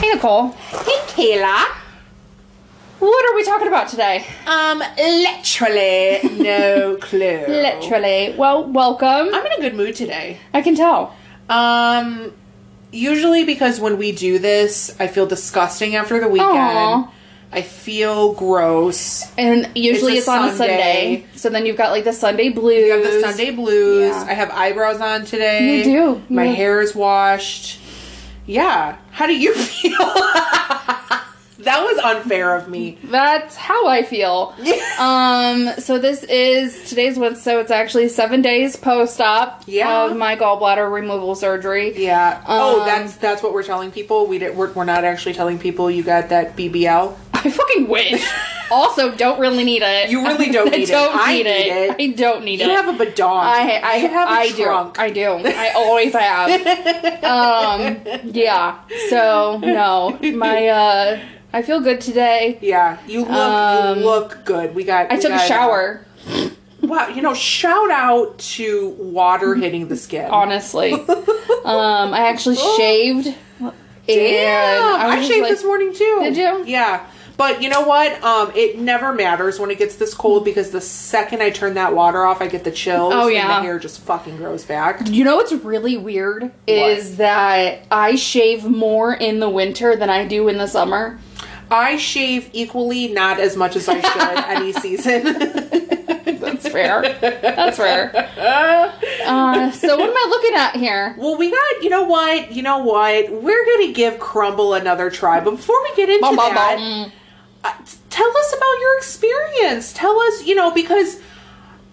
[0.00, 0.48] Hey, Nicole.
[0.52, 0.98] Hey,
[1.38, 1.76] Kayla.
[3.00, 4.24] What are we talking about today?
[4.46, 7.44] Um, literally no clue.
[7.46, 8.34] Literally.
[8.36, 9.34] Well, welcome.
[9.34, 10.38] I'm in a good mood today.
[10.54, 11.14] I can tell.
[11.48, 12.32] Um,
[12.92, 16.50] usually because when we do this, I feel disgusting after the weekend.
[16.58, 17.12] Aw.
[17.52, 19.30] I feel gross.
[19.36, 21.26] And usually It's it's, on a Sunday.
[21.34, 22.86] So then you've got like the Sunday blues.
[22.86, 24.10] You have the Sunday blues.
[24.14, 24.24] Yeah.
[24.28, 25.78] I have eyebrows on today.
[25.78, 26.22] You do.
[26.28, 27.78] My You- hair is washed.
[28.46, 28.96] Yeah.
[29.10, 29.96] How do you feel?
[31.60, 32.98] that was unfair of me.
[33.04, 34.54] That's how I feel.
[34.98, 37.36] um, so this is today's one.
[37.36, 40.04] So it's actually seven days post-op Yeah.
[40.06, 41.92] of my gallbladder removal surgery.
[42.02, 42.42] Yeah.
[42.48, 44.26] oh, Um, that's that's what we're telling people.
[44.26, 47.14] We did, we're, we're not actually telling people you got that BBL.
[47.44, 48.24] I fucking wish.
[48.70, 50.10] also, don't really need it.
[50.10, 50.92] You really don't need it.
[50.92, 52.00] don't I need need it.
[52.00, 52.00] it.
[52.00, 52.68] I don't need You it.
[52.70, 53.40] You have a badon.
[53.42, 54.94] I I you have a I trunk.
[54.96, 55.00] do.
[55.02, 55.28] I do.
[55.46, 56.50] I always have.
[57.24, 58.80] um yeah.
[59.08, 60.18] So no.
[60.34, 61.20] My uh
[61.52, 62.58] I feel good today.
[62.60, 64.74] Yeah, you look Um, you look good.
[64.74, 65.10] We got.
[65.10, 66.06] I we took a got- shower,
[66.82, 70.30] Wow, you know, shout out to water hitting the skin.
[70.30, 70.92] honestly.
[70.92, 73.34] um I actually shaved.
[74.06, 76.18] Damn, and I, was shaved like- this morning too.
[76.22, 76.64] Did you?
[76.66, 77.06] Yeah.
[77.40, 78.22] But you know what?
[78.22, 81.94] Um, it never matters when it gets this cold because the second I turn that
[81.94, 83.14] water off, I get the chills.
[83.16, 83.46] Oh, and yeah.
[83.46, 85.08] the hair just fucking grows back.
[85.08, 90.26] You know what's really weird is that I shave more in the winter than I
[90.26, 91.18] do in the summer.
[91.70, 95.22] I shave equally, not as much as I should any season.
[96.40, 97.00] That's fair.
[97.22, 98.92] That's fair.
[99.30, 101.14] Uh, so what am I looking at here?
[101.16, 101.82] well, we got.
[101.84, 102.52] You know what?
[102.52, 103.30] You know what?
[103.30, 105.38] We're gonna give Crumbl another try.
[105.38, 107.12] But before we get into Bum, that, bum.
[107.62, 109.92] Tell us about your experience.
[109.92, 111.20] Tell us, you know, because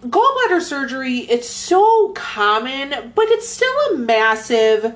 [0.04, 4.96] gallbladder surgery it's so common, but it's still a massive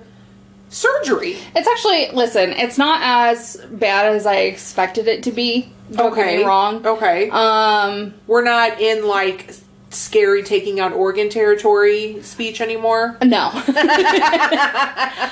[0.69, 1.37] surgery.
[1.55, 2.51] It's actually listen.
[2.51, 5.71] It's not as bad as I expected it to be.
[5.91, 6.85] Don't get me wrong.
[6.85, 7.29] Okay.
[7.29, 9.53] Um, We're not in like
[9.91, 13.17] scary taking out organ territory speech anymore.
[13.23, 13.49] no.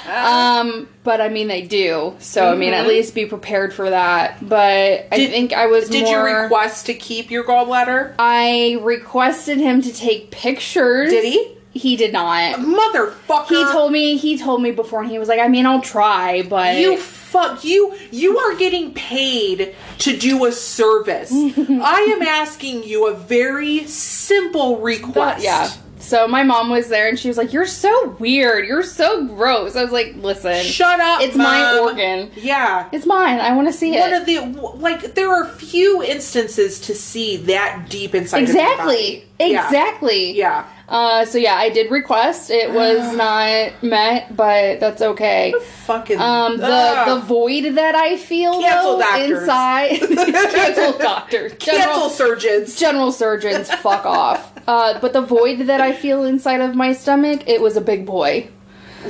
[0.07, 2.15] um, but I mean they do.
[2.19, 4.37] So I mean, at least be prepared for that.
[4.47, 5.31] But I Mm-hmm.
[5.31, 5.89] Think I was.
[5.89, 8.15] Did you more- request to keep your gallbladder?
[8.17, 11.09] I requested him to take pictures.
[11.11, 11.55] Did he?
[11.71, 12.55] He did not.
[12.55, 13.47] Motherfucker.
[13.49, 14.17] He told me.
[14.17, 16.97] He told me before, and he was like, "I mean, I'll try, but You
[17.31, 21.31] fuck you you are getting paid to do a service.
[21.33, 25.43] I am asking you a very simple But, request.
[25.43, 25.69] yeah."
[26.01, 28.65] So my mom was there, and she was like, "You're so weird.
[28.65, 31.21] You're so gross." I was like, "Listen, Shut up.
[31.21, 32.31] It's my organ.
[32.35, 32.87] Yeah.
[32.93, 33.39] It's mine.
[33.41, 34.39] I want to see One it." of the
[34.77, 39.25] like there are few instances to see that deep inside of your exactly.
[39.39, 39.65] Yeah.
[39.67, 40.31] Exactly.
[40.31, 40.65] Yeah.
[40.89, 42.49] Uh, so yeah, I did request.
[42.49, 45.51] It was not met, but that's okay.
[45.51, 47.07] The Fucking Um, the Ugh.
[47.21, 49.39] the void that I feel Cancel though, doctors.
[49.41, 49.89] inside
[50.51, 52.75] cancel doctors cancel general, surgeons.
[52.79, 54.51] general surgeons fuck off.
[54.67, 58.05] Uh, but the void that I feel inside of my stomach, it was a big
[58.05, 58.49] boy.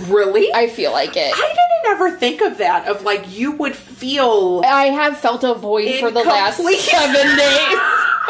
[0.07, 0.53] Really?
[0.53, 1.33] I, feel like it.
[1.33, 2.88] I didn't ever think of that.
[2.88, 7.79] Of like you would feel I have felt a void for the last seven days.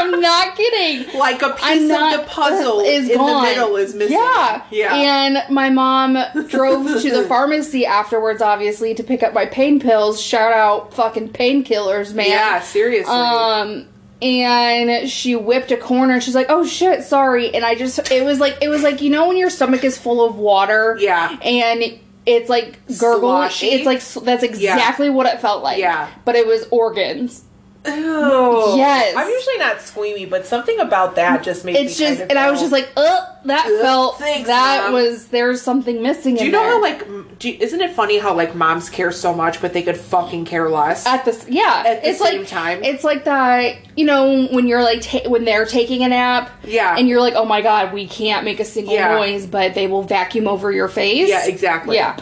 [0.02, 1.20] I'm not kidding.
[1.20, 3.44] like a piece not of the puzzle is in gone.
[3.44, 4.18] the middle is missing.
[4.18, 4.96] Yeah, Yeah.
[4.96, 10.22] And my mom drove to the pharmacy afterwards, obviously, to pick up my pain pills.
[10.22, 12.28] Shout out, fucking painkillers, man.
[12.30, 13.12] yeah, seriously.
[13.14, 13.88] Um,
[14.22, 16.20] and she whipped a corner.
[16.22, 19.10] She's like, "Oh shit, sorry." And I just, it was like, it was like you
[19.10, 20.98] know when your stomach is full of water.
[21.00, 21.38] Yeah.
[21.42, 23.50] And it's like gurgling.
[23.50, 23.68] Sloshy?
[23.72, 25.80] It's like that's exactly what it felt like.
[25.80, 26.10] Yeah.
[26.26, 27.44] But it was organs.
[27.86, 28.74] Ew.
[28.76, 29.16] Yes.
[29.16, 32.30] I'm usually not squeamy, but something about that just made It's me just, kind of
[32.32, 34.94] and I was just like, "Ugh, that Ugh, felt thanks, that Mom.
[34.94, 36.72] was there's something missing." Do in you know there.
[36.72, 39.72] how like m- do you- isn't it funny how like moms care so much but
[39.74, 41.06] they could fucking care less?
[41.06, 42.84] at this yeah At the it's same like time.
[42.84, 46.96] it's like that you know when you're like ta- when they're taking a nap Yeah.
[46.98, 49.16] and you're like oh my god we can't make a single Yeah.
[49.16, 51.96] noise but they will vacuum over your face Yeah, exactly.
[51.96, 52.18] yeah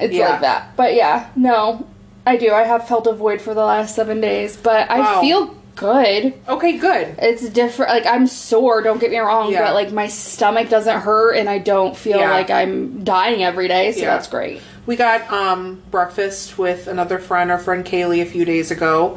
[0.00, 0.30] it's Yeah.
[0.30, 1.86] like that but yeah no
[2.26, 5.54] i do i have felt a void for the last seven days but i feel
[5.74, 7.14] good okay, good.
[7.18, 9.62] it's different like i'm sore don't get me wrong Yeah.
[9.64, 12.30] but like my stomach doesn't hurt and i don't feel Yeah.
[12.30, 14.10] like i'm dying every day so Yeah.
[14.14, 18.72] that's great We got um breakfast with another friend, our friend Kaylee, a few days
[18.72, 19.16] ago.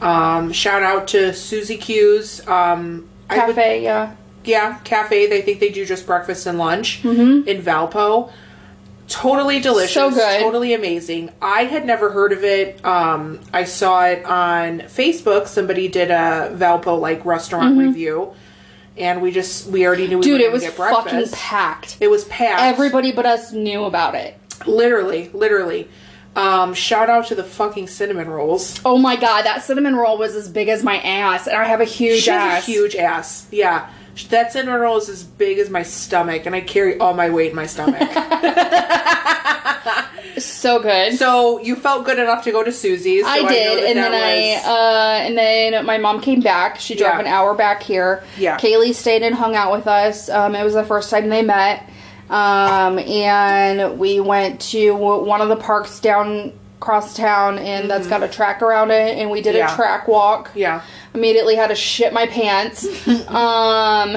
[0.00, 4.14] Um, shout out to Susie Q's um, I would- cafe yeah
[4.44, 5.28] yeah, cafe.
[5.28, 7.46] They think they do just breakfast and lunch Mm-hmm.
[7.46, 8.32] in Valpo.
[9.12, 9.92] Totally delicious.
[9.94, 10.40] So good.
[10.40, 11.30] Totally amazing.
[11.40, 12.84] I had never heard of it.
[12.84, 15.46] Um, I saw it on Facebook.
[15.46, 18.32] Somebody did a Valpo like restaurant review,
[18.96, 20.32] and we just we already knew we Mm-hmm.
[20.32, 22.62] dude it was fucking packed It was packed.
[22.62, 25.88] everybody but us knew about it literally, literally.
[26.34, 28.80] Um, shout out to the fucking cinnamon rolls.
[28.86, 31.82] Oh my god, that cinnamon roll was as big as my ass, and I have
[31.82, 32.62] a huge She ass.
[32.66, 33.46] a huge ass.
[33.50, 33.90] Yeah.
[34.28, 37.50] That cinnamon roll is as big as my stomach, and I carry all my weight
[37.50, 38.00] in my stomach.
[40.38, 41.14] so good.
[41.14, 43.24] so you felt good enough to go to Susie's.
[43.24, 46.78] so I did, that and then was- I, uh, and then my mom came back.
[46.78, 47.20] She drove Yeah.
[47.20, 48.22] an hour back here.
[48.38, 48.58] Yeah.
[48.58, 50.28] Kaylee stayed and hung out with us.
[50.28, 51.88] Um, it was the first time they met,
[52.30, 58.22] um, and we went to one of the parks down across town, and that's got
[58.22, 59.58] a track around it, and we did Mm-hmm.
[59.68, 59.72] Yeah.
[59.72, 60.50] a track walk.
[60.54, 60.82] yeah.
[61.14, 62.84] Immediately had to shit my pants.
[63.28, 64.16] um,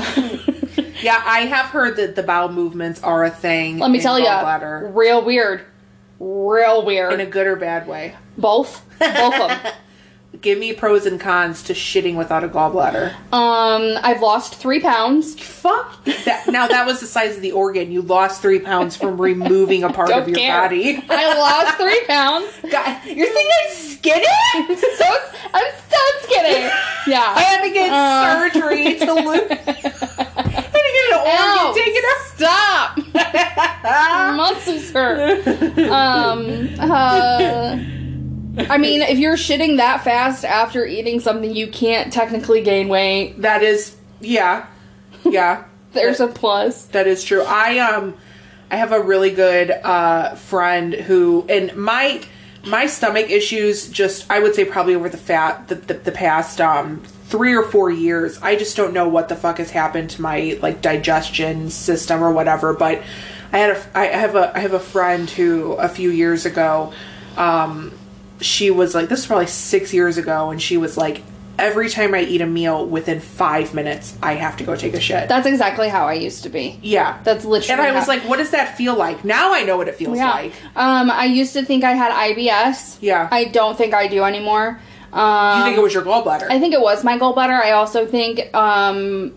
[1.02, 3.80] Yeah, I have heard that the bowel movements are a thing.
[3.80, 5.66] let me tell you, real weird,
[6.20, 7.14] real weird.
[7.14, 8.16] in a good or bad way.
[8.38, 9.74] both, both of them.
[10.46, 13.16] Give me pros and cons to shitting without a gallbladder.
[13.34, 15.34] Um, I've lost three pounds.
[15.40, 16.46] Fuck that.
[16.50, 17.92] Now that was the size of the organ.
[17.92, 20.62] You lost three pounds from removing a part of Don't your care.
[20.62, 21.04] body.
[21.10, 22.46] I lost three pounds.
[22.72, 24.26] God, you think I'm skinny?
[24.54, 25.06] I'm so
[25.52, 26.70] I'm so skinny.
[27.08, 27.34] Yeah.
[27.36, 28.52] I had to get Uh.
[28.52, 29.50] surgery to lose.
[29.50, 32.04] I had to get an Ow, organ taken
[32.36, 33.00] Stop.
[33.84, 34.36] out.
[34.36, 35.48] Muscles hurt.
[35.90, 36.70] Um.
[36.80, 37.78] Uh.
[38.57, 43.42] I mean, if you're shitting that fast after eating something, you can't technically gain weight.
[43.42, 44.68] that is, yeah,
[45.24, 45.66] yeah.
[45.96, 46.88] There's a plus.
[46.88, 47.42] That is true.
[47.44, 48.16] I um
[48.69, 52.22] I have a really good uh friend who and my
[52.66, 56.60] my stomach issues just I would say probably over the fat the, the, the past
[56.60, 60.22] um three or four years I just don't know what the fuck has happened to
[60.22, 63.01] my like digestion system or whatever but
[63.54, 66.92] I had a I have a I have a friend who a few years ago
[67.38, 67.95] um
[68.42, 71.22] she was like this was probably six years ago and she was like
[71.58, 75.00] every time I eat a meal within five minutes I have to go take a
[75.00, 76.78] shit That's exactly how I used to be.
[76.84, 77.20] yeah.
[77.24, 77.82] That's literally.
[77.82, 79.24] And I was how- like, what does that feel like?
[79.24, 80.32] Now I know what it feels yeah.
[80.32, 80.54] like.
[80.76, 82.98] Um, I used to think I had IBS.
[83.00, 83.30] Yeah.
[83.32, 84.82] I don't think I do anymore.
[85.14, 86.48] Um, You think it was your gallbladder?
[86.50, 87.58] I think it was my gallbladder.
[87.58, 89.34] I also think um,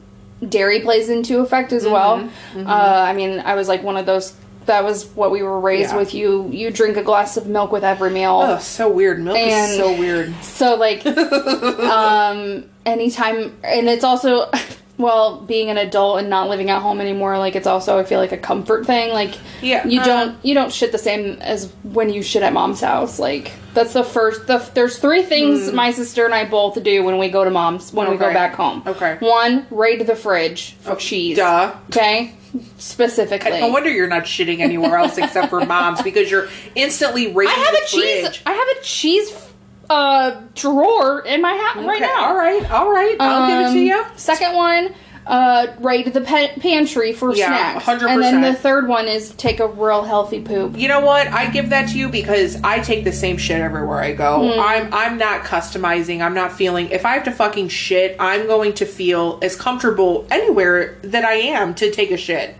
[0.46, 2.18] dairy plays into effect as well.
[2.18, 2.66] Mm-hmm.
[2.66, 4.34] Uh, I mean, I was like one of those.
[4.68, 5.96] That was what we were raised Yeah.
[5.98, 6.14] with.
[6.14, 8.40] You you drink a glass of milk with every meal.
[8.44, 9.18] oh, so weird.
[9.22, 10.32] Milk And- is so weird.
[10.42, 11.04] So like,
[11.80, 14.50] um, anytime, and it's also.
[15.00, 18.18] Well, being an adult and not living at home anymore, like it's also I feel
[18.18, 19.12] like a comfort thing.
[19.12, 22.52] Like, Yeah, you uh, don't you don't shit the same as when you shit at
[22.52, 23.20] mom's house.
[23.20, 24.48] Like that's the first.
[24.48, 27.92] The there's three things my sister and I both do when we go to mom's
[27.92, 28.32] when we go.
[28.32, 28.82] Back home.
[28.88, 29.18] Okay.
[29.20, 31.36] One, raid the fridge for cheese.
[31.36, 31.76] duh.
[31.90, 32.34] Okay,
[32.78, 33.60] specifically.
[33.60, 37.74] No wonder you're not shitting anywhere else except for mom's because you're instantly I have
[37.74, 38.42] the a cheese.
[38.46, 39.44] I have a cheese
[39.90, 42.26] uh drawer in my house right Okay, now.
[42.28, 43.16] All right, all right.
[43.18, 44.04] I'll give it to Um, you.
[44.18, 44.94] Second one,
[45.28, 47.84] uh, raid the pa- pantry for Yeah, snacks.
[47.84, 48.08] 100%.
[48.08, 50.76] And then the third one is take a real healthy poop.
[50.76, 51.28] You know what?
[51.28, 54.54] I give that to you because I take the same shit everywhere I go.
[54.54, 54.58] Hmm.
[54.58, 56.22] I'm I'm not customizing.
[56.22, 56.88] I'm not feeling.
[56.88, 61.34] If I have to fucking shit, I'm going to feel as comfortable anywhere that I
[61.34, 62.56] am to take a shit.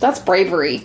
[0.00, 0.84] That's bravery.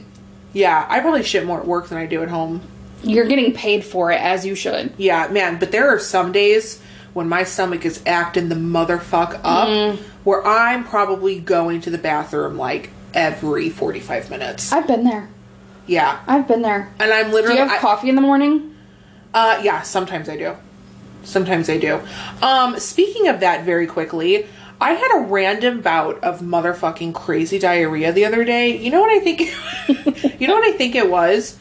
[0.52, 2.62] Yeah, I probably shit more at work than I do at home.
[3.02, 4.94] You're getting paid for it as you should.
[4.98, 6.82] Yeah, man, but there are some days
[7.14, 9.98] when my stomach is acting the motherfuck up Mm.
[10.24, 14.72] where I'm probably going to the bathroom like every 45 minutes.
[14.72, 15.30] I've been there.
[15.86, 16.20] yeah.
[16.28, 16.92] I've been there.
[17.00, 17.32] And I'm literally.
[17.32, 18.76] Do literally you have I- coffee in the morning?
[19.34, 20.56] Uh, yeah, sometimes I do.
[21.24, 22.02] Sometimes I do.
[22.42, 24.46] Um, speaking of that, very quickly,
[24.82, 28.76] I had a random bout of motherfucking crazy diarrhea the other day.
[28.78, 29.40] You know what I think?
[30.42, 31.58] you know what I think it was?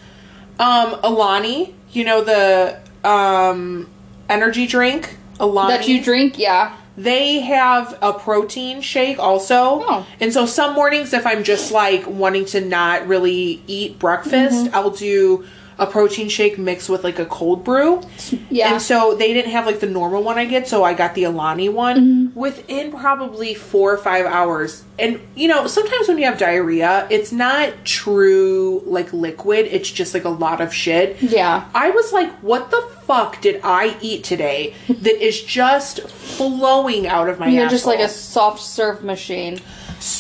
[0.59, 1.75] Um, Alani.
[1.93, 3.89] You know the um
[4.29, 5.17] energy drink.
[5.43, 6.39] Alani That you drink?
[6.39, 6.75] Yeah.
[6.97, 9.83] they have a protein shake also.
[9.85, 10.07] Oh.
[10.21, 14.75] And so some mornings if I'm just like wanting to not really eat breakfast, Mm-hmm.
[14.75, 15.45] I'll do
[15.83, 18.03] a protein shake mixed with like a cold brew.
[18.51, 18.73] Yeah.
[18.73, 21.25] And so they didn't have like the normal one I get, so I got the
[21.25, 22.39] Alani one Mm-hmm.
[22.39, 24.85] within probably 4 or 5 hours.
[24.99, 30.15] And you know, sometimes when you have diarrhea, it's not true like liquid, it's just
[30.15, 31.21] like a lot of shit.
[31.23, 31.69] Yeah.
[31.75, 37.29] I was like, what the fuck did I eat today that is just flowing out
[37.29, 39.59] of my You're just like a soft serve machine.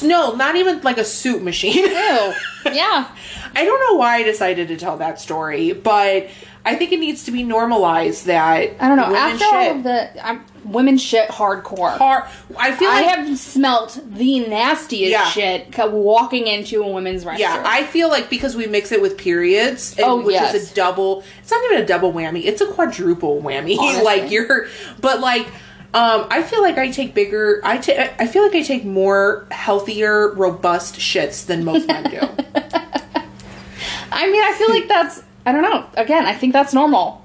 [0.02, 1.74] No, not even like a soup machine.
[1.84, 1.86] Ew.
[2.72, 3.08] yeah.
[3.54, 6.28] I don't know why I decided to tell that story, but
[6.64, 9.14] I think it needs to be normalized that I don't know.
[9.14, 11.98] After all of the I'm, women shit hardcore.
[11.98, 15.26] Har- I feel like I have smelt the nastiest Yeah.
[15.26, 17.38] shit walking into a women's restroom.
[17.38, 20.54] yeah, I feel like because we mix it with periods, and, Oh, which yes.
[20.54, 21.24] is a double.
[21.40, 23.76] It's not even a double whammy; it's a quadruple whammy.
[23.80, 24.04] Honestly.
[24.04, 24.68] like you're,
[25.00, 25.48] but like,
[25.94, 27.60] um, I feel like I take bigger.
[27.64, 27.98] I take.
[28.18, 32.18] I feel like I take more healthier, robust shits than most men do.
[34.14, 35.86] I mean, I feel like that's I don't know.
[35.96, 37.24] Again, I think that's normal.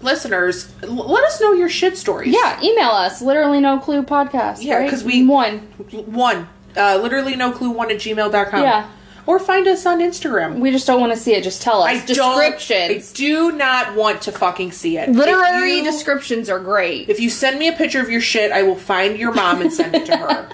[0.00, 2.32] Listeners, l- let us know your shit stories.
[2.32, 3.20] Yeah, email us.
[3.20, 4.58] Literally no clue podcast.
[4.62, 4.88] Yeah, right?
[4.90, 5.58] 'cause we- one.
[6.06, 6.48] One.
[6.76, 8.62] Uh, literally no clue one at gmail.com.
[8.62, 8.88] Yeah.
[9.28, 10.58] Or find us on Instagram.
[10.58, 11.44] We just don't want to see it.
[11.44, 13.12] Just tell us I descriptions.
[13.12, 15.10] Don't, I do not want to fucking see it.
[15.10, 17.10] Literary you- descriptions are great.
[17.10, 19.70] If you send me a picture of your shit, I will find your mom and
[19.70, 20.48] send it to her.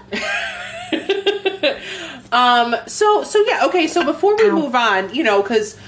[2.32, 2.74] um.
[2.88, 3.66] So so yeah.
[3.66, 3.86] Okay.
[3.86, 5.78] So before we move on, you know, because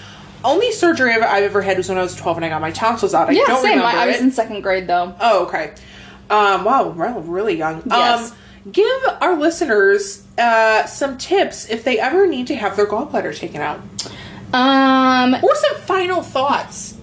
[0.44, 2.70] only surgery I've, I've ever had was when I was twelve and I got my
[2.70, 3.28] tonsils out.
[3.28, 3.78] I yeah, don't same.
[3.78, 4.22] remember I, I was it.
[4.22, 5.12] in second grade though.
[5.20, 5.74] Oh, okay.
[6.30, 7.82] Um, wow, really young.
[7.84, 8.30] Yes.
[8.30, 8.38] Um,
[8.70, 13.60] give our listeners uh, some tips if they ever need to have their gallbladder taken
[13.60, 13.80] out,
[14.52, 16.94] Um, or some final thoughts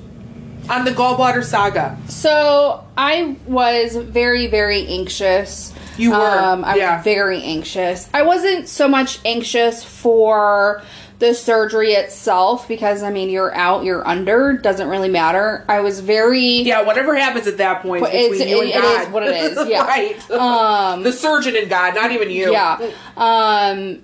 [0.70, 1.98] on the gallbladder saga.
[2.08, 5.74] So I was very, very anxious.
[5.98, 6.96] You were, Um, I yeah.
[6.98, 8.08] was very anxious.
[8.13, 10.82] I wasn't so much anxious for
[11.24, 15.63] the surgery itself because I mean you're out, you're under, doesn't really matter.
[15.70, 19.08] I was very Yeah, whatever happens at that point, It's- you and it- it is
[19.08, 19.86] what it is, yeah.
[19.86, 20.32] right.
[20.32, 22.51] Um, the surgeon and God, not even you.
[22.51, 22.77] yeah.
[23.15, 24.00] Um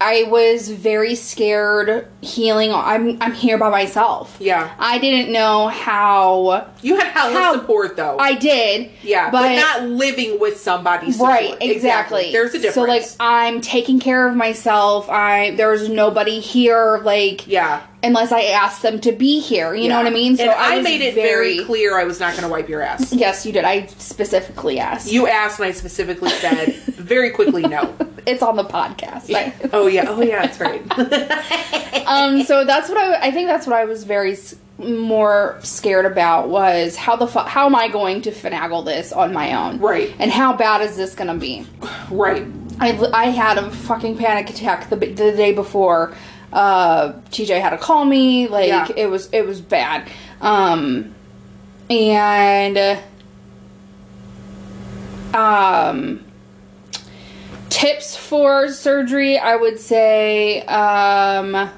[0.00, 2.72] I was very scared healing.
[2.72, 4.36] I'm I'm here by myself.
[4.38, 4.72] Yeah.
[4.78, 8.16] I didn't know how You had hella How- support though.
[8.18, 8.90] I did.
[9.02, 11.10] yeah, but, not living with somebody.
[11.10, 11.30] Support.
[11.30, 12.30] Right, exactly.
[12.30, 12.74] There's a difference.
[12.74, 15.08] So like I'm taking care of myself.
[15.10, 17.82] I there's nobody here like yeah.
[18.02, 19.74] Unless I ask them to be here.
[19.74, 20.36] You know what I mean?
[20.36, 23.12] So I, was made it very, clear I was not going to wipe your ass.
[23.12, 23.64] Yes, you did.
[23.64, 25.10] I specifically asked.
[25.10, 27.94] You asked, and I specifically said very quickly no.
[28.26, 29.34] it's on the podcast.
[29.34, 30.82] I- oh yeah, oh yeah, that's right.
[32.06, 34.36] um so that's what I I think that's what I was very
[34.78, 39.32] more scared about was how the fu- how am I going to finagle this on
[39.32, 39.80] my own?
[39.80, 40.14] Right.
[40.18, 41.66] And how bad is this going to be?
[42.10, 42.46] right.
[42.80, 46.14] I, I had a fucking panic attack the, the day before
[46.52, 48.88] uh TJ had to call me like Yeah.
[48.96, 50.08] it was it was bad
[50.40, 51.14] um
[51.90, 52.96] and uh,
[55.34, 56.24] um
[57.68, 61.70] tips for surgery I would say um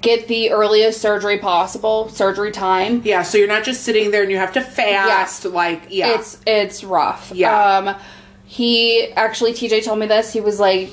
[0.00, 4.30] get the earliest surgery possible surgery time Yeah, so you're not just sitting there and
[4.30, 5.44] you have to fast.
[5.46, 7.32] Like yeah, it's it's rough.
[7.34, 7.76] Yeah.
[7.78, 7.96] Um,
[8.44, 10.30] he actually TJ told me this.
[10.32, 10.90] He was like,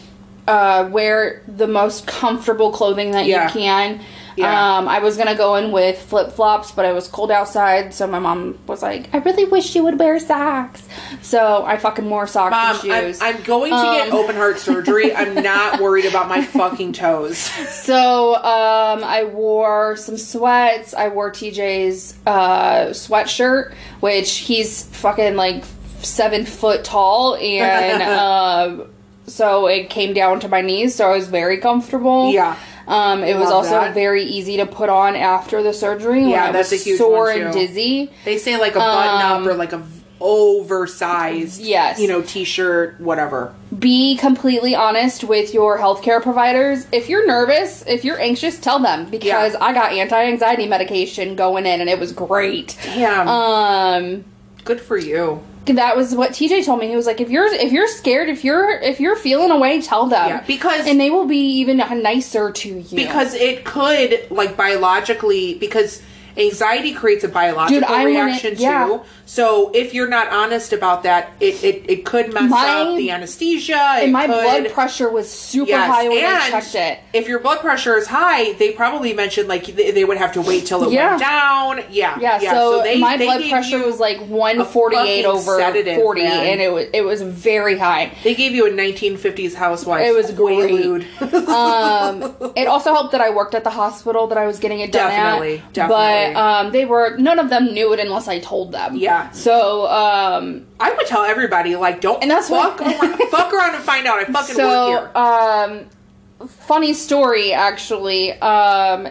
[0.47, 3.45] uh, wear the most comfortable clothing that Yeah.
[3.47, 4.01] you can.
[4.37, 4.77] Yeah.
[4.77, 8.07] Um, I was gonna go in with flip flops, but it was cold outside, so
[8.07, 10.87] my mom was like, "I really wish you would wear socks."
[11.21, 13.19] So I fucking wore socks Mom, and I'm, shoes.
[13.21, 15.13] I'm going to get Um, open heart surgery.
[15.13, 17.37] I'm not worried about my fucking toes.
[17.37, 20.93] So um, I wore some sweats.
[20.93, 25.65] I wore TJ's uh, sweatshirt, which he's fucking like
[26.03, 28.01] seven foot tall, and
[28.81, 28.83] uh,
[29.27, 30.95] so it came down to my knees.
[30.95, 32.31] So I was very comfortable.
[32.31, 32.55] Yeah.
[32.87, 33.93] Um, it was also that.
[33.93, 36.21] very easy to put on after the surgery.
[36.21, 38.11] Yeah, when I that's was a huge sore and dizzy.
[38.25, 39.81] They say like a button Um, up or like a
[40.23, 41.99] oversized, Yes.
[41.99, 43.53] you know, t-shirt, whatever.
[43.77, 46.85] be completely honest with your healthcare providers.
[46.91, 49.57] If you're nervous, if you're anxious, tell them because Yeah.
[49.63, 52.77] I got anti-anxiety medication going in and it was great.
[52.83, 54.25] Damn, Um
[54.63, 55.41] good for you.
[55.65, 56.87] That was what TJ told me.
[56.87, 60.07] He was like if you're if you're scared, if you're if you're feeling away, tell
[60.07, 60.27] them.
[60.27, 62.95] Yeah, because and they will be even nicer to you.
[62.95, 66.01] because it could like biologically because
[66.37, 68.87] anxiety creates a biological Dude, reaction yeah.
[68.87, 69.01] too.
[69.31, 73.11] So if you're not honest about that, it it, it could mess My- up the
[73.11, 73.77] anesthesia.
[73.79, 76.99] And my could, blood pressure was super Yes, high when I checked it.
[77.13, 80.41] If your blood pressure is high, they probably mentioned like they, they would have to
[80.41, 81.11] wait till it Yeah.
[81.11, 81.83] went down.
[81.91, 82.51] Yeah, Yeah, yeah.
[82.51, 86.47] so, they- my they blood pressure was like 148 over sedative, 40 man.
[86.47, 88.11] and it was it was very high.
[88.25, 90.05] They gave you a 1950s housewife.
[90.05, 91.05] It was great.
[91.51, 94.91] Um, it also helped that I worked at the hospital that I was getting it
[94.91, 95.73] done Definitely, at.
[95.73, 96.33] definitely.
[96.33, 98.95] But um, they were none of them knew it unless I told them.
[98.95, 99.20] Yeah.
[99.31, 103.75] So um, I would tell everybody like, don't And that's fuck, what- around, fuck around
[103.75, 104.19] and find out.
[104.19, 105.11] I fucking work so here.
[105.15, 108.33] um, funny story actually.
[108.33, 109.07] Um,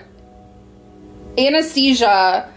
[1.38, 2.50] anesthesia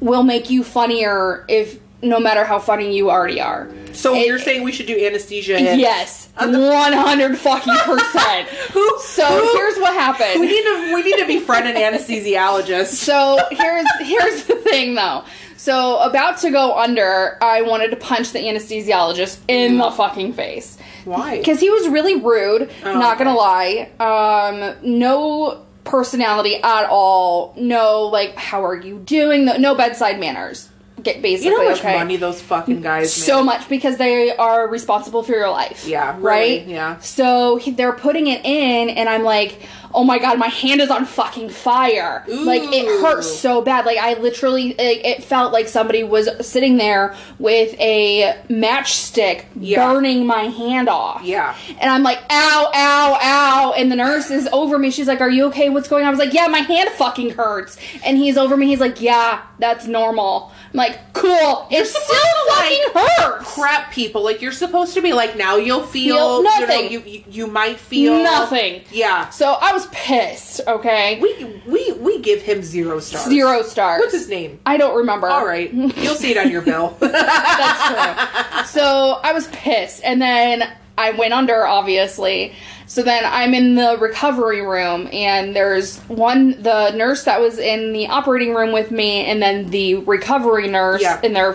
[0.00, 3.68] will make you funnier if no matter how funny you already are.
[3.92, 5.60] so it- you're saying we should do anesthesia?
[5.60, 8.48] Yes, one hundred fucking percent.
[8.72, 8.98] Who?
[9.00, 10.40] So who- here's what happened.
[10.40, 12.86] We need to we need to befriend an anesthesiologist.
[12.94, 15.24] So here's here's the thing though.
[15.60, 20.78] So about to go under, I wanted to punch the anesthesiologist in the fucking face
[21.04, 21.36] Why?
[21.36, 22.70] because he was really rude.
[22.82, 23.90] Oh, not gonna lie.
[24.00, 27.52] Um, no personality at all.
[27.58, 29.44] No like, how are you doing?
[29.44, 30.69] No, no bedside manners.
[31.02, 31.96] Get basically You know how much okay.
[31.96, 33.26] money those fucking guys make?
[33.26, 35.86] so much because they are responsible for your life.
[35.86, 36.66] Yeah, really, right.
[36.66, 36.98] yeah.
[37.00, 39.60] So they're putting it in, and I'm like,
[39.92, 42.24] oh my god, my hand is on fucking fire.
[42.28, 43.02] Like it Ooh.
[43.02, 43.84] hurts so bad.
[43.86, 49.92] Like I literally, like, it felt like somebody was sitting there with a matchstick Yeah.
[49.92, 51.22] burning my hand off.
[51.24, 51.56] Yeah.
[51.80, 53.72] And I'm like, ow, ow, ow.
[53.76, 54.90] And the nurse is over me.
[54.90, 55.68] She's like, are you okay?
[55.70, 56.08] What's going on?
[56.08, 57.76] I was like, yeah, my hand fucking hurts.
[58.04, 58.66] And he's over me.
[58.68, 60.52] He's like, yeah, that's normal.
[60.72, 61.66] I'm like, cool.
[61.70, 63.54] It still fucking hurts.
[63.54, 66.92] Crap, people like you're supposed to be like now you'll feel, Feel you know nothing.
[66.92, 68.82] you, you you might feel Nothing.
[68.92, 71.18] yeah So I was pissed, okay?
[71.20, 73.98] we we we give him zero stars Zero stars.
[74.00, 75.28] what's his name I don't remember.
[75.28, 78.64] all right you'll see it on your bill That's true.
[78.80, 80.02] so I was pissed.
[80.04, 80.62] And then
[80.96, 82.52] I went under, obviously.
[82.90, 87.92] So then I'm in the recovery room, and there's one, the nurse that was in
[87.92, 91.20] the operating room with me, and then the recovery nurse, Yeah.
[91.22, 91.54] and they're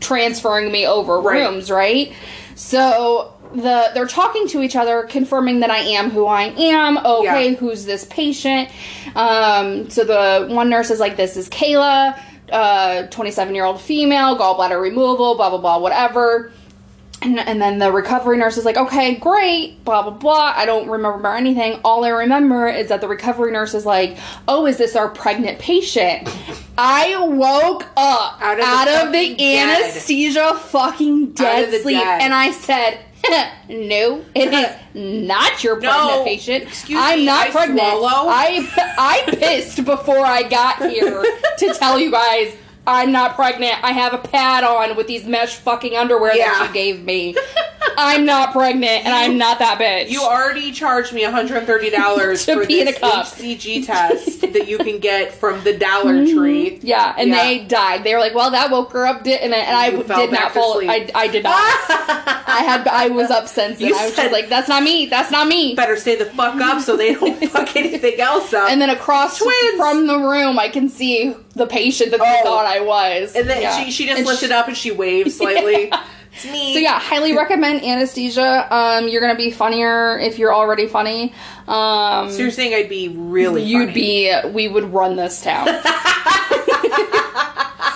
[0.00, 1.42] transferring me over Right.
[1.42, 2.12] rooms, right?
[2.56, 6.98] So the they're talking to each other, confirming that I am who I am.
[6.98, 7.54] Okay, Yeah.
[7.54, 8.68] who's this patient?
[9.14, 12.16] Um, so the one nurse is like, "This is Kayla,
[12.50, 16.50] uh, 27 year old female, gallbladder removal, blah blah blah, whatever."
[17.22, 20.54] And, and then the recovery nurse is like, okay, great, blah, blah, blah.
[20.56, 21.80] I don't remember anything.
[21.84, 25.58] All I remember is that the recovery nurse is like, oh, is this our pregnant
[25.60, 26.28] patient?
[26.76, 29.84] I woke up Out out of of the the, dead.
[29.84, 31.98] anesthesia fucking dead of sleep.
[32.02, 32.22] dead.
[32.22, 32.98] And I said,
[33.68, 36.64] no, it is not your pregnant No, patient.
[36.64, 37.80] excuse I'm me, not I pregnant.
[37.80, 38.28] swallow?
[38.30, 41.22] I, I pissed before I got here
[41.58, 43.82] to tell you guys I'm not pregnant.
[43.84, 46.50] I have a pad on with these mesh fucking underwear Yeah.
[46.58, 47.36] that you gave me.
[47.96, 50.08] I'm not pregnant and I'm not that bitch.
[50.10, 53.26] you already charged me $130 To for pee in this a cup.
[53.26, 56.36] HCG test that you can get from the Dollar mm-hmm.
[56.36, 57.42] Tree yeah, and Yeah.
[57.44, 58.04] they died.
[58.04, 59.66] They were like, "Well, that woke her up," didn't it?
[59.68, 60.80] And I You fell did not fall.
[60.80, 61.54] I, I did not.
[61.54, 62.86] I had.
[62.88, 63.88] I was up since then.
[63.88, 65.06] You I was said- just like, "That's not me.
[65.06, 68.70] That's not me." better stay the fuck up so they don't fuck anything else up
[68.70, 69.76] And then across Twins.
[69.76, 72.44] from the room, I can see the patient that they Oh.
[72.44, 73.34] thought I was.
[73.36, 73.76] And then Yeah.
[73.84, 75.92] she, she just And lifted she- up and she waved slightly.
[76.34, 76.72] It's me.
[76.72, 78.66] So yeah, highly recommend anesthesia.
[78.74, 81.34] Um, you're gonna be funnier if you're already funny.
[81.68, 83.92] Um, So you're saying I'd be really you'd funny.
[83.92, 84.34] be.
[84.50, 85.66] We would run this town.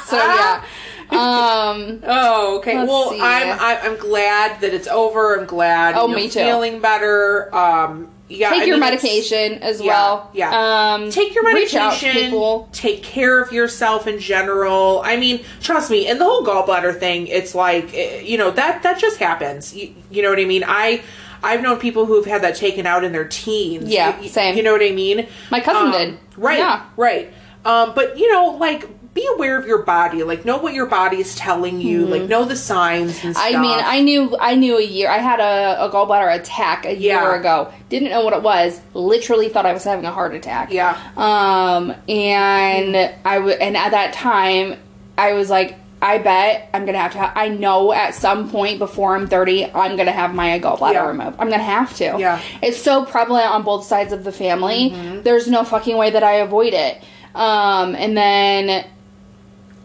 [0.06, 0.62] so yeah.
[1.10, 2.76] Um, Oh, okay.
[2.84, 3.20] Well, see.
[3.20, 5.38] I'm I, I'm glad that it's over.
[5.38, 5.94] I'm glad.
[5.96, 6.40] Oh, you're me too.
[6.40, 7.54] Feeling better.
[7.54, 8.50] Um, yeah.
[8.50, 10.30] take I your medication as yeah, well.
[10.34, 10.94] yeah.
[10.94, 12.64] Um, Take your Reach out to medication.
[12.72, 15.00] Take care of yourself in general.
[15.04, 16.06] I mean, trust me.
[16.08, 19.74] And the whole gallbladder thing, it's like eh, you know that that just happens.
[19.76, 20.64] You, you know what I mean?
[20.66, 21.02] I.
[21.42, 23.88] I've known people who've had that taken out in their teens.
[23.90, 24.56] Yeah, You- same.
[24.56, 25.28] You know what I mean?
[25.50, 26.18] My cousin Um, did.
[26.36, 26.58] Right.
[26.58, 26.86] Yeah.
[26.96, 27.32] Right.
[27.64, 30.22] Um, but you know, like, be aware of your body.
[30.22, 32.06] Like, know what your body is telling you.
[32.06, 33.44] Like, know the signs and stuff.
[33.48, 33.56] Mm-hmm.
[33.56, 35.08] I mean, I knew I knew a year.
[35.10, 37.34] I had a, a gallbladder attack a year Yeah.
[37.40, 37.72] ago.
[37.88, 38.80] Didn't know what it was.
[38.94, 40.70] Literally thought I was having a heart attack.
[40.70, 40.96] Yeah.
[41.16, 44.76] Um, and I w- and at that time,
[45.18, 47.18] I was like, I bet I'm gonna have to.
[47.18, 51.06] Ha- I know at some point before I'm 30, I'm gonna have my gallbladder Yeah.
[51.08, 51.36] removed.
[51.38, 52.04] I'm gonna have to.
[52.18, 52.38] Yeah.
[52.38, 52.64] Mm-hmm.
[52.64, 54.90] It's so prevalent on both sides of the family.
[55.24, 57.02] There's no fucking way that I avoid it.
[57.34, 58.84] Um, and then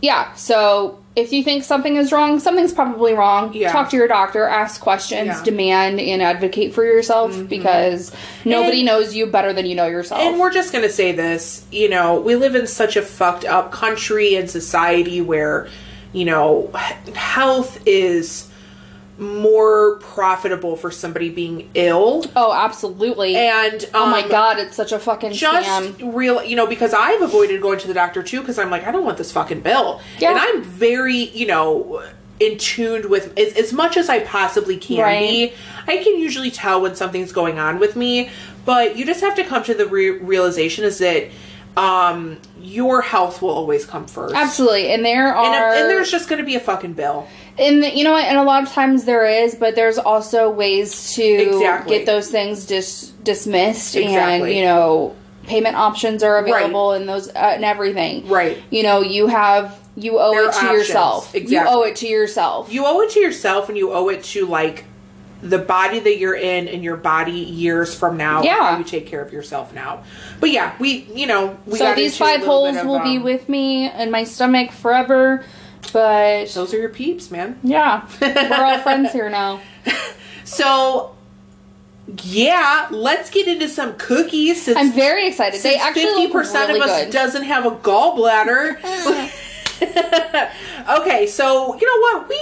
[0.01, 3.53] yeah, so if you think something is wrong, something's probably wrong.
[3.53, 3.71] Yeah.
[3.71, 5.33] Talk to your doctor, ask questions, Yeah.
[5.33, 5.43] Mm-hmm.
[5.43, 8.13] demand and advocate for yourself because
[8.45, 10.21] nobody And- knows you better than you know yourself.
[10.21, 13.43] And we're just going to say this, you know, we live in such a fucked
[13.45, 15.67] up country and society where,
[16.13, 16.71] you know,
[17.13, 18.47] health is
[19.21, 22.25] more profitable for somebody being ill.
[22.35, 23.35] oh, absolutely.
[23.37, 26.13] And oh my um, god, it's such a fucking just scam.
[26.13, 28.91] real you know because i've avoided going to the doctor too because i'm like i
[28.91, 30.31] don't want this fucking bill Yeah.
[30.31, 32.03] and i'm very you know
[32.39, 35.19] in tuned with as, as much as i possibly can Right.
[35.19, 35.53] be
[35.87, 38.29] i can usually tell when something's going on with me
[38.65, 41.27] but you just have to come to the re- realization is that
[41.77, 46.27] um your health will always come first Absolutely, and there and, are and there's just
[46.27, 49.03] going to be a fucking bill and you know what, and a lot of times
[49.05, 51.97] there is, but there's also ways to Exactly.
[51.97, 57.31] get those things dis- dismissed, and you know, payment options are available and those uh,
[57.35, 58.27] and everything.
[58.27, 58.57] Right.
[58.69, 60.71] You know, you have you owe There it to options.
[60.73, 61.31] yourself.
[61.35, 62.71] You owe it to yourself.
[62.71, 64.85] you owe it to yourself and you owe it to like
[65.43, 68.77] the body that you're in and your body years from now Yeah.
[68.77, 70.03] you take care of yourself now
[70.39, 73.49] but yeah we you know we so these five holes of, will be um, with
[73.49, 75.43] me in my stomach forever.
[75.93, 79.59] But those are your peeps man yeah, we're all friends here now.
[80.43, 81.15] so
[82.23, 85.61] yeah let's get into some cookies since, I'm very excited.
[85.61, 87.11] They since actually 50% really of us good.
[87.13, 88.77] doesn't have a gallbladder
[91.01, 92.39] Okay, so you know what we.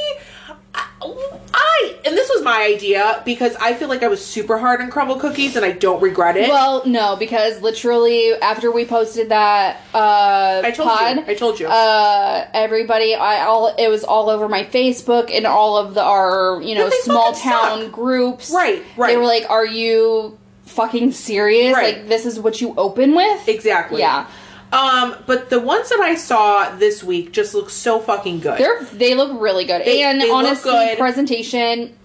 [0.75, 4.91] I and this was my idea because I feel like I was super hard on
[4.91, 6.49] Crumbl cookies and I don't regret it.
[6.49, 11.23] Well, no, because literally after we posted that uh I told pod, you.
[11.27, 11.67] I told you.
[11.67, 16.61] uh everybody I all it was all over my Facebook and all of the our,
[16.61, 17.91] you know, small town suck.
[17.91, 18.51] groups.
[18.51, 19.07] Right, right.
[19.09, 21.73] They were like, "Are you fucking serious?
[21.73, 21.97] Right.
[21.97, 23.99] Like this is what you open with?" exactly.
[23.99, 24.27] Yeah.
[24.71, 28.59] Um, but the ones that I saw this week just look so fucking good.
[28.59, 29.83] They're they look really good.
[29.85, 31.95] They- and they honestly, presentation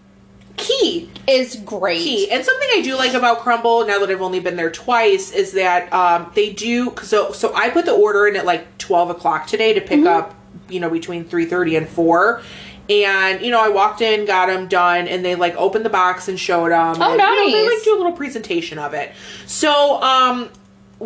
[0.57, 1.11] key.
[1.27, 1.99] is great.
[1.99, 2.31] key.
[2.31, 5.53] And something I do like about Crumbl now that I've only been there twice is
[5.53, 6.95] that um, they do.
[7.03, 10.07] So so I put the order in at like twelve o'clock today to pick Mm-hmm.
[10.07, 10.35] up.
[10.69, 12.41] You know between three thirty and four.
[12.89, 16.29] And you know, I walked in, got them done, and they like opened the box
[16.29, 16.97] and showed them.
[17.01, 19.13] Oh, and, you know, they like do a little presentation of it.
[19.47, 20.51] So, um,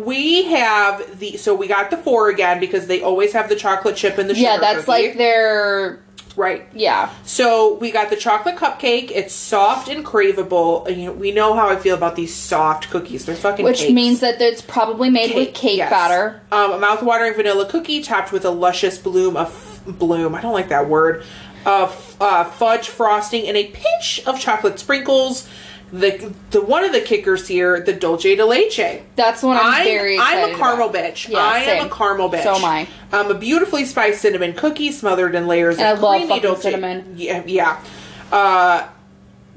[0.05, 3.95] we have the so we got the four again because they always have the chocolate
[3.95, 5.07] chip and the sugar Yeah, that's cookie.
[5.07, 5.99] like their
[6.35, 6.67] right.
[6.73, 7.11] yeah.
[7.23, 9.11] So we got the chocolate cupcake.
[9.13, 10.89] It's soft and craveable.
[10.95, 13.25] You know, we know how I feel about these soft cookies.
[13.25, 13.93] They're fucking Which cakes.
[13.93, 15.89] means that it's probably made with cake yes.
[15.89, 16.41] batter.
[16.51, 20.33] Um, a mouth-watering vanilla cookie topped with a luscious bloom of bloom.
[20.35, 21.23] I don't like that word.
[21.65, 25.47] Of uh, fudge frosting and a pinch of chocolate sprinkles.
[25.91, 29.01] The the one of the kickers here, the dulce de leche.
[29.15, 31.03] That's one I'm, I'm, very I'm a caramel about.
[31.03, 31.29] bitch.
[31.29, 32.43] Yeah, I am a caramel bitch.
[32.43, 32.87] So am I.
[33.11, 36.61] Um, a beautifully spiced cinnamon cookie smothered in layers And I of love creamy dulce.
[36.61, 37.15] cinnamon.
[37.17, 37.83] Yeah, yeah.
[38.31, 38.87] Uh,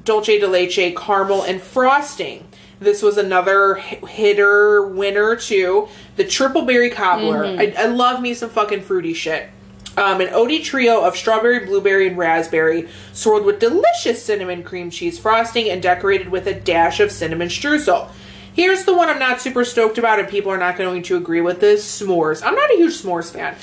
[0.04, 2.48] dulce de leche, caramel, and frosting.
[2.80, 5.88] This was another hitter winner too.
[6.16, 7.44] The triple berry cobbler.
[7.44, 7.78] Mm-hmm.
[7.78, 9.50] I, I love me some fucking fruity shit.
[9.96, 15.18] Um, an Odie trio of strawberry, blueberry, and raspberry, swirled with delicious cinnamon cream cheese
[15.18, 18.10] frosting and decorated with a dash of cinnamon streusel.
[18.54, 21.40] Here's the one I'm not super stoked about, and people are not going to agree
[21.40, 22.42] with this s'mores.
[22.44, 23.54] I'm not a huge s'mores fan.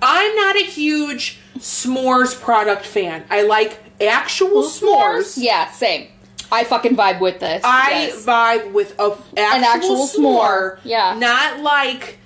[0.00, 3.24] I'm not a huge s'mores product fan.
[3.30, 5.38] I like actual s'mores.
[5.38, 6.08] Yeah, same.
[6.52, 7.62] I fucking vibe with this.
[7.64, 8.24] I yes.
[8.24, 11.16] vibe with a actual, actual s'more, s'more, yeah.
[11.18, 12.18] not like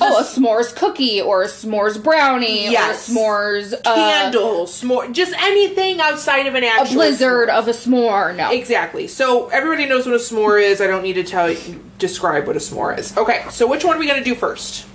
[0.00, 3.08] Oh, a s'mores cookie or a s'mores brownie Yes.
[3.08, 7.52] or a s'mores uh, candle, s'more, just anything outside of an actual a blizzard s'more.
[7.58, 8.36] of a s'more.
[8.36, 8.50] No.
[8.50, 9.06] Exactly.
[9.06, 10.80] So everybody knows what a s'more is.
[10.80, 13.16] I don't need to tell you, describe what a s'more is.
[13.16, 14.86] Okay, so which one are we going to do first?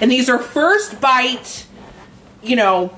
[0.00, 1.66] And these are first bite,
[2.42, 2.96] you know,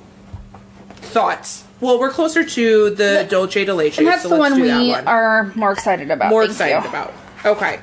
[0.97, 1.65] thoughts.
[1.81, 3.99] Well, we're closer to the Dulce de Leche.
[3.99, 5.09] and that's so the let's one we that one.
[5.09, 6.31] are more excited about.
[6.31, 6.89] more Thank excited you.
[6.89, 7.13] about.
[7.45, 7.81] Okay.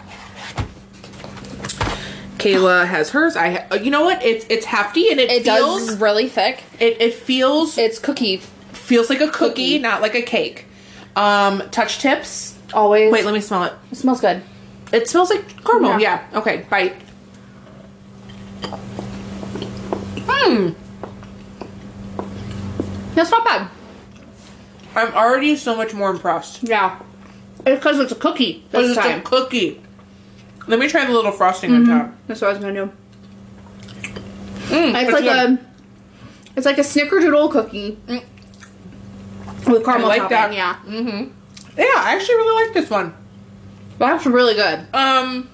[2.44, 3.36] Kayla has hers.
[3.36, 4.24] I, ha- you know what?
[4.24, 6.64] It's it's hefty and it, It feels does really thick.
[6.80, 8.38] it, it feels It's cookie.
[8.72, 9.80] feels like a cookie, cookie.
[9.80, 10.66] not like a cake.
[11.16, 12.58] Um, touch tips.
[12.74, 13.12] Always.
[13.12, 13.74] Wait, let me smell it.
[13.92, 14.42] It smells good.
[14.92, 16.00] It smells like caramel.
[16.00, 16.24] Yeah.
[16.32, 16.40] Yeah.
[16.40, 16.66] Okay.
[16.70, 16.96] Bite.
[20.26, 20.70] Hmm.
[23.16, 23.70] That's not bad.
[24.96, 26.64] I'm already so much more impressed.
[26.64, 27.00] Yeah.
[27.66, 29.20] It's because it's a cookie this it's time.
[29.20, 29.82] a cookie.
[30.68, 31.92] Let me try the little frosting Mm-hmm.
[31.92, 32.16] on top.
[32.28, 32.92] That's what I was gonna do.
[34.68, 35.50] Mm, It's like good.
[35.52, 35.60] a,
[36.56, 37.98] it's like a snickerdoodle cookie
[39.68, 40.30] with caramel I like topping.
[40.32, 40.54] that.
[40.54, 41.32] Yeah, Mm-hmm.
[41.78, 43.14] Yeah, I actually really like this one.
[43.98, 44.86] that's really good.
[44.94, 45.50] Um,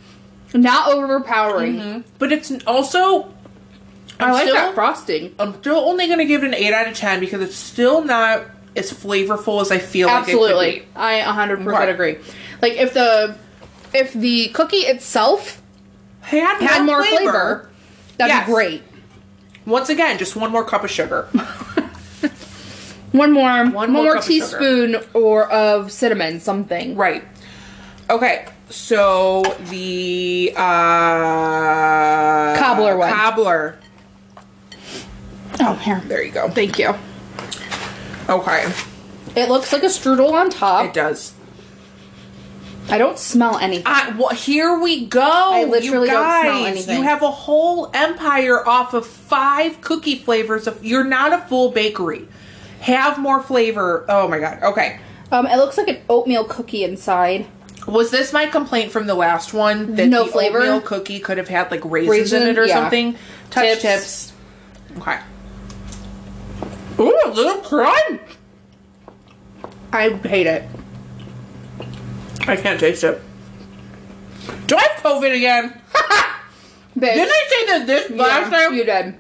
[0.54, 2.04] Not overpowering.
[2.18, 3.34] but it's also.
[4.22, 5.34] I I'm like still- that frosting.
[5.40, 8.44] I'm still only gonna give it an eight out of ten because it's still not
[8.76, 11.00] as flavorful as I feel like it Absolutely, could be.
[11.00, 12.18] I 100 percent agree.
[12.62, 13.36] Like if the
[13.94, 15.62] if the cookie itself
[16.22, 17.70] Had, had more flavor,
[18.18, 18.46] that'd Yes.
[18.46, 18.84] be great.
[19.66, 21.28] Once again, just one more cup of sugar.
[23.12, 26.96] One more, one, more more cup of teaspoon or of cinnamon, something.
[26.96, 27.24] right.
[28.08, 28.46] Okay.
[28.70, 30.62] So the uh
[32.56, 33.12] Cobbler one.
[33.12, 33.80] Cobbler.
[35.60, 36.02] Oh, here.
[36.06, 36.50] There you go.
[36.50, 36.94] Thank you.
[38.30, 38.72] Okay.
[39.36, 40.86] It looks like a strudel on top.
[40.86, 41.34] It does.
[42.90, 43.86] I don't smell anything.
[43.86, 45.22] Uh, well, here we go.
[45.22, 46.42] I literally you don't guys.
[46.44, 46.98] smell anything.
[46.98, 50.68] You have a whole empire off of five cookie flavors.
[50.68, 52.28] Of you're not a full bakery.
[52.82, 54.06] Have more flavor.
[54.10, 54.64] Oh my god.
[54.64, 55.00] Okay.
[55.32, 57.46] Um, it looks like an oatmeal cookie inside.
[57.88, 60.60] Was this my complaint from the last one that No the flavor?
[60.60, 62.76] oatmeal cookie could have had like raisins in it or yeah.
[62.76, 63.16] something?
[63.50, 63.82] Touch Tips.
[63.82, 64.34] tips.
[64.98, 65.20] Okay.
[67.00, 68.22] Ooh, a little crunch.
[69.92, 70.64] I hate it.
[72.48, 73.22] I can't taste it.
[74.68, 75.82] Do I have COVID again?
[76.98, 77.14] Bitch.
[77.14, 78.74] Didn't I say that this last yeah, time?
[78.74, 79.16] You did.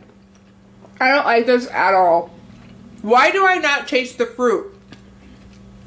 [0.99, 2.31] I don't like this at all.
[3.01, 4.75] Why do I not taste the fruit?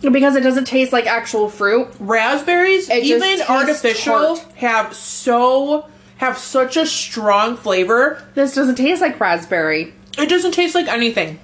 [0.00, 1.88] Because it doesn't taste like actual fruit.
[2.00, 4.52] Raspberries, It even artificial, tart.
[4.54, 8.22] have so have such a strong flavor.
[8.34, 9.94] This doesn't taste like raspberry.
[10.18, 11.38] It doesn't taste like anything.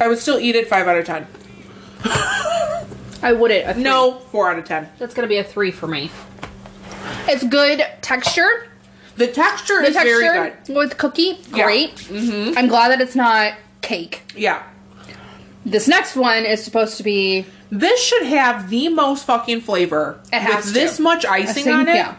[0.00, 1.26] I would still eat it five out of ten.
[3.22, 3.78] I wouldn't.
[3.78, 4.88] No, four out of ten.
[4.98, 6.10] That's gonna be a three for me.
[7.28, 8.66] It's good texture.
[9.16, 10.74] The texture The is very good.
[10.74, 11.64] with cookie, Yeah.
[11.64, 11.96] great.
[11.96, 12.56] Mm-hmm.
[12.56, 14.22] I'm glad that it's not cake.
[14.34, 14.62] Yeah.
[15.66, 20.18] This next one is supposed to be This should have the most fucking flavor.
[20.32, 20.80] It has with to.
[20.80, 21.94] this much icing think- on it.
[21.96, 22.14] Yeah.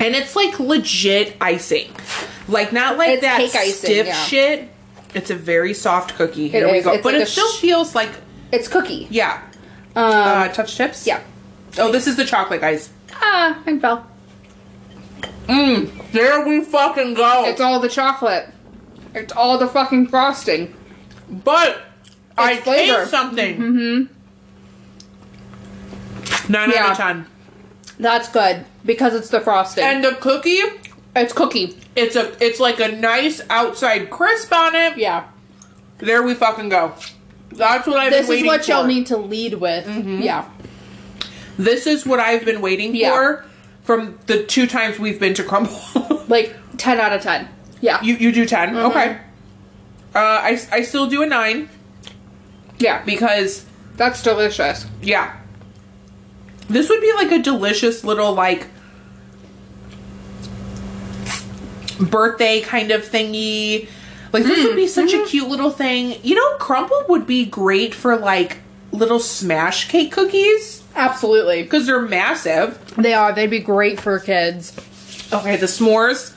[0.00, 1.90] And it's like legit icing.
[2.46, 4.24] Like not like that cake icing, stiff yeah.
[4.24, 4.68] shit.
[5.14, 6.48] It's a very soft cookie.
[6.48, 6.84] Here It we is.
[6.84, 6.92] go.
[6.92, 8.10] It's but like it still sh- feels like
[8.52, 9.06] It's cookie.
[9.10, 9.42] yeah.
[9.96, 11.06] Um, uh touch tips?
[11.06, 11.20] yeah.
[11.78, 12.90] Oh, this is the chocolate guys.
[13.14, 14.06] Ah, I fell.
[15.46, 16.10] Mmm.
[16.12, 17.44] There we fucking go.
[17.46, 18.48] It's all the chocolate.
[19.14, 20.74] It's all the fucking frosting.
[21.28, 21.82] but
[22.36, 22.98] I It's flavor.
[22.98, 23.56] taste something.
[23.58, 24.12] Mm-hmm.
[26.52, 27.26] Nine out of ten.
[27.98, 29.84] That's good because it's the frosting.
[29.84, 30.60] And the cookie,
[31.20, 31.76] it's cookie.
[31.96, 34.96] it's a it's like a nice outside crisp on it.
[34.98, 35.26] Yeah.
[35.98, 36.94] There we fucking go.
[37.50, 38.70] That's what I've This been is what for.
[38.70, 39.86] y'all need to lead with.
[40.06, 40.48] Yeah.
[41.58, 43.10] This is what I've been waiting Yeah.
[43.10, 43.44] for
[43.82, 46.28] from the two times we've been to Crumbl.
[46.28, 47.48] Like 10 out of 10.
[47.80, 48.02] Yeah.
[48.02, 48.76] you you do 10 Mm-hmm.
[48.90, 49.18] Okay.
[50.14, 51.68] Uh, I I still do a nine
[52.78, 53.02] yeah.
[53.04, 53.64] because
[53.96, 54.86] That's delicious.
[55.02, 55.36] yeah,
[56.68, 58.66] this would be like a delicious little like
[62.00, 63.88] birthday kind of thingy.
[64.32, 65.22] Like this would be such Mm-hmm.
[65.24, 66.18] a cute little thing.
[66.22, 68.58] You know, Crumbl would be great for like
[68.92, 71.62] little smash cake cookies Absolutely.
[71.62, 72.78] because they're massive.
[72.96, 73.32] They are.
[73.32, 74.76] They'd be great for kids.
[75.32, 76.34] Okay, the s'mores.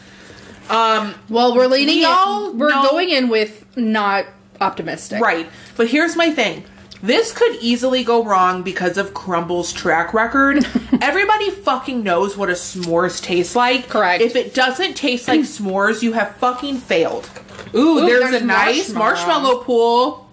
[0.70, 1.98] Um, Well, we're leading.
[1.98, 2.54] We all.
[2.54, 4.26] We're know- going in with not
[4.62, 5.22] optimistic.
[5.22, 5.50] Right.
[5.76, 6.64] But here's my thing.
[7.02, 10.66] This could easily go wrong because of Crumbl's track record.
[11.02, 13.90] Everybody fucking knows what a s'mores tastes like.
[13.90, 14.22] Correct.
[14.22, 17.28] If it doesn't taste like s'mores, you have fucking failed.
[17.74, 19.42] Ooh, Ooh, there's, there's a nice marshmallow.
[19.42, 20.30] marshmallow pool.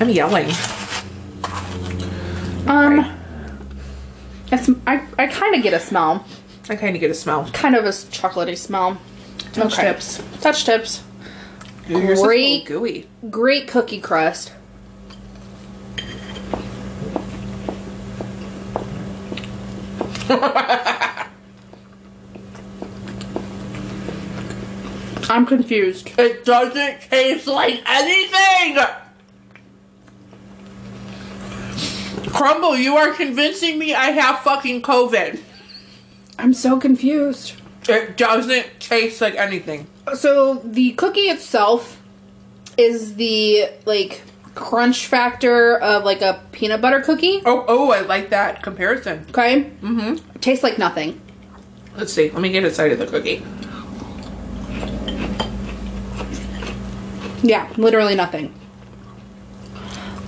[0.00, 0.50] I'm yelling.
[2.66, 3.16] Um.
[4.52, 6.24] It's, I, I kind of get a smell.
[6.68, 7.48] I kind of get a smell.
[7.52, 8.98] Kind of a chocolatey smell.
[9.52, 10.22] Touch tips.
[10.40, 11.04] Touch tips.
[11.90, 12.64] Ooh, yours is a little Great.
[12.66, 13.08] gooey.
[13.30, 14.52] Great cookie crust.
[25.28, 26.10] I'm confused.
[26.18, 28.76] It doesn't taste like anything.
[32.30, 35.40] Crumbl, you are convincing me I have fucking COVID.
[36.38, 37.54] I'm so confused.
[37.88, 39.88] It doesn't taste like anything.
[40.14, 42.00] So the cookie itself
[42.76, 44.22] is the like
[44.60, 47.42] crunch factor of like a peanut butter cookie.
[47.44, 49.26] Oh, oh, I like that comparison.
[49.30, 49.70] Okay.
[49.82, 50.38] Mm-hmm.
[50.38, 51.20] Tastes like nothing.
[51.96, 52.30] Let's see.
[52.30, 53.42] Let me get a inside of the cookie.
[57.42, 58.54] Yeah, literally nothing.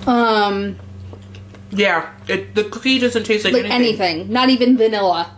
[0.07, 0.77] Um,
[1.71, 4.17] Yeah, it, the cookie doesn't taste like, like anything.
[4.19, 4.33] anything.
[4.33, 5.31] Not even vanilla.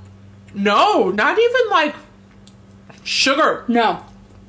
[0.54, 1.96] No, not even like
[3.04, 3.66] sugar.
[3.68, 4.04] No.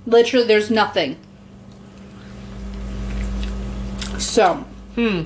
[0.06, 1.16] Literally, there's nothing.
[4.18, 5.22] So, Hmm.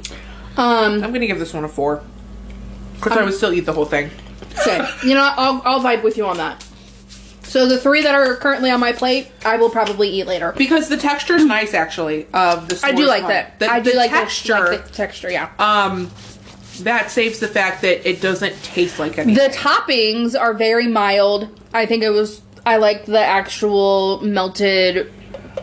[0.57, 2.03] um, I'm gonna give this one a four.
[2.97, 4.11] Because I would still eat the whole thing.
[4.65, 5.33] so you know.
[5.37, 6.65] I'll I'll vibe with you on that.
[7.45, 10.53] So the three that are currently on my plate, I will probably eat later.
[10.57, 12.27] Because the texture is nice, actually.
[12.33, 13.33] Of the I do like one.
[13.33, 13.59] that.
[13.59, 14.59] The, I do the like the- texture.
[14.73, 15.31] like the texture.
[15.31, 15.49] Yeah.
[15.59, 16.11] um,
[16.83, 19.35] that saves the fact that it doesn't taste like anything.
[19.35, 21.49] The toppings are very mild.
[21.75, 22.41] I think it was.
[22.67, 25.11] I like the actual melted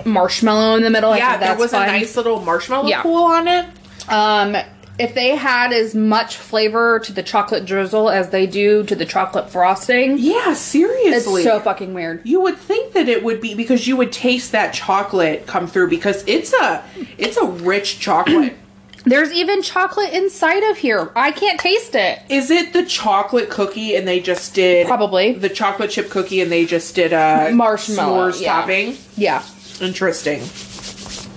[0.08, 1.15] marshmallow in the middle.
[1.15, 1.84] Yeah, there was fun.
[1.89, 3.02] a nice little marshmallow Yeah.
[3.02, 3.65] pool on it.
[4.10, 4.58] Um,
[5.00, 9.06] if they had as much flavor to the chocolate drizzle as they do to the
[9.06, 11.41] chocolate frosting, Yeah, seriously.
[11.43, 12.22] it's so fucking weird.
[12.24, 15.89] you would think that it would be because you would taste that chocolate come through
[15.89, 16.84] because it's a
[17.20, 18.54] it's a rich chocolate.
[19.06, 21.12] There's even chocolate inside of here.
[21.15, 22.20] I can't taste it.
[22.28, 25.32] Is it the chocolate cookie and they just did Probably.
[25.32, 28.54] the chocolate chip cookie and they just did a Marshmallow, s'mores yeah.
[28.54, 28.98] topping?
[29.15, 29.43] Yeah,
[29.82, 30.42] Interesting.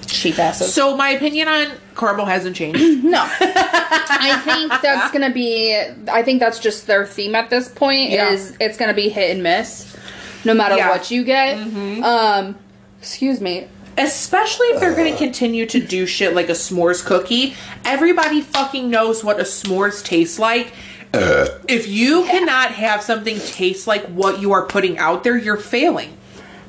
[0.06, 0.72] cheap asses.
[0.74, 2.80] So my opinion on caramel hasn't changed.
[3.10, 5.76] No, I think that's gonna be.
[6.08, 8.10] I think that's just their theme at this point.
[8.10, 8.30] Yeah.
[8.30, 9.96] Is it's gonna be hit and miss,
[10.44, 10.90] no matter Yeah.
[10.90, 11.58] what you get.
[12.04, 12.56] Um,
[13.00, 13.66] excuse me.
[13.98, 17.54] Especially if they're going to continue to do shit like a s'mores cookie.
[17.84, 20.72] Everybody fucking knows what a s'mores tastes like.
[21.12, 26.16] If you cannot have something taste like what you are putting out there, you're failing.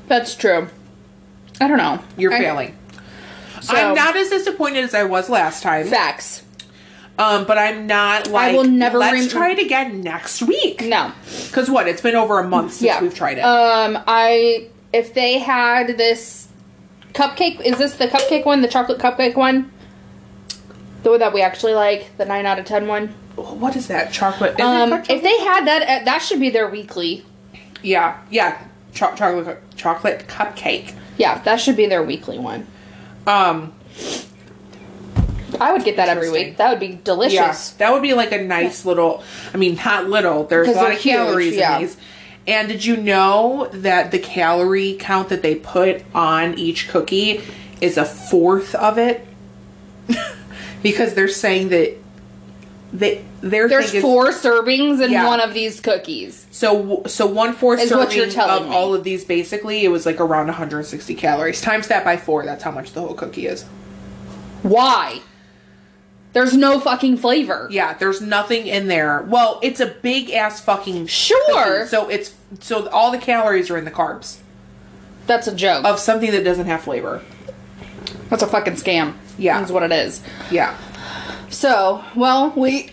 [0.07, 0.67] That's true.
[1.61, 1.99] I don't know.
[2.17, 2.77] You're I- failing.
[3.61, 5.85] So, I'm not as disappointed as I was last time.
[5.87, 6.43] facts.
[7.19, 10.81] Um, but I'm not like I will never let's rem- try it again next week.
[10.81, 11.11] No.
[11.45, 11.87] Because what?
[11.87, 12.99] It's been over a month since Yeah.
[13.01, 13.41] we've tried it.
[13.41, 16.47] Um, I if they had this
[17.13, 17.61] cupcake.
[17.61, 18.61] Is this the cupcake one?
[18.63, 19.71] The chocolate cupcake one?
[21.03, 23.09] The one that we actually like, the nine out of ten one.
[23.35, 24.11] What is that?
[24.11, 24.53] Chocolate?
[24.59, 25.09] Is Um, chocolate?
[25.11, 27.23] if they had that, uh, that should be their weekly.
[27.83, 28.57] yeah, yeah,
[28.95, 30.93] Cho- chocolate chocolate cupcake.
[31.21, 32.65] Yeah, that should be their weekly one.
[33.27, 33.73] Um,
[35.59, 36.57] I would get that every week.
[36.57, 37.35] That would be delicious.
[37.35, 39.23] yeah, that would be like a nice little.
[39.53, 40.45] I mean, not little.
[40.45, 41.75] There's a lot of calories huge, yeah.
[41.75, 41.97] in these.
[42.47, 47.43] And did you know that the calorie count that they put on each cookie
[47.79, 49.27] is a fourth of it?
[50.81, 52.00] because they're saying that
[52.93, 55.25] they their There's thing is- four servings in Yeah.
[55.25, 56.45] one of these cookies.
[56.51, 58.75] So so one fourth serving what you're telling of me.
[58.75, 61.61] all of these basically it was like around 160 calories.
[61.61, 62.45] Times that by four.
[62.45, 63.63] That's how much the whole cookie is.
[64.63, 65.21] Why?
[66.33, 67.67] There's no fucking flavor.
[67.71, 69.25] Yeah, there's nothing in there.
[69.27, 71.79] Well, it's a big ass fucking Sure.
[71.79, 74.37] cookie, So it's so all the calories are in the carbs
[75.27, 75.83] That's a joke.
[75.85, 77.21] of something that doesn't have flavor.
[78.29, 79.13] That's a fucking scam.
[79.37, 79.59] Yeah.
[79.59, 80.21] That's what it is.
[80.49, 80.73] Yeah,
[81.51, 82.89] So, well, we.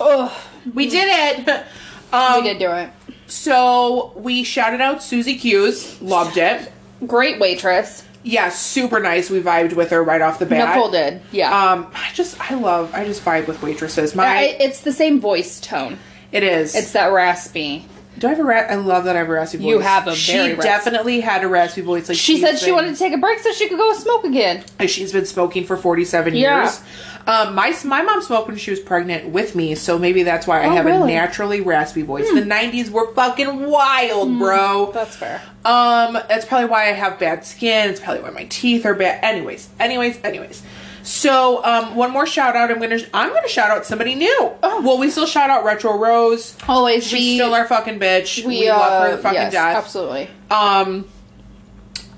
[0.00, 0.32] Ugh.
[0.74, 1.08] we did
[1.48, 1.64] it.
[2.12, 2.90] Um, we did do it.
[3.26, 6.72] So we shouted out Susie Q's, loved it.
[7.06, 8.04] Great waitress.
[8.22, 9.30] Yeah, super nice.
[9.30, 10.74] We vibed with her right off the bat.
[10.74, 11.22] Nicole did.
[11.30, 11.48] Yeah.
[11.72, 14.14] Um, I just I love I just vibe with waitresses.
[14.14, 15.98] My I, it's the same voice tone.
[16.32, 16.74] it is.
[16.74, 17.86] It's that raspy.
[18.18, 18.70] Do I have a rat?
[18.70, 19.68] I love that I have a raspy voice.
[19.68, 22.08] You have a She very raspy- She definitely had a raspy voice.
[22.10, 24.64] Like She said she wanted to take a break so she could go smoke again.
[24.86, 26.64] She's been smoking for forty seven Yeah.
[26.64, 26.80] years.
[27.26, 30.62] Um, my my mom smoked when she was pregnant with me, so maybe that's why
[30.62, 31.00] I Oh, have a really?
[31.12, 31.18] Hmm.
[31.18, 32.28] naturally raspy voice.
[32.32, 34.90] The nineties were fucking wild, bro.
[34.92, 35.40] That's fair.
[35.64, 37.90] Um, that's probably why I have bad skin.
[37.90, 39.22] It's probably why my teeth are bad.
[39.22, 40.62] Anyways, anyways, anyways.
[41.02, 42.70] So, um, one more shout out.
[42.70, 44.52] I'm gonna I'm gonna shout out somebody new.
[44.62, 44.80] Oh.
[44.82, 46.56] Well, we still shout out Retro Rose.
[46.68, 48.44] Always She's we, still our fucking bitch.
[48.44, 49.76] We, we, uh, love her the fucking yes, death.
[49.76, 50.28] Absolutely.
[50.50, 51.08] Um,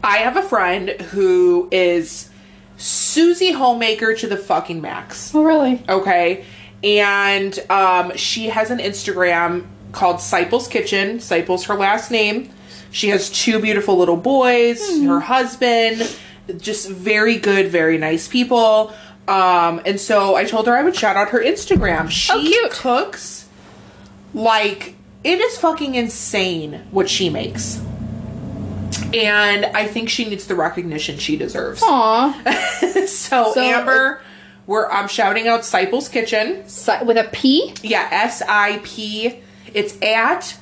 [0.03, 2.29] I have a friend who is
[2.77, 5.35] Susie Homemaker to the fucking max.
[5.35, 5.83] Oh, really?
[5.89, 6.45] Okay,
[6.83, 11.19] and um, she has an Instagram called Siples Kitchen.
[11.19, 12.51] Siples her last name.
[12.91, 14.81] She has two beautiful little boys.
[14.99, 15.07] Hmm.
[15.07, 16.15] Her husband,
[16.59, 18.93] just very good, very nice people.
[19.29, 22.11] Um, and so I told her I would shout out her Instagram.
[22.11, 22.71] She Oh, cute.
[22.73, 23.49] cooks
[24.35, 27.81] like it is fucking insane what she makes.
[29.15, 31.83] And I think she needs the recognition she deserves.
[31.85, 32.33] Aw.
[33.07, 34.21] so, So, Amber,
[34.67, 36.67] we're I'm shouting out Siples Kitchen.
[36.69, 37.75] Si- with a P?
[37.83, 39.41] Yeah, S I P.
[39.75, 40.57] It's at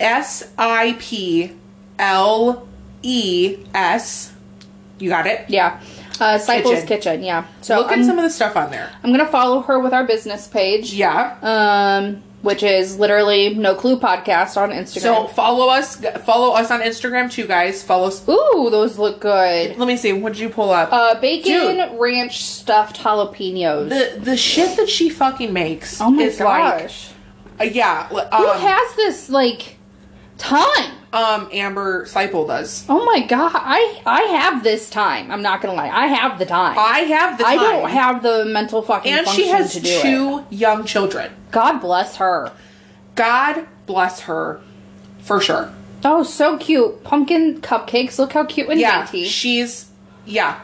[0.00, 1.52] S I P
[1.98, 2.66] L
[3.02, 4.32] E S.
[4.98, 5.44] You got it.
[5.48, 5.80] Yeah.
[6.20, 6.86] Uh, Siples Kitchen.
[6.86, 7.22] Kitchen.
[7.24, 7.46] yeah.
[7.62, 8.90] So Look I'm, at some of the stuff on there.
[9.02, 10.92] I'm gonna follow her with our business page.
[10.94, 11.36] Yeah.
[11.42, 15.00] Um, which is literally No Clue Podcast on Instagram.
[15.00, 15.96] So follow us.
[16.24, 17.82] Follow us on Instagram too, guys.
[17.82, 18.28] Follow us.
[18.28, 19.76] Ooh, those look good.
[19.78, 20.12] Let me see.
[20.12, 20.92] What did you pull up?
[20.92, 22.00] Uh, bacon Dude.
[22.00, 23.88] ranch stuffed jalapenos.
[23.88, 26.00] the the shit that she fucking makes.
[26.00, 27.10] oh my is gosh.
[27.58, 28.08] Like, uh, yeah.
[28.12, 29.78] li- Who Um, has this like
[30.38, 30.92] time?
[31.12, 32.86] um, Amber Seipel does.
[32.88, 35.30] Oh my god, I I have this time.
[35.30, 36.76] I'm not gonna lie, I have the time.
[36.78, 39.90] I have the I don't have the mental fucking and function she has to do
[39.90, 40.02] it.
[40.02, 41.30] two young children.
[41.50, 42.50] God bless her.
[43.14, 44.62] God bless her,
[45.20, 45.72] for sure.
[46.04, 47.04] Oh, so cute.
[47.04, 48.18] Pumpkin cupcakes.
[48.18, 49.24] Look how cute and Yeah, dainty.
[49.28, 49.90] she's
[50.24, 50.60] yeah,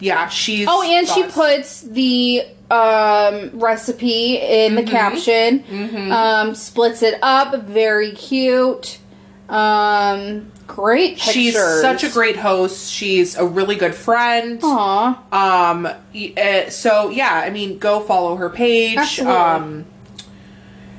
[0.00, 0.28] yeah.
[0.28, 4.84] She's Oh, and she puts the um, recipe in Mm-hmm.
[4.84, 6.10] the caption.
[6.12, 7.62] Um, splits it up.
[7.64, 8.98] Very cute.
[9.48, 11.32] Um, great pictures.
[11.34, 12.92] She's such a great host.
[12.92, 14.58] She's a really good friend.
[14.62, 15.70] Aw.
[15.70, 18.96] Um, uh, so yeah, I mean, go follow her page.
[18.98, 19.36] Absolutely.
[19.36, 19.84] Um,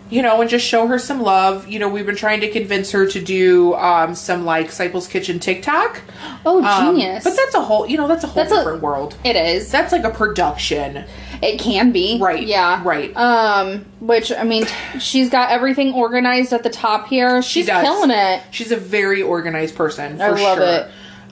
[0.10, 1.67] you know, and just show her some love.
[1.67, 5.38] You know, we've been trying to convince her to do um some like Siples Kitchen
[5.39, 5.99] TikTok.
[6.45, 7.25] Oh, Um, genius.
[7.25, 9.17] But that's a whole, you know, that's a whole That's a- different world.
[9.25, 9.69] it is.
[9.69, 11.03] That's like a production.
[11.41, 12.17] It can be.
[12.19, 12.82] Right, Yeah.
[12.84, 13.15] right.
[13.15, 14.65] Um, which I mean,
[15.00, 17.41] she's got everything organized at the top here.
[17.41, 17.84] She She's does.
[17.84, 18.41] killing it.
[18.52, 20.17] She's a very organized person.
[20.17, 20.67] For I love sure.
[20.67, 20.88] it.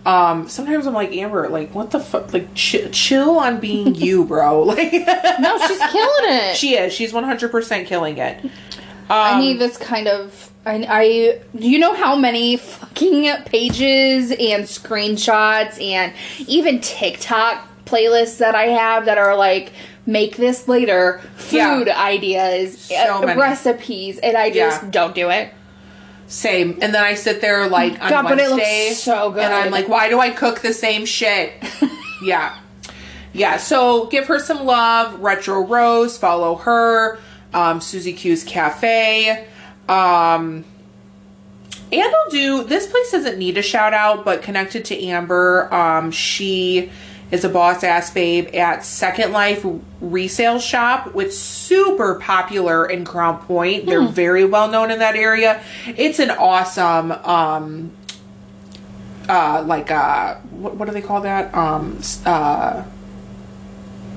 [0.07, 2.31] Um, sometimes I'm like Amber, like what the fuck?
[2.31, 4.61] Like ch- chill on being you, bro.
[4.63, 4.91] Like
[5.39, 6.55] No, she's killing it.
[6.55, 6.93] she is.
[6.93, 8.43] She's 100 percent killing it.
[8.43, 8.51] Um,
[9.09, 10.51] I need this kind of.
[10.67, 16.11] I, I do you know how many fucking pages and screenshots and
[16.47, 19.71] even TikTok playlists that I have that are like
[20.05, 21.99] make this later food Yeah.
[22.03, 22.95] ideas, So
[23.27, 24.89] uh, recipes, and I just Yeah.
[24.91, 25.53] don't do it.
[26.27, 26.77] Same.
[26.81, 29.43] And then I sit there like on God, Wednesday, so good.
[29.43, 31.53] and I'm like, why do I cook the same shit?
[32.23, 32.55] yeah,
[33.33, 33.57] yeah.
[33.57, 35.19] So give her some love.
[35.19, 37.19] Retro Rose, follow her.
[37.53, 39.45] Um, Susie Q's Cafe.
[39.87, 40.65] Um,
[41.91, 46.09] And I'll do this place doesn't need a shout out, but connected to Amber, um,
[46.11, 46.89] she
[47.31, 49.65] is a boss ass babe at Second Life
[49.99, 53.85] resale shop, which super popular in Crown Point.
[53.87, 55.61] They're very well known in that area.
[55.87, 57.91] It's an awesome um
[59.27, 61.53] uh like uh what, what do they call that?
[61.55, 62.83] Um uh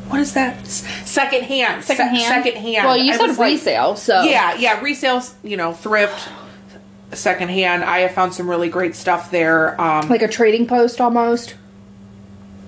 [0.08, 0.66] what is that?
[0.66, 1.84] Second hand.
[1.84, 2.44] Second hand.
[2.44, 2.86] second hand.
[2.86, 6.28] Well, you I said was like- resale, so yeah, yeah, resale, you know, thrift,
[7.12, 7.84] secondhand.
[7.84, 9.78] I have found some really great stuff there.
[9.80, 11.54] Um, like a trading post almost.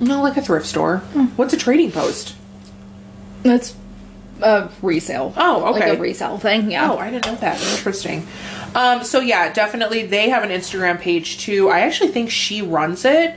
[0.00, 0.98] No, like a thrift store.
[1.36, 2.34] What's a trading post?
[3.42, 3.74] That's
[4.42, 5.32] a resale.
[5.36, 5.90] Oh, okay.
[5.90, 6.70] Like a resale thing.
[6.70, 6.90] Yeah.
[6.90, 7.60] Oh, I didn't know that.
[7.76, 8.26] Interesting.
[8.74, 11.68] Um, so yeah, definitely they have an Instagram page too.
[11.68, 13.34] I actually think she runs it.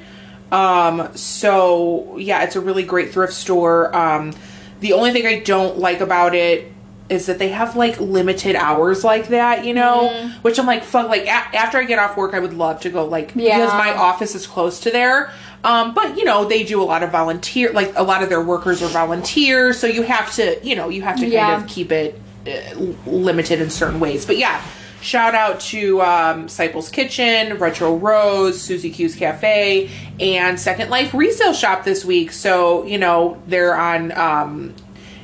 [0.52, 3.96] Um, so yeah, it's a really great thrift store.
[3.96, 4.34] Um,
[4.82, 6.72] the only thing I don't like about it
[7.10, 11.10] is that they have like limited hours like that, you know, which I'm like, fuck,
[11.10, 13.58] like a- after I get off work, I would love to go like, Yeah.
[13.60, 15.32] because my office is close to there.
[15.64, 18.42] Um, but you know, they do a lot of volunteer, like a lot of their
[18.42, 19.80] workers are volunteers.
[19.80, 23.62] So you have to, you know, you have to kind of keep it uh, limited
[23.62, 24.26] in certain ways.
[24.26, 24.62] But yeah,
[25.02, 29.90] shout out to um, Siples Kitchen, Retro Rose, Susie Q's Cafe,
[30.20, 32.34] and Second Life Resale Shop this week.
[32.34, 34.74] So you know they're on um,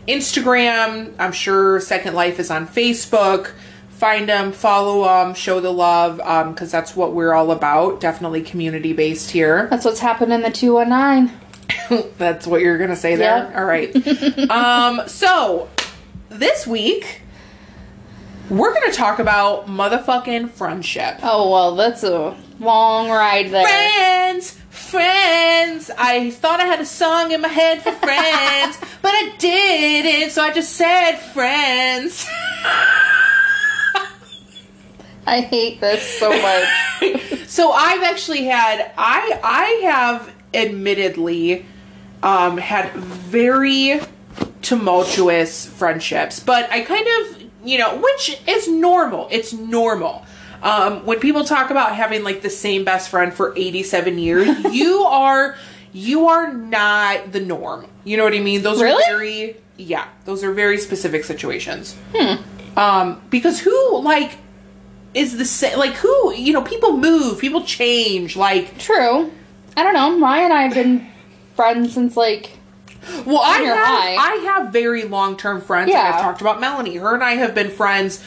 [0.07, 1.13] Instagram.
[1.19, 3.51] I'm sure Second Life is on Facebook.
[4.00, 6.18] Find them, follow them, show the love,
[6.54, 8.00] because that's what we're all about.
[8.00, 9.68] Definitely community based here.
[9.70, 11.38] That's what's happened in the 219.
[12.18, 13.43] That's what you're gonna say there.
[13.43, 13.56] Yep.
[13.58, 14.50] All right.
[14.50, 15.02] um.
[15.08, 15.68] So
[16.30, 17.24] this week
[18.50, 21.20] we're gonna talk about motherfucking friendship.
[21.22, 23.68] Oh, well, that's a long ride there.
[23.68, 25.91] Friends, friends.
[25.97, 30.32] I thought I had a song in my head for friends, but I didn't.
[30.32, 32.26] So I just said friends.
[35.30, 37.45] I hate this so much.
[37.47, 41.65] so I've actually had I I have admittedly
[42.23, 44.01] um had very
[44.61, 49.27] tumultuous friendships, but I kind of, you know, which is normal.
[49.32, 50.25] It's normal.
[50.61, 55.01] Um when people talk about having like the same best friend for 87 years, you
[55.03, 55.55] are
[55.93, 57.88] you are not the norm.
[58.03, 58.61] You know what I mean?
[58.61, 59.03] Those Really?
[59.03, 61.95] are very yeah, those are very specific situations.
[62.15, 62.41] Hmm.
[62.77, 64.38] Um because who like
[65.14, 69.32] is the same like who you know people move people change like True.
[69.78, 70.20] I don't know.
[70.20, 71.07] Ryan and I have been
[71.55, 72.51] friends since like
[73.26, 74.16] well i have high.
[74.16, 76.12] i have very long-term friends like Yeah.
[76.16, 78.22] i've talked about melanie her and i have been friends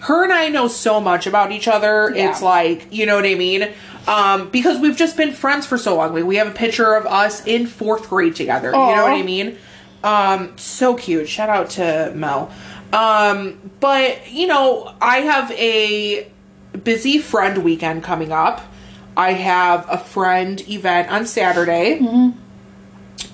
[0.00, 2.28] her and i know so much about each other Yeah.
[2.30, 3.68] it's like you know what i mean
[4.08, 7.06] um because we've just been friends for so long like we have a picture of
[7.06, 9.56] us in fourth grade together you know what i mean
[10.02, 12.50] um so cute shout out to mel
[12.92, 16.26] um but you know i have a
[16.84, 18.62] busy friend weekend coming up
[19.16, 22.38] i have a friend event on saturday Mm-hmm.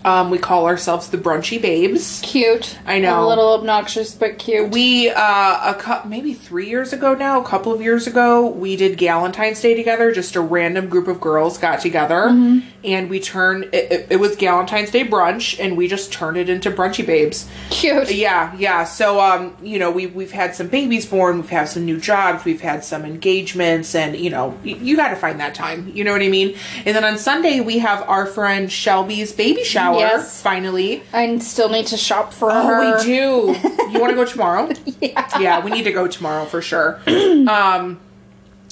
[0.04, 2.20] Um, we call ourselves the Brunchy Babes.
[2.24, 2.76] cute.
[2.86, 3.24] I know.
[3.24, 4.70] A little obnoxious, but cute.
[4.70, 8.74] We uh, a cou- maybe three years ago now, a couple of years ago, we
[8.76, 10.10] did Galentine's Day together.
[10.12, 12.66] Just a random group of girls got together, Mm-hmm.
[12.84, 13.64] and we turned.
[13.72, 17.48] It, it, it was Galentine's Day brunch, and we just turned it into Brunchy Babes.
[17.70, 18.10] cute.
[18.12, 18.82] Yeah, yeah.
[18.84, 22.44] So, um, you know, we we've had some babies born, we've had some new jobs,
[22.44, 25.90] we've had some engagements, and you know, y- you got to find that time.
[25.94, 26.56] You know what I mean?
[26.84, 29.98] And then on Sunday we have our friend Shelby's baby shower.
[29.98, 30.40] Yes.
[30.42, 31.02] Finally.
[31.12, 32.96] I still need to shop for Oh, her.
[32.98, 33.56] we do.
[33.90, 34.68] You want to go tomorrow?
[35.00, 35.40] Yeah.
[35.40, 37.00] yeah, we need to go tomorrow for sure.
[37.48, 37.98] um,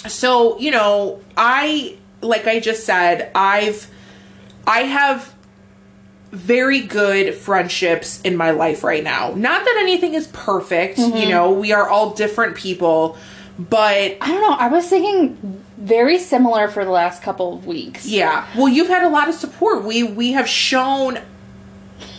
[0.06, 3.90] so you know, I like I just said, I've
[4.66, 5.34] I have
[6.32, 9.32] very good friendships in my life right now.
[9.34, 13.16] Not that anything is perfect, you know, we are all different people,
[13.58, 14.52] but I don't know.
[14.56, 18.06] I was thinking very similar for the last couple of weeks.
[18.06, 18.46] yeah.
[18.56, 19.84] Well, you've had a lot of support.
[19.84, 21.18] We we have shown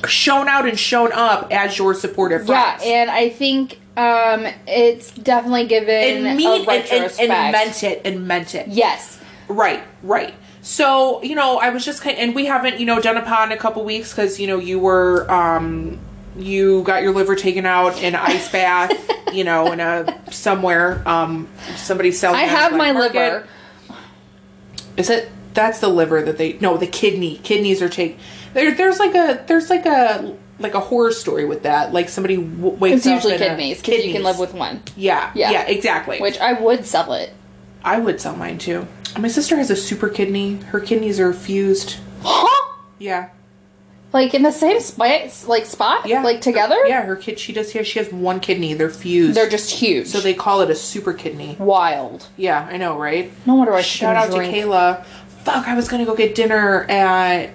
[0.07, 2.83] shown out and shown up as your supportive friends.
[2.83, 7.83] Yeah, and I think um it's definitely given and mean a and, and, and meant
[7.83, 8.67] it and meant it.
[8.67, 9.19] Yes.
[9.47, 10.33] Right, right.
[10.61, 13.51] So you know, I was just kind, and we haven't you know done a pod
[13.51, 15.99] in a couple weeks because you know you were um
[16.37, 18.91] you got your liver taken out in an ice bath,
[19.33, 22.39] you know, in a somewhere um somebody selling.
[22.39, 23.13] I have my market.
[23.15, 23.47] liver.
[24.97, 25.29] Is it?
[25.53, 28.17] That's the liver that they no the kidney kidneys are taken.
[28.53, 31.91] There, there's like a there's like a like a horror story with that.
[31.91, 34.81] Like somebody w- wakes It's up usually kidneys because you can live with one.
[34.95, 35.61] Yeah, yeah, Yeah.
[35.67, 36.19] exactly.
[36.19, 37.33] Which I would sell it.
[37.83, 38.87] I would sell mine too.
[39.19, 40.55] My sister has a super kidney.
[40.57, 41.97] Her kidneys are fused.
[42.23, 42.73] Huh?
[42.99, 43.29] Yeah.
[44.13, 46.75] Like in the same spot, like spot, Yeah, like together.
[46.85, 47.39] Yeah, her kid.
[47.39, 47.73] She does.
[47.73, 48.73] Yeah, she has one kidney.
[48.73, 49.35] They're fused.
[49.37, 50.07] They're just huge.
[50.07, 51.55] so they call it a super kidney.
[51.59, 52.27] wild.
[52.35, 53.31] Yeah, I know, right?
[53.45, 54.53] No wonder I Shout out drink.
[54.53, 55.05] to Kayla.
[55.45, 57.51] Fuck, I was gonna go get dinner at.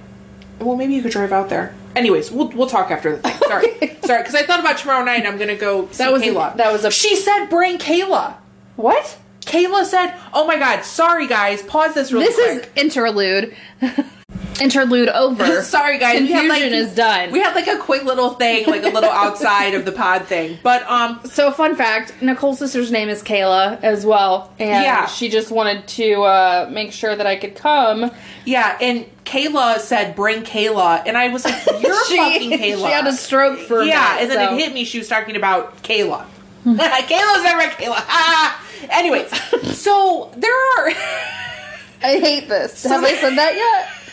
[0.58, 1.74] Well, maybe you could drive out there.
[1.94, 3.36] Anyways, we'll we'll talk after the thing.
[3.48, 5.26] Sorry, sorry, because I thought about tomorrow night.
[5.26, 6.56] I'm gonna go see That was a- Kayla.
[6.56, 8.34] that was a- She said, "Bring Kayla."
[8.76, 9.18] What?
[9.42, 13.54] Kayla said, "Oh my god, sorry guys, pause this real This quick." is interlude.
[14.60, 15.62] interlude over.
[15.62, 16.20] Sorry, guys.
[16.20, 17.30] we had, Confusion is done.
[17.32, 20.58] We had like a quick little thing, like a little outside of the pod thing.
[20.62, 24.52] But um, So, fun fact Nicole's sister's name is Kayla as well.
[24.58, 25.06] And Yeah.
[25.06, 28.10] she just wanted to uh, make sure that I could come.
[28.44, 32.92] yeah, and Kayla said, "Bring Kayla," and I was like, "You're she, fucking Kayla." She
[32.92, 34.84] had a stroke for a yeah, minute, and then so- it hit me.
[34.84, 36.24] She was talking about Kayla.
[36.64, 37.94] Kayla's never Kayla.
[37.96, 38.62] Ah.
[38.90, 39.30] Anyways,
[39.78, 40.88] so there are.
[42.02, 42.84] I hate this.
[42.84, 44.05] Have I said that yet?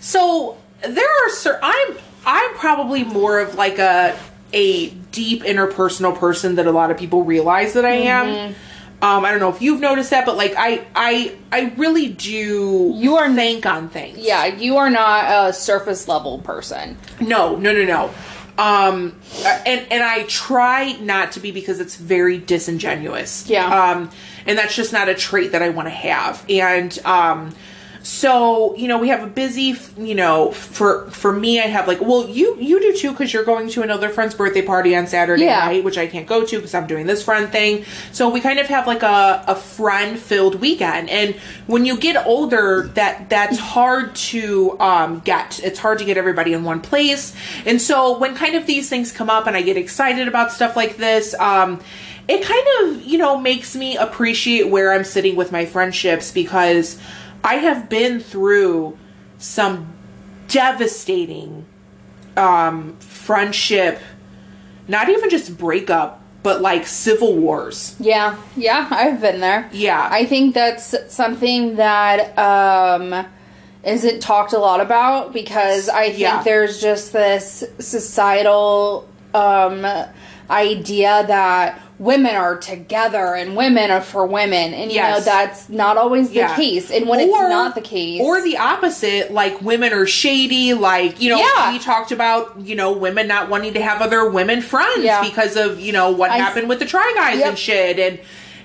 [0.00, 1.60] So there are certain.
[1.62, 1.96] I'm
[2.26, 4.18] I'm probably more of like a
[4.52, 8.26] a deep interpersonal person that a lot of people realize that I am.
[8.26, 8.52] Mm-hmm.
[9.00, 12.92] Um, I don't know if you've noticed that, but like I I I really do
[12.96, 14.18] You are- think on things.
[14.18, 16.96] Yeah, you are not a surface level person.
[17.20, 18.10] No, no, no, no.
[18.58, 23.48] Um, uh, and and I try not to be because it's very disingenuous.
[23.48, 23.66] Yeah.
[23.92, 24.10] Um,
[24.46, 26.44] and that's just not a trait that I want to have.
[26.48, 27.54] And um,
[28.02, 29.76] so you know, we have a busy.
[29.96, 33.44] You know, for for me, I have like, well, you you do too because you're
[33.44, 35.66] going to another friend's birthday party on Saturday Yeah.
[35.66, 37.84] night, which I can't go to because I'm doing this friend thing.
[38.12, 41.10] So we kind of have like a a friend filled weekend.
[41.10, 41.34] And
[41.66, 45.60] when you get older, that that's hard to um, get.
[45.62, 47.34] It's hard to get everybody in one place.
[47.66, 50.76] And so when kind of these things come up, and I get excited about stuff
[50.76, 51.34] like this.
[51.38, 51.80] Um,
[52.28, 56.98] it kind of, you know, makes me appreciate where I'm sitting with my friendships because
[57.44, 58.98] I have been through
[59.38, 59.92] some
[60.48, 61.64] devastating
[62.36, 64.00] um friendship
[64.86, 69.68] not even just breakup but like civil wars Yeah, yeah, I've been there.
[69.72, 70.08] Yeah.
[70.10, 73.26] I think that's something that um
[73.84, 76.42] isn't talked a lot about because I think Yeah.
[76.42, 79.84] there's just this societal um
[80.48, 85.18] idea that women are together and women are for women and you Yes.
[85.18, 86.54] know that's not always the Yeah.
[86.54, 91.20] case and when it's not the case or the opposite like women are shady like
[91.20, 91.72] you know Yeah.
[91.72, 95.22] we talked about you know women not wanting to have other women friends Yeah.
[95.22, 97.48] because of you know what I- happened with the try guys Yep.
[97.48, 98.18] and shit and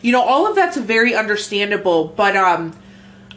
[0.03, 2.73] you know all of that's very understandable but um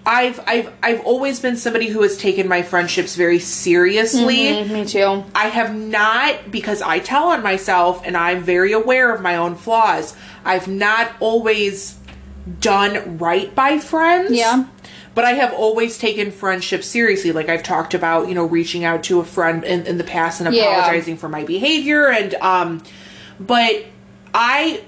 [0.07, 4.47] I've I've I've always been somebody who has taken my friendships very seriously.
[4.47, 9.13] Mhm, me too I have not because I tell on myself and I'm very aware
[9.13, 10.15] of my own flaws.
[10.45, 11.97] I've not always
[12.61, 14.31] done right by friends.
[14.31, 14.65] Yeah.
[15.17, 17.33] But I have always taken friendship seriously.
[17.33, 20.41] Like I've talked about, you know, reaching out to a friend in, in the past
[20.41, 20.65] and Yeah.
[20.79, 22.83] apologizing for my behavior and um
[23.41, 23.87] but
[24.33, 24.83] I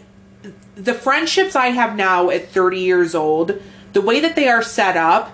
[0.77, 3.61] the friendships I have now at 30 years old,
[3.93, 5.30] the way that they are set up,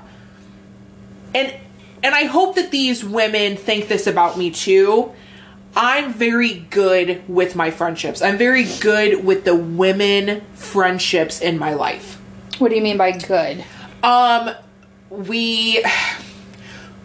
[1.35, 1.55] and
[2.03, 5.13] and I hope that these women think this about me too.
[5.77, 8.23] I'm very good with my friendships.
[8.23, 12.21] I'm very good with the women friendships in my life.
[12.59, 13.65] what do you mean by good
[14.05, 14.51] Um
[15.11, 15.85] we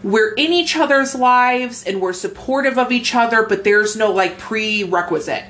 [0.02, 4.38] we're in each other's lives and we're supportive of each other, but there's no like
[4.38, 5.44] prerequisite.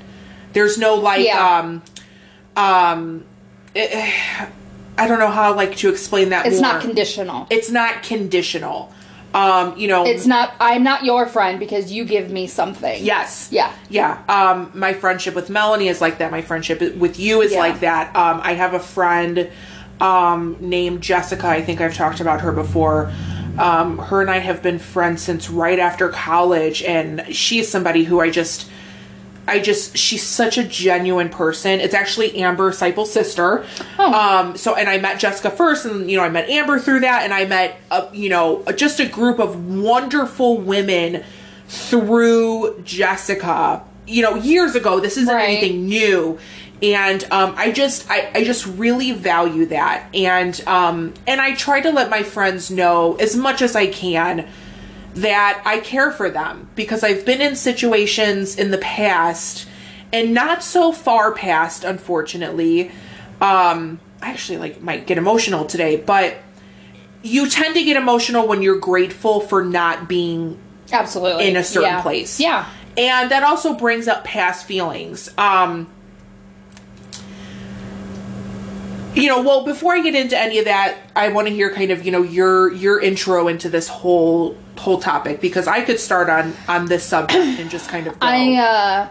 [0.55, 1.59] There's no like Yeah.
[1.59, 1.83] um
[2.57, 3.25] um
[3.77, 4.11] eh,
[5.01, 6.73] I don't know how like to explain that it's more.
[6.73, 8.93] not conditional it's not conditional.
[9.33, 13.49] Um, you know, it's not i'm not your friend because you give me something Yes.
[13.53, 13.73] Yeah.
[13.89, 14.21] Yeah.
[14.29, 16.31] Um, my friendship with Melanie is like that.
[16.33, 17.61] My friendship with you is Yeah.
[17.61, 18.15] like that.
[18.17, 19.49] Um, I have a friend
[20.01, 21.47] um, named Jessica.
[21.47, 23.13] I think I've talked about her before.
[23.59, 28.05] Um, her and I have been friends since right after college, and she is somebody
[28.05, 28.69] who I just.
[29.51, 31.81] I just she's such a genuine person.
[31.81, 33.65] It's actually Amber Seipel's sister.
[33.99, 34.13] Oh.
[34.13, 37.25] Um so and I met Jessica first and you know I met Amber through that
[37.25, 41.25] and I met a, you know just a group of wonderful women
[41.69, 43.83] through Jessica.
[44.07, 44.99] You know, years ago.
[45.01, 45.49] This isn't Right.
[45.51, 46.39] anything new.
[46.83, 50.07] And um, I just I, I just really value that.
[50.15, 54.49] And um and I try to let my friends know as much as I can
[55.15, 59.67] that I care for them because I've been in situations in the past
[60.13, 62.91] and not so far past unfortunately
[63.41, 66.37] um I actually like might get emotional today but
[67.23, 70.59] you tend to get emotional when you're grateful for not being
[70.93, 72.03] absolutely in a certain Yeah.
[72.03, 72.39] place.
[72.41, 75.29] yeah And that also brings up past feelings.
[75.39, 75.89] Um
[79.15, 81.91] you know, well, before I get into any of that, I want to hear kind
[81.91, 86.31] of, you know, your your intro into this whole whole topic because I could start
[86.31, 88.27] on on this subject and just kind of go.
[88.27, 89.09] I uh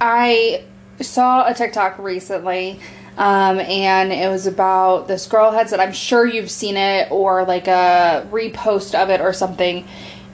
[0.00, 0.64] I
[1.00, 2.80] saw a TikTok recently
[3.16, 7.44] um, and it was about this girl had said I'm sure you've seen it or
[7.44, 9.86] like a repost of it or something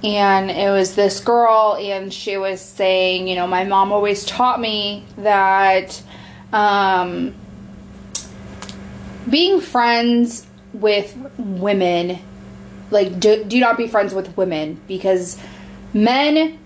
[0.02, 4.58] and it was this girl and she was saying you know my mom always taught
[4.58, 6.02] me that
[6.54, 7.34] um,
[9.28, 12.18] being friends with women
[12.90, 15.38] like do, do not be friends with women because
[15.94, 16.58] men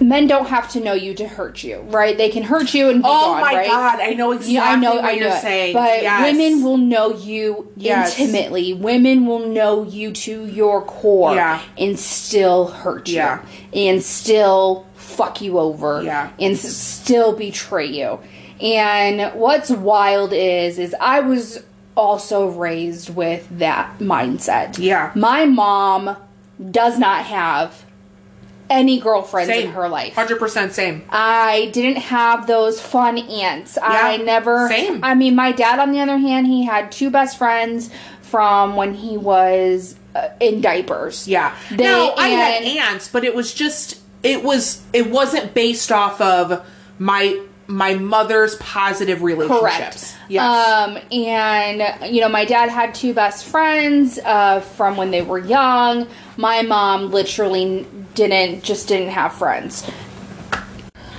[0.00, 3.02] men don't have to know you to hurt you right they can hurt you and
[3.02, 3.66] be oh gone, my right?
[3.68, 5.34] god, I know exactly Yeah, I know, what I you're know.
[5.34, 5.40] it.
[5.42, 5.74] saying.
[5.74, 6.22] But Yes.
[6.32, 8.18] women will know you Yes.
[8.18, 8.72] intimately.
[8.74, 11.60] Women will know you to your core Yeah.
[11.76, 13.16] and still hurt you.
[13.16, 13.40] Yeah.
[13.74, 16.02] And still fuck you over.
[16.04, 16.28] Yeah.
[16.38, 18.20] And s- still betray you.
[18.60, 21.64] And what's wild is is I was
[21.98, 24.78] also raised with that mindset.
[24.78, 25.12] Yeah.
[25.14, 26.16] My mom
[26.70, 27.84] does not have
[28.70, 30.14] any girlfriends same in her life.
[30.14, 31.04] hundred percent same.
[31.10, 33.76] I didn't have those fun aunts.
[33.76, 33.86] Yeah.
[33.86, 34.68] I never.
[34.68, 35.02] same.
[35.02, 37.90] I mean, my dad, on the other hand, he had two best friends
[38.22, 41.26] from when he was uh, in diapers.
[41.26, 41.56] Yeah.
[41.70, 46.20] They, now I had aunts, but it was just it was it wasn't based off
[46.20, 46.66] of
[46.98, 49.60] my my mother's positive relationships.
[49.60, 50.16] Correct.
[50.28, 50.42] Yes.
[50.42, 55.38] Um, and you know, my dad had two best friends uh, from when they were
[55.38, 56.08] young.
[56.36, 59.88] My mom literally didn't just didn't have friends.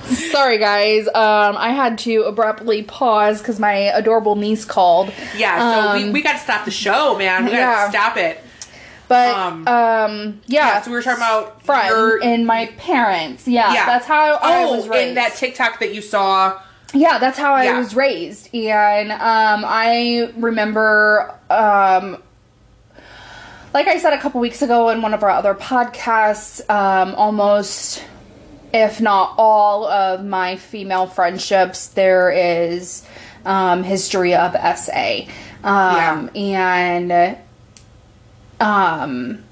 [0.05, 1.05] Sorry, guys.
[1.07, 5.13] Um, I had to abruptly pause because my adorable niece called.
[5.37, 5.91] yeah.
[5.91, 7.45] So we, um, we got to stop the show, man.
[7.45, 7.89] We got to yeah.
[7.89, 8.43] stop it.
[9.09, 10.67] But Um, um, yeah.
[10.67, 10.81] Yeah.
[10.81, 13.45] So we were talking about friend your and my parents.
[13.47, 13.85] Yeah, yeah.
[13.87, 15.09] that's how I oh, was raised.
[15.09, 16.57] in that TikTok that you saw.
[16.93, 17.77] yeah, that's how I Yeah.
[17.79, 22.17] was raised, and um, I remember, um,
[23.73, 28.03] like I said a couple weeks ago in one of our other podcasts, um, almost,
[28.73, 33.03] if not all, of my female friendships, there is
[33.45, 35.21] um, history of SA,
[35.63, 37.37] um, and
[38.59, 39.43] um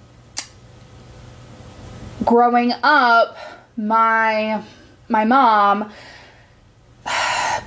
[2.25, 3.37] growing up
[3.77, 4.61] my
[5.07, 5.89] my mom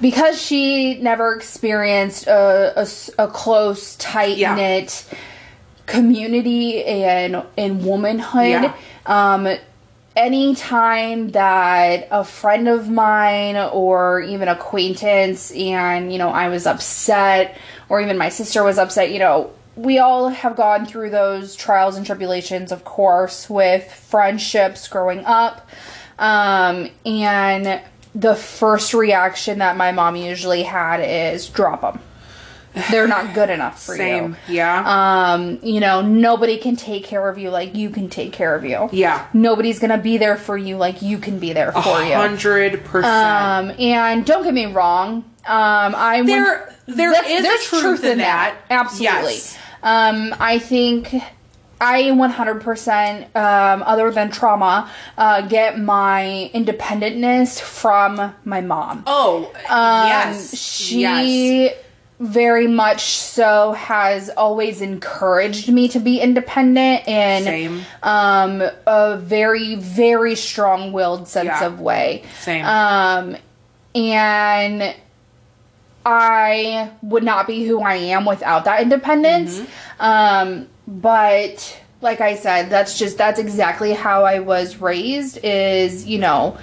[0.00, 2.86] because she never experienced a
[3.18, 5.06] a close tight knit
[5.86, 8.74] community and in womanhood Yeah.
[9.06, 9.48] um
[10.16, 17.56] anytime that a friend of mine or even acquaintance and you know I was upset
[17.88, 21.96] or even my sister was upset you know we all have gone through those trials
[21.96, 25.68] and tribulations of course with friendships growing up
[26.18, 27.80] um and
[28.14, 32.00] the first reaction that my mom usually had is drop them
[32.90, 34.36] they're not good enough for you Same.
[34.48, 35.32] Yeah.
[35.34, 38.64] um, you know, nobody can take care of you like you can take care of
[38.64, 38.88] you.
[38.92, 39.26] yeah.
[39.32, 42.14] Nobody's gonna be there for you like you can be there for you.
[42.14, 43.06] Hundred percent.
[43.06, 45.24] Um, and don't get me wrong.
[45.48, 48.54] Um, I There- there a there's truth in that.
[48.70, 49.34] Absolutely.
[49.34, 49.58] Yes.
[49.82, 51.14] Um, I think
[51.80, 59.04] I 100%, um, other than trauma, uh, get my independentness from my mom.
[59.06, 60.54] Oh, Um, yes.
[60.58, 61.74] She yes.
[62.18, 70.36] very much so has always encouraged me to be independent in um a very very
[70.36, 71.64] strong-willed sense Yeah.
[71.64, 72.22] of way.
[72.42, 72.66] Same.
[72.66, 73.36] Um
[73.94, 74.94] and
[76.04, 79.60] I would not be who I am without that independence.
[79.60, 80.02] Mm-hmm.
[80.02, 86.18] Um but like I said, that's just that's exactly how I was raised is, you
[86.18, 86.58] know,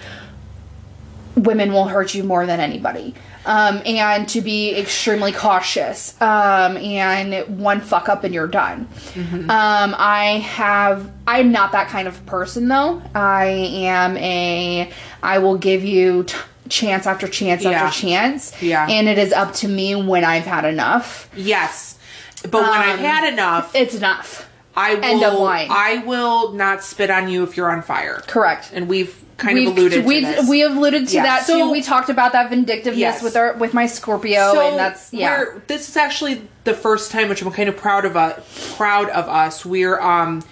[1.36, 3.14] women will hurt you more than anybody.
[3.46, 6.20] Um, and to be extremely cautious.
[6.22, 8.90] Um, and one fuck up and you're done.
[9.14, 9.50] Mm-hmm.
[9.50, 13.02] Um, I have, I'm not that kind of person though.
[13.16, 14.92] I am a,
[15.24, 16.36] I will give you t-
[16.70, 17.72] chance after chance Yeah.
[17.72, 18.53] after chance.
[18.61, 18.88] Yeah.
[18.89, 21.30] And it is up to me when I've had enough.
[21.36, 21.95] yes.
[22.43, 24.47] But when I've Um, had enough, It's enough.
[24.76, 25.03] I will.
[25.03, 25.68] end of line.
[25.72, 28.22] I will not spit on you if you're on fire.
[28.28, 28.70] Correct.
[28.74, 30.49] And we've kind We've, of alluded we, to this.
[30.49, 31.24] we have alluded to Yeah.
[31.24, 31.72] that So- too.
[31.72, 33.22] We talked about that vindictiveness Yes.
[33.24, 35.38] with our with my Scorpio, and that's yeah.
[35.39, 38.15] we're- this is actually the first time, which I'm kind of proud of.
[38.15, 38.34] Uh,
[38.78, 39.65] proud of us.
[39.65, 40.43] We're um,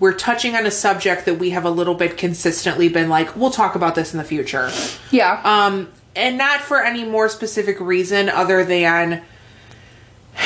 [0.00, 3.50] we're touching on a subject that we have a little bit consistently been like, we'll
[3.50, 4.70] talk about this in the future.
[5.10, 5.40] Yeah.
[5.44, 9.22] Um, and not for any more specific reason other than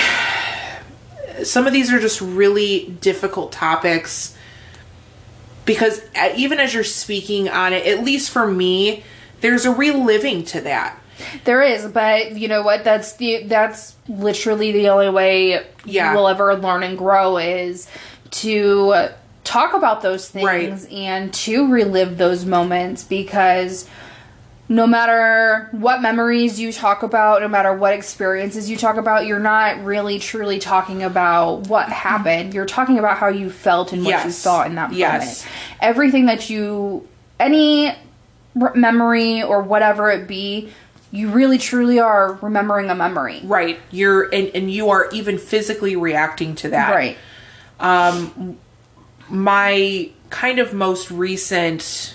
[1.43, 4.35] some of these are just really difficult topics
[5.65, 9.05] because uh, even as you're speaking on it, at least for me,
[9.41, 10.99] there's a reliving to that.
[11.45, 12.85] There is, but you know what?
[12.85, 16.13] That's the that's literally the only way Yeah.
[16.13, 17.89] you will ever learn and grow is
[18.31, 19.09] to
[19.49, 20.93] talk about those things Right.
[20.93, 23.89] and to relive those moments because
[24.69, 29.39] no matter what memories you talk about, no matter what experiences you talk about, you're
[29.39, 31.93] not really truly talking about what mm-hmm.
[31.93, 32.53] happened.
[32.53, 34.43] You're talking about how you felt and what you Yes.
[34.43, 35.45] thought in that Yes.
[35.47, 35.47] moment.
[35.81, 37.09] Everything that you,
[37.41, 37.95] any
[38.75, 40.69] memory or whatever it be,
[41.11, 43.41] you really truly are remembering a memory.
[43.45, 43.81] Right.
[43.91, 46.95] You're and, and you are even physically reacting to that.
[46.95, 47.17] Right.
[47.81, 48.59] Um,
[49.31, 52.15] My kind of most recent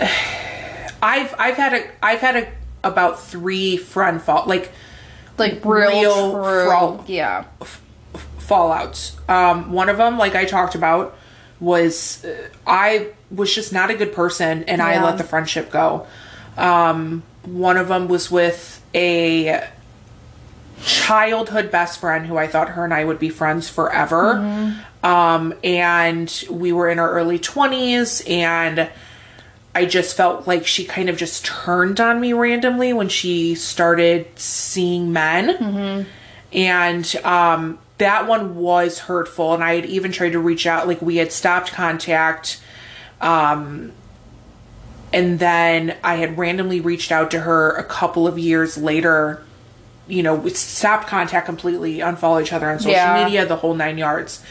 [0.00, 2.48] I've I've had a I've had a
[2.82, 4.72] about three friend fall like
[5.36, 6.64] Like real, true.
[6.66, 7.08] fraud.
[7.08, 7.44] Yeah.
[8.38, 9.12] fallouts.
[9.28, 11.16] Um, one of them, like I talked about,
[11.60, 16.06] was uh, I was just not a good person, and I let the friendship go.
[16.56, 19.66] Um, one of them was with a
[20.84, 24.74] childhood best friend who I thought her and I would be friends forever.
[25.02, 28.90] Um, and we were in our early twenties, and
[29.74, 34.26] I just felt like she kind of just turned on me randomly when she started
[34.38, 36.06] seeing men
[36.52, 41.00] and um that one was hurtful and i had even tried to reach out like
[41.00, 42.60] we had stopped contact
[43.20, 43.92] um
[45.12, 49.44] and then i had randomly reached out to her a couple of years later
[50.10, 53.24] you know we stopped contact completely unfollow each other on social Yeah.
[53.24, 54.42] media the whole nine yards.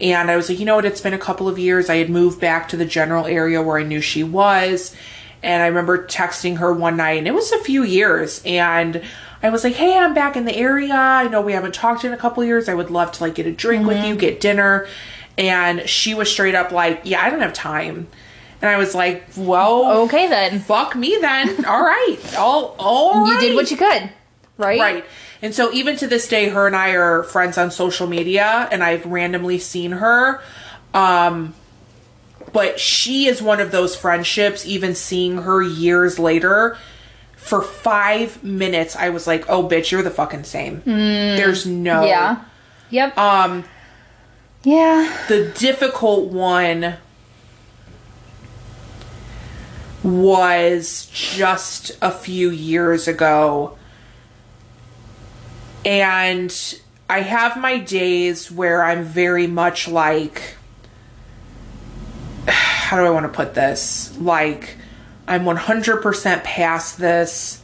[0.00, 0.84] And i was like you know what?
[0.84, 1.88] It's been a couple of years.
[1.90, 4.94] I had moved back to the general area where i knew she was.
[5.42, 8.42] And i remember texting her one night and it was a few years.
[8.44, 9.02] And
[9.42, 10.94] i was like hey i'm back in the area.
[10.94, 12.68] I know we haven't talked in a couple of years.
[12.68, 14.18] I would love to like get a drink with you mm-hmm.
[14.18, 14.86] get dinner.
[15.38, 18.08] And she was straight up like yeah i don't have time.
[18.60, 20.60] And i was like well Okay then.
[20.60, 21.64] fuck me then.
[21.64, 22.18] All right.
[22.38, 24.10] All all You did what you could.
[24.62, 24.80] Right?
[24.80, 25.04] Right.
[25.42, 28.82] And so even to this day, her and I are friends on social media and
[28.82, 30.40] I've randomly seen her.
[30.94, 31.54] Um
[32.52, 36.76] but she is one of those friendships, even seeing her years later,
[37.36, 40.82] for five minutes I was like, Oh bitch, you're the fucking same.
[40.84, 42.44] There's no Yeah.
[42.90, 43.18] Yep.
[43.18, 43.64] um
[44.64, 45.24] yeah.
[45.28, 46.98] the difficult one
[50.02, 53.78] was just a few years ago.
[55.84, 60.56] And I have my days where I'm very much like,
[62.48, 64.16] how do I want to put this?
[64.18, 64.76] Like,
[65.26, 67.62] I'm 100% past this.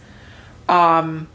[0.69, 1.29] Um,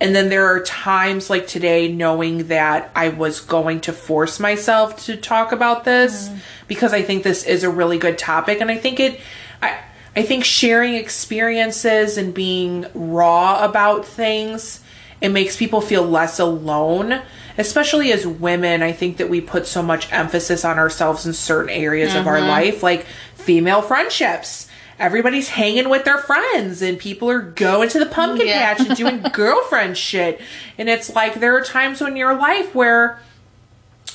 [0.00, 5.06] and then there are times like today knowing that I was going to force myself
[5.06, 6.30] to talk about this
[6.66, 9.20] because I think this is a really good topic and I think it
[9.62, 9.78] I
[10.16, 14.83] I think sharing experiences and being raw about things
[15.24, 17.22] it makes people feel less alone
[17.56, 21.70] especially as women I think that we put so much emphasis on ourselves in certain
[21.70, 24.68] areas of our life like female friendships
[24.98, 28.74] everybody's hanging with their friends and people are going to the pumpkin Yeah.
[28.74, 30.40] patch and doing girlfriend shit.
[30.78, 33.18] And it's like there are times in your life where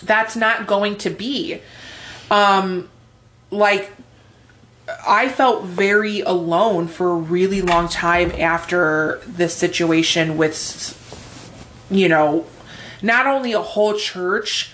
[0.03, 1.59] that's not going to be.
[2.31, 2.89] Um
[3.51, 3.91] like
[5.05, 10.55] I felt very alone for a really long time after this situation with
[11.89, 12.45] you know,
[13.01, 14.71] not only a whole church,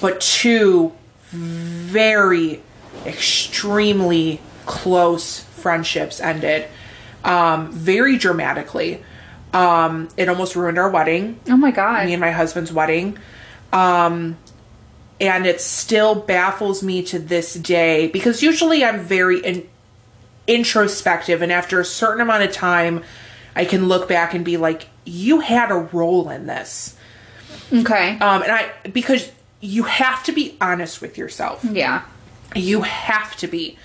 [0.00, 0.92] but two
[1.30, 2.62] very
[3.04, 6.66] extremely close friendships ended
[7.24, 9.02] um, very dramatically.
[9.52, 12.06] Um, it almost ruined our wedding, Oh my god.
[12.06, 13.18] me and my husband's wedding.
[13.72, 14.36] Um,
[15.20, 19.68] and it still baffles me to this day because usually I'm very in-
[20.46, 23.02] introspective, and after a certain amount of time,
[23.56, 26.94] I can look back and be like, "You had a role in this,"
[27.72, 28.18] okay.
[28.20, 31.64] um, and I because you have to be honest with yourself.
[31.64, 32.02] yeah.
[32.54, 33.76] You have to be.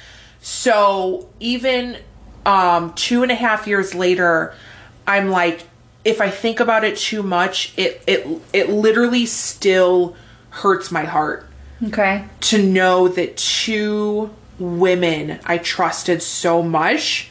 [0.42, 1.98] So even
[2.46, 4.54] um two and a half years later,
[5.08, 5.64] I'm like,
[6.04, 10.16] if I think about it too much, it it it literally still
[10.50, 11.48] hurts my heart
[11.88, 12.26] Okay.
[12.42, 17.30] to know that two women I trusted so much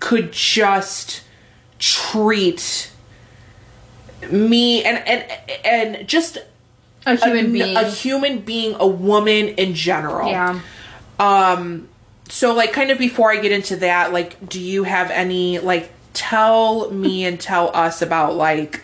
[0.00, 1.22] could just
[1.78, 2.90] treat
[4.30, 5.24] me and and
[5.64, 6.38] and just
[7.06, 7.76] A human a, being.
[7.76, 10.28] a human being, a woman in general.
[10.30, 10.60] yeah.
[11.18, 11.88] Um
[12.28, 15.90] so like kind of before I get into that, like do you have any like
[16.12, 18.82] tell me and tell us about like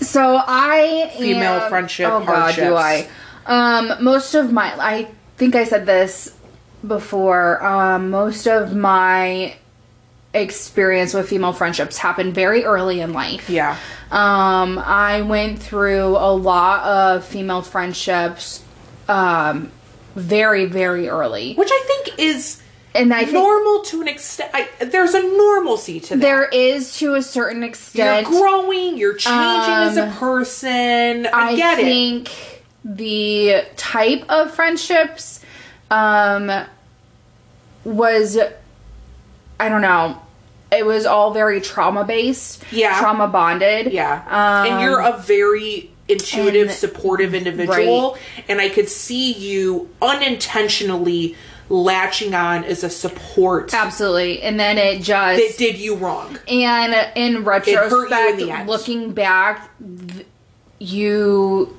[0.00, 3.08] So I Female am- friendship Oh God, do I?
[3.46, 6.34] Um, most of my I think I said this
[6.86, 7.62] before.
[7.64, 9.56] Um, most of my
[10.34, 13.48] experience with female friendships happened very early in life.
[13.48, 13.76] Yeah.
[14.10, 18.62] Um, I went through a lot of female friendships
[19.08, 19.70] um,
[20.14, 21.54] very, very early.
[21.54, 22.62] Which I think is
[22.94, 24.50] And I think normal to an extent.
[24.54, 26.20] I, there's a normalcy to that.
[26.20, 28.28] there is to a certain extent.
[28.28, 31.26] you're growing, you're changing as a Um, person.
[31.26, 31.82] I, I get it.
[31.82, 35.40] think the type of friendships
[35.90, 36.50] um,
[37.84, 38.38] was,
[39.60, 40.20] I don't know,
[40.70, 42.98] it was all very trauma based, Yeah.
[43.00, 43.92] trauma bonded.
[43.92, 44.22] Yeah.
[44.28, 48.16] Um, and you're a very intuitive, and- supportive individual.
[48.48, 51.36] And I could see you unintentionally
[51.70, 54.40] latching on as a support Absolutely.
[54.42, 55.40] And then it just.
[55.40, 56.38] that did you wrong.
[56.48, 59.70] And in you in retrospect, looking back,
[60.78, 61.76] you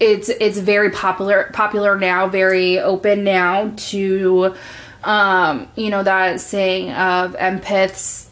[0.00, 4.54] it's it's very popular popular now, very open now to
[5.04, 8.26] um, you know that saying of empaths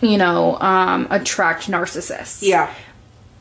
[0.00, 2.42] you know um, attract narcissists.
[2.42, 2.72] Yeah.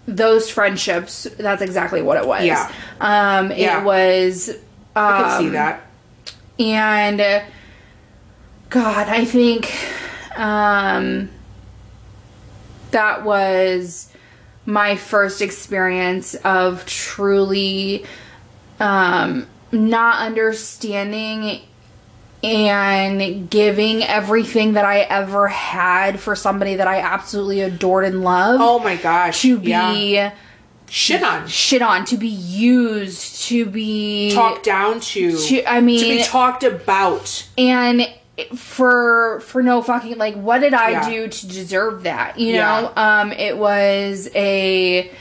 [0.06, 2.44] Those friendships, that's exactly what it was.
[2.44, 2.70] Yeah.
[3.00, 3.82] Um, Yeah.
[3.82, 4.50] it was
[4.96, 5.82] I can see um, that.
[6.60, 7.42] and uh,
[8.70, 9.72] god i think
[10.36, 11.30] um
[12.92, 14.10] that was
[14.66, 18.06] my first experience of truly
[18.80, 21.62] um not understanding
[22.44, 28.62] and giving everything that i ever had for somebody that i absolutely adored and loved
[28.62, 29.42] Oh my gosh.
[29.44, 29.70] to be
[30.14, 30.34] yeah.
[30.90, 31.48] shit on.
[31.48, 35.38] shit on to be used to be Talked down to.
[35.38, 37.48] to i mean to be talked about.
[37.58, 38.08] and
[38.56, 41.10] for for no fucking like what did i Yeah.
[41.10, 42.82] do to deserve that you Yeah.
[42.82, 45.12] know um it was a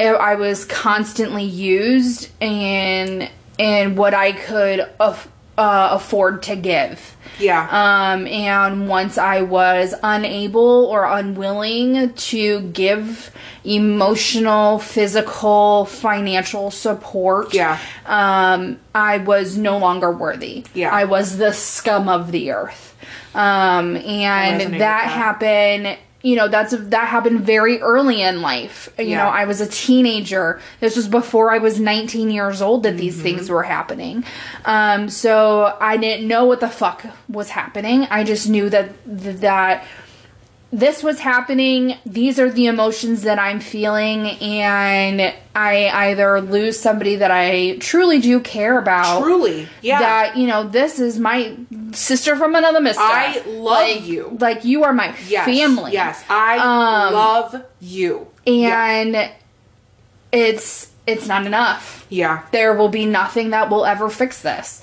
[0.00, 5.28] i was constantly used and and what i could aff-
[5.58, 7.66] uh, afford to give Yeah.
[7.70, 13.30] um, and once I was unable or unwilling to give
[13.64, 17.78] emotional, physical, financial support, Yeah.
[18.06, 20.64] um, I was no longer worthy.
[20.74, 20.94] Yeah.
[20.94, 22.94] I was the scum of the earth.
[23.34, 25.04] Um, and that, that.
[25.10, 25.98] happened.
[26.26, 28.88] You know, that's that happened very early in life.
[28.98, 29.18] You Yeah.
[29.22, 30.60] know, I was a teenager.
[30.80, 32.98] This was before I was 19 years old that Mm-hmm.
[32.98, 34.24] these things were happening.
[34.64, 37.98] Um, so I didn't know what the fuck was happening.
[38.10, 39.84] I just knew that that
[40.72, 41.96] this was happening.
[42.04, 48.20] These are the emotions that I'm feeling, and I either lose somebody that I truly
[48.20, 49.22] do care about.
[49.22, 49.68] Truly.
[49.80, 50.00] Yeah.
[50.00, 51.56] That you know, this is my
[51.92, 53.00] sister from another mister.
[53.02, 54.36] I love Like- you.
[54.40, 55.46] Like you are my yes.
[55.46, 55.92] family.
[55.92, 56.22] Yes.
[56.28, 58.26] I Um, love you.
[58.44, 58.86] yeah.
[58.90, 59.30] and
[60.32, 62.42] it's it's not enough Yeah.
[62.50, 64.82] there will be nothing that will ever fix this.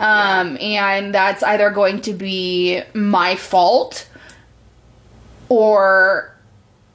[0.00, 4.08] Um, and that's either going to be my fault
[5.50, 6.34] or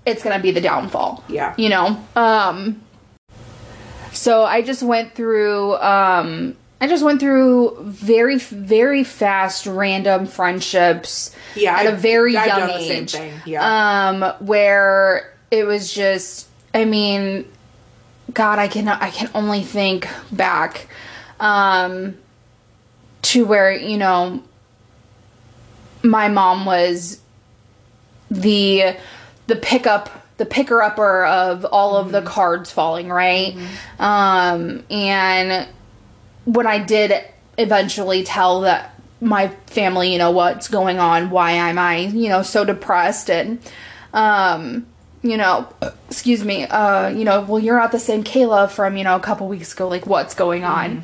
[0.07, 1.23] it's going to be the downfall.
[1.27, 1.53] Yeah.
[1.57, 2.03] You know?
[2.15, 2.81] Um,
[4.11, 11.35] so I just went through, um, I just went through very, very fast random friendships
[11.55, 13.11] Yeah, at a very I've young done the same age.
[13.11, 14.09] thing, yeah.
[14.09, 17.45] Um, where it was just, I mean,
[18.33, 20.87] God, I can I can only think back
[21.39, 22.17] um,
[23.21, 24.43] to where you know
[26.03, 27.21] my mom was
[28.41, 28.97] the
[29.47, 33.57] the pickup the picker upper of all of the cards falling right?
[33.99, 35.67] Um and
[36.45, 37.11] when i did
[37.57, 42.43] eventually tell that my family you know what's going on why am i you know
[42.43, 43.59] so depressed and
[44.13, 44.85] um
[45.23, 45.67] you know
[46.07, 49.19] excuse me uh you know well you're not the same kayla from you know a
[49.19, 51.03] couple weeks ago like what's going on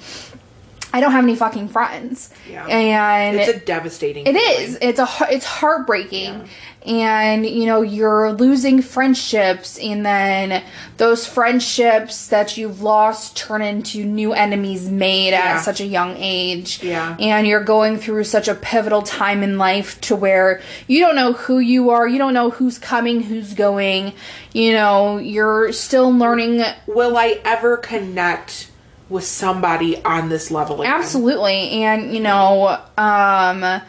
[0.94, 2.66] i don't have any fucking friends Yeah.
[2.68, 4.28] and It's a devastating.
[4.28, 4.62] it feeling.
[4.70, 4.78] is.
[4.82, 6.48] It's a it's heartbreaking.
[6.84, 10.64] And you know, you're losing friendships and then
[10.98, 15.42] those friendships that you've lost turn into new enemies made Yeah.
[15.58, 16.82] at such a young age.
[16.82, 17.16] Yeah.
[17.20, 21.34] And you're going through such a pivotal time in life to where you don't know
[21.34, 24.14] who you are, you don't know who's coming, who's going.
[24.52, 28.70] You know, you're still learning Will I ever connect
[29.12, 30.94] with somebody on this level again?
[30.94, 31.84] Absolutely.
[31.84, 33.82] And you know, um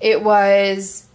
[0.00, 1.06] it was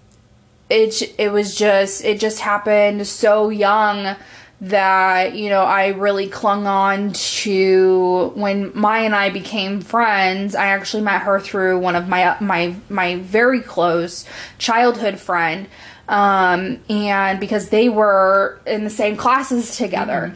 [0.70, 4.16] it it was just it just happened so young
[4.62, 10.56] that you know I really clung on to when Maya and I became friends.
[10.56, 14.26] I actually met her through one of my my my very close
[14.58, 15.68] childhood friend,
[16.08, 20.34] um, and because they were in the same classes together,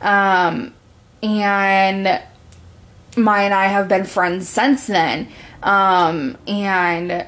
[0.00, 0.72] um,
[1.22, 2.22] and
[3.16, 5.28] Maya and I have been friends since then.
[5.62, 7.26] Um, and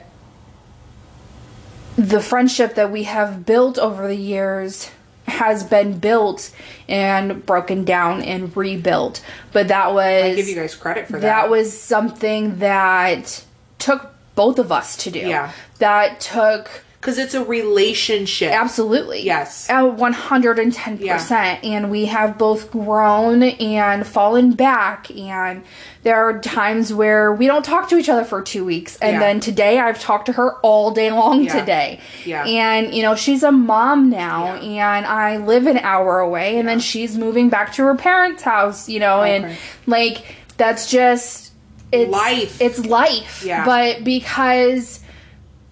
[1.97, 4.91] the friendship that we have built over the years
[5.27, 6.51] has been built
[6.89, 9.23] and broken down and rebuilt.
[9.53, 11.21] But that was I give you guys credit for that.
[11.23, 13.45] that was something that
[13.79, 15.21] took both of us to do.
[15.21, 15.53] Yeah.
[15.79, 18.53] That took because it's a relationship.
[18.53, 19.23] absolutely.
[19.23, 19.69] Yes.
[19.71, 21.65] Uh, 110%.
[21.65, 25.11] And we have both grown and fallen back.
[25.11, 25.63] And
[26.03, 28.97] there are times where we don't talk to each other for two weeks.
[28.97, 29.21] And Yeah.
[29.21, 31.61] then today I've talked to her all day long Yeah.
[31.61, 32.01] today.
[32.25, 32.45] Yeah.
[32.45, 34.59] And, you know, she's a mom now.
[34.61, 34.95] Yeah.
[34.97, 36.59] And I live an hour away.
[36.59, 40.23] And then she's moving back to her parents' house, you know, and like
[40.57, 41.53] that's just.
[41.93, 42.61] It's Life.
[42.61, 43.45] It's life.
[43.47, 43.65] Yeah.
[43.65, 44.99] But because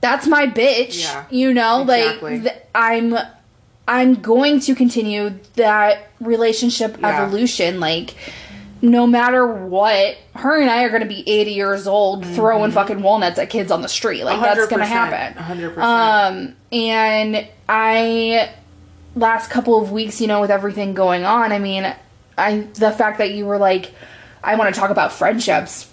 [0.04, 1.24] that's my bitch, Yeah.
[1.30, 2.32] you know, Exactly.
[2.34, 3.16] like th- I'm
[3.88, 7.22] I'm going to continue that relationship Yeah.
[7.24, 8.14] evolution like
[8.82, 13.00] no matter what, her and I are going to be 80 years old throwing fucking
[13.00, 14.24] walnuts at kids on the street.
[14.24, 15.42] Like that's going to happen.
[15.42, 15.78] 100%.
[15.78, 18.50] Um and I
[19.16, 21.90] last couple of weeks, you know, with everything going on, I mean,
[22.36, 23.92] I the fact that you were like
[24.42, 25.88] I want to talk about friendships.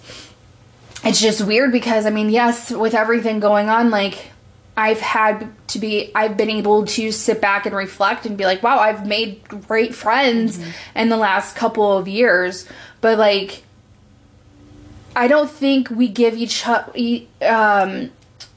[1.04, 4.30] It's just weird because I mean, yes, with everything going on like
[4.76, 8.62] I've had to be I've been able to sit back and reflect and be like,
[8.62, 12.68] wow, I've made great friends in the last couple of years,
[13.00, 13.64] but like
[15.14, 18.10] I don't think we give each um,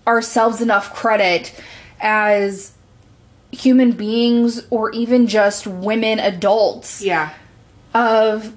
[0.07, 1.53] ourselves enough credit
[1.99, 2.73] as
[3.51, 7.33] human beings or even just women adults yeah.
[7.93, 8.53] of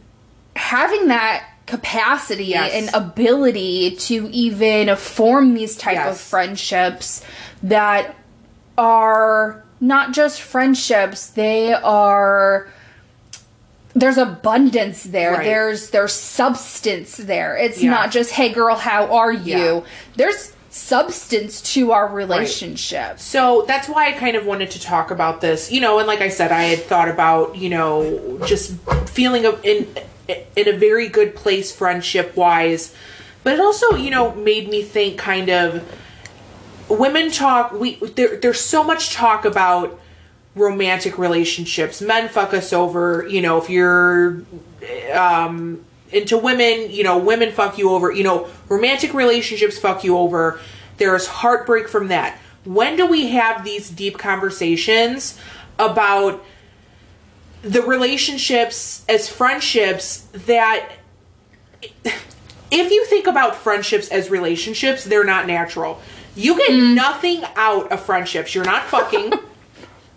[0.55, 2.73] having that capacity Yes.
[2.73, 7.23] and ability to even form these type of friendships
[7.63, 8.17] that
[8.77, 12.69] are not just friendships they are
[13.95, 15.45] there's abundance there Right.
[15.45, 17.91] there's there's substance there it's Yeah.
[17.91, 19.81] not just hey girl how are you Yeah.
[20.17, 25.41] there's substance to our relationship So that's why I kind of wanted to talk about
[25.41, 28.75] this, you know, and like I said, I had thought about, you know, just
[29.07, 29.87] feeling of in
[30.29, 32.95] in a very good place friendship wise,
[33.43, 35.83] but it also, you know, made me think kind of
[36.89, 39.99] women talk we there, there's so much talk about
[40.55, 42.01] romantic relationships.
[42.01, 44.43] Men fuck us over, you know, if you're
[45.15, 50.17] um into women, you know, women fuck you over, you know, romantic relationships fuck you
[50.17, 50.59] over.
[50.97, 52.39] There's heartbreak from that.
[52.65, 55.39] When do we have these deep conversations
[55.79, 56.45] about
[57.63, 60.91] the relationships as friendships that
[62.71, 66.01] if you think about friendships as relationships, they're not natural.
[66.35, 66.95] You get mm.
[66.95, 68.55] nothing out of friendships.
[68.55, 69.33] You're not fucking.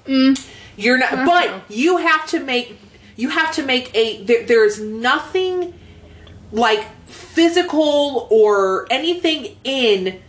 [0.05, 0.47] Mm.
[0.77, 2.79] You're not, but you have to make
[3.15, 4.23] you have to make a.
[4.23, 5.73] There, there's nothing
[6.51, 10.21] like physical or anything in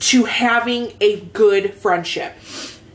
[0.00, 2.34] to having a good friendship,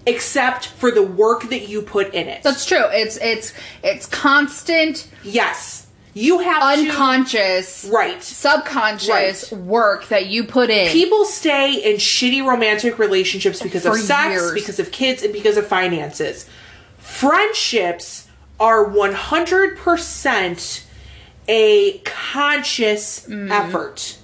[0.05, 2.43] except for the work that you put in it.
[2.43, 8.21] that's true it's it's it's constant yes, you have to unconscious right.
[8.21, 9.61] subconscious Right.
[9.61, 10.91] work that you put in.
[10.91, 14.53] People stay in shitty romantic relationships because of sex, years.
[14.53, 16.45] because of kids, and because of finances.
[16.99, 18.27] Friendships
[18.59, 20.83] are 100%
[21.47, 23.51] a conscious Mm-hmm.
[23.51, 24.17] effort.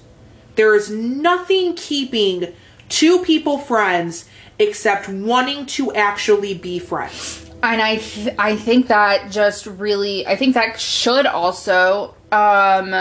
[0.56, 2.52] There is nothing keeping
[2.88, 4.24] two people friends
[4.60, 7.50] except wanting to actually be friends.
[7.62, 12.94] and I th- I think that just really I think that should also um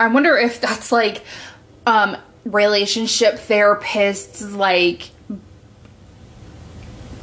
[0.00, 1.22] I wonder if that's like
[1.86, 5.10] um relationship therapists like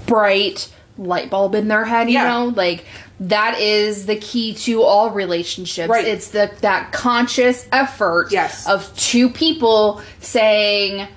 [0.06, 2.28] bright light bulb in their head, you Yeah.
[2.30, 2.46] know?
[2.56, 2.86] Like
[3.20, 5.90] that is the key to all relationships.
[5.90, 6.06] Right.
[6.08, 8.68] It's the that conscious effort Yes.
[8.68, 11.08] of two people saying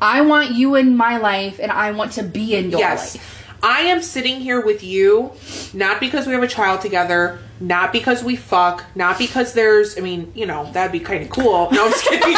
[0.00, 3.16] I want you in my life and I want to be in your Yes.
[3.16, 3.32] life.
[3.62, 5.32] I am sitting here with you,
[5.72, 10.02] not because we have a child together, not because we fuck, not because there's, I
[10.02, 11.70] mean, you know, that'd be kind of cool.
[11.72, 12.36] No, I'm just kidding.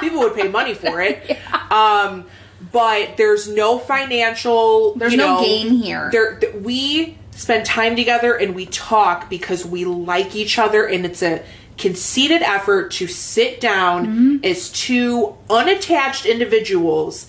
[0.00, 1.38] People would pay money for it.
[1.72, 2.26] Um,
[2.70, 6.10] but there's no financial, There's no know, gain here.
[6.12, 11.06] There, th- we spend time together and we talk because we like each other, and
[11.06, 11.42] it's a
[11.82, 14.44] conceited effort to sit down Mm-hmm.
[14.44, 17.26] as two unattached individuals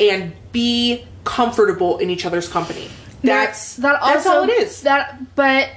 [0.00, 2.88] and be comfortable in each other's company.
[3.22, 4.82] That's that also that's all it is.
[4.82, 5.68] That but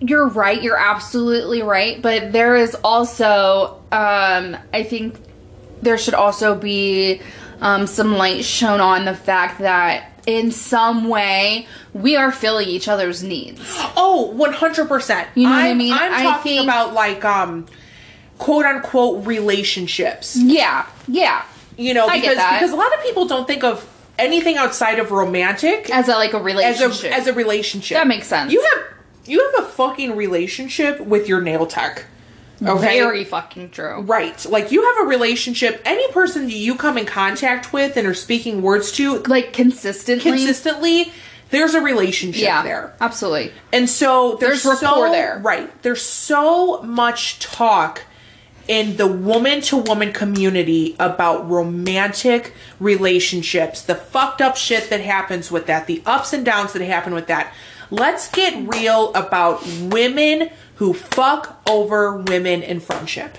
[0.00, 5.18] you're right, you're absolutely right, but there is also um I think
[5.82, 7.20] there should also be
[7.60, 12.88] um some light shown on the fact that in some way we are filling each
[12.88, 13.60] other's needs.
[13.96, 15.26] Oh, 100%.
[15.34, 15.92] You know what I mean?
[15.92, 17.66] I'm I talking think- about like um
[18.38, 20.36] quote unquote relationships.
[20.36, 20.86] Yeah.
[21.08, 21.44] Yeah.
[21.76, 23.86] You know, because because a lot of people don't think of
[24.18, 27.12] anything outside of romantic as a like a as relationship.
[27.12, 27.96] a as a relationship.
[27.96, 28.50] That makes sense.
[28.52, 28.84] You have
[29.26, 32.06] you have a fucking relationship with your nail tech.
[32.62, 32.98] Okay.
[32.98, 34.00] Very fucking true.
[34.00, 34.44] Right.
[34.46, 38.14] Like you have a relationship, any person that you come in contact with and are
[38.14, 40.30] speaking words to Like consistently.
[40.30, 41.12] consistently,
[41.50, 42.62] there's a relationship yeah.
[42.62, 42.94] there.
[43.00, 43.52] Absolutely.
[43.72, 45.38] And so there's, There's rapport there.
[45.38, 45.70] Right.
[45.82, 48.02] There's so much talk
[48.68, 55.50] in the woman to woman community about romantic relationships, the fucked up shit that happens
[55.50, 57.52] with that, the ups and downs that happen with that.
[57.90, 63.38] Let's get real about women who fuck over women in friendship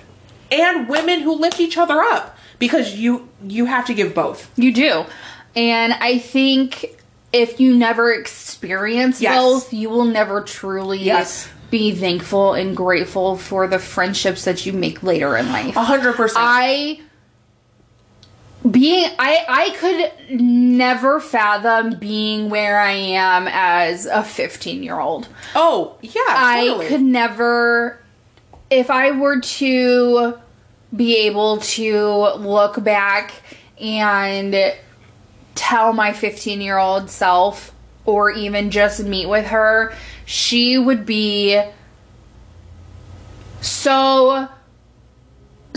[0.51, 4.49] and women who lift each other up because you you have to give both.
[4.57, 5.05] You do.
[5.55, 6.97] And I think
[7.33, 9.35] if you never experience Yes.
[9.35, 11.49] both, you will never truly Yes.
[11.69, 15.75] be thankful and grateful for the friendships that you make later in life.
[15.75, 16.45] A hundred percent.
[16.47, 16.99] I
[18.71, 25.27] being I I could never fathom being where I am as a 15 year old.
[25.55, 27.99] Oh yeah, I could never
[28.69, 30.37] if I were to
[30.95, 33.33] be able to look back
[33.79, 34.55] and
[35.55, 37.73] tell my 15 year old self
[38.05, 39.93] or even just meet with her,
[40.25, 41.61] she would be
[43.61, 44.47] so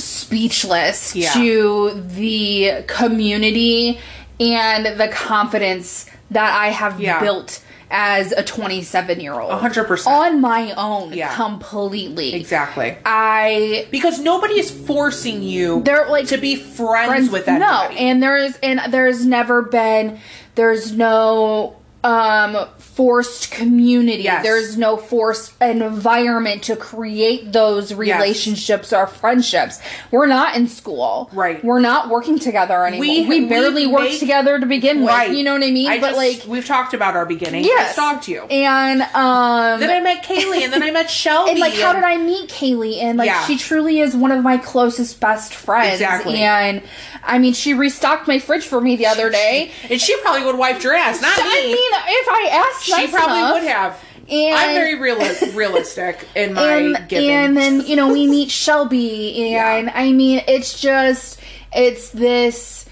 [0.00, 1.32] speechless Yeah.
[1.34, 3.98] to the community
[4.38, 7.20] and the confidence that I have Yeah.
[7.20, 7.60] built
[7.92, 9.50] as a 27 year old.
[9.52, 10.14] Hundred percent.
[10.14, 11.34] On my own, Yeah.
[11.34, 12.34] completely.
[12.34, 12.96] exactly.
[13.04, 17.88] I Because nobody is forcing you They're, like, to be friends, friends with that no
[17.96, 20.20] and there's and there's never been
[20.54, 24.42] there's no um forced community Yes.
[24.42, 29.80] there's no forced environment to create those relationships or friendships
[30.10, 31.62] we're not in school Right.
[31.62, 35.28] we're not working together anymore We- we, we barely worked make- together to begin right.
[35.28, 37.64] with you know what i mean I but just- like we've talked about our beginning.
[37.64, 38.42] yes I stalked you.
[38.44, 41.50] and um then I met Kaylee, and then I met Shelby.
[41.52, 43.02] and like how did I meet Kaylee?
[43.02, 43.44] And like Yeah.
[43.46, 45.94] she truly is one of my closest best friends.
[46.00, 46.36] Exactly.
[46.38, 46.82] And
[47.22, 49.70] I mean she restocked my fridge for me the other day.
[49.90, 51.72] And she probably would wipe your ass, not I me.
[51.74, 53.54] mean, if I asked, she nice probably enough.
[53.54, 54.04] would have.
[54.28, 57.30] And- I'm very reali- realistic in my And giving.
[57.30, 59.92] and then you know we meet Shelby, and Yeah.
[59.94, 61.40] I mean it's just
[61.74, 62.86] it's this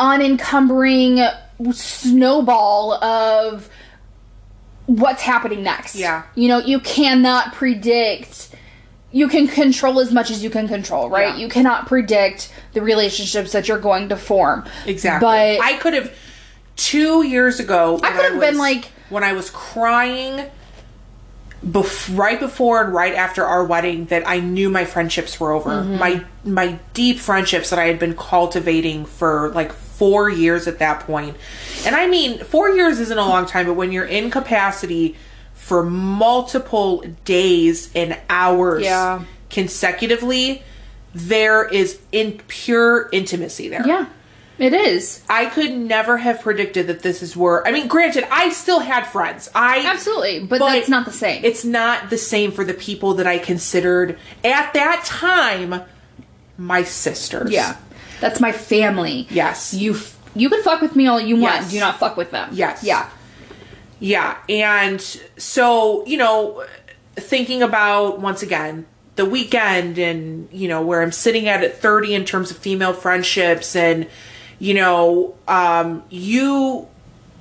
[0.00, 1.20] unencumbering
[1.72, 3.68] snowball of
[4.86, 5.94] what's happening next.
[5.96, 6.22] Yeah.
[6.34, 8.50] you know you cannot predict.
[9.12, 11.28] You can control as much as you can control, right?
[11.28, 11.36] Yeah.
[11.36, 14.64] You cannot predict the relationships that you're going to form.
[14.84, 15.26] Exactly.
[15.26, 16.12] But I could have
[16.76, 17.98] two years ago.
[18.02, 20.46] I could have been like- when I was crying,
[21.66, 25.70] bef- right before and right after our wedding, that I knew my friendships were over.
[25.70, 25.98] Mm-hmm.
[25.98, 31.00] My my deep friendships that I had been cultivating for like four years at that
[31.00, 31.36] point,
[31.84, 35.16] and I mean four years isn't a long time, but when you're in capacity
[35.54, 39.20] for multiple days and hours Yeah.
[39.50, 40.62] consecutively,
[41.14, 43.84] there is in pure intimacy there.
[43.86, 44.06] yeah,
[44.58, 47.66] it is I could never have predicted that this is where.
[47.66, 49.50] I mean, granted, I still had friends.
[49.54, 51.44] I absolutely, but, that's not the same.
[51.44, 55.82] It's not the same for the people that I considered at that time
[56.56, 57.50] my sisters.
[57.50, 57.76] Yeah,
[58.20, 59.26] that's my family.
[59.30, 59.74] Yes.
[59.74, 61.62] you f- you can fuck with me all you want.
[61.62, 61.70] Yes.
[61.70, 62.50] Do not fuck with them.
[62.52, 62.82] Yes.
[62.82, 63.08] yeah,
[64.00, 65.00] Yeah, and
[65.36, 66.64] so you know,
[67.14, 68.86] thinking about once again
[69.16, 72.92] the weekend and you know where I'm sitting at at 30 in terms of female
[72.92, 74.06] friendships and
[74.58, 76.86] you know um you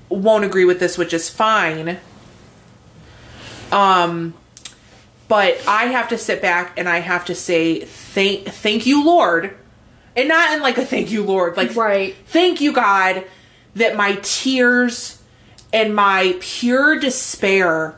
[0.09, 1.97] won't agree with this which is fine
[3.71, 4.33] um
[5.27, 9.55] but I have to sit back and I have to say thank thank you Lord
[10.15, 12.15] and not in like a thank you Lord like Right.
[12.27, 13.23] thank you God
[13.75, 15.21] that my tears
[15.73, 17.97] and my pure despair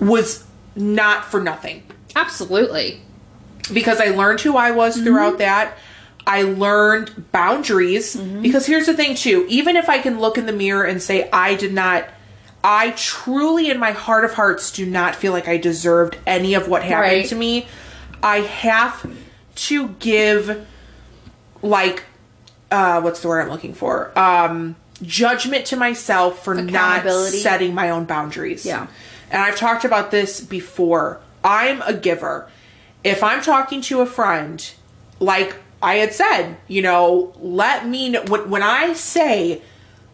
[0.00, 0.44] was
[0.74, 1.84] not for nothing
[2.16, 3.00] absolutely.
[3.72, 5.76] because I learned who I was throughout that.
[6.26, 10.52] I learned boundaries because here's the thing too, even if I can look in the
[10.52, 12.04] mirror and say I did not
[12.64, 16.68] I truly in my heart of hearts do not feel like I deserved any of
[16.68, 17.26] what happened Right.
[17.26, 17.66] to me.
[18.22, 19.04] I have
[19.56, 20.64] to give
[21.62, 22.04] like
[22.70, 24.16] uh what's the word I'm looking for?
[24.18, 28.64] Um judgment to myself for not setting my own boundaries.
[28.64, 28.86] Yeah.
[29.30, 31.20] And I've talked about this before.
[31.42, 32.48] I'm a giver.
[33.02, 34.64] If I'm talking to a friend,
[35.18, 39.62] like I had said, you know, let me know when, when I say,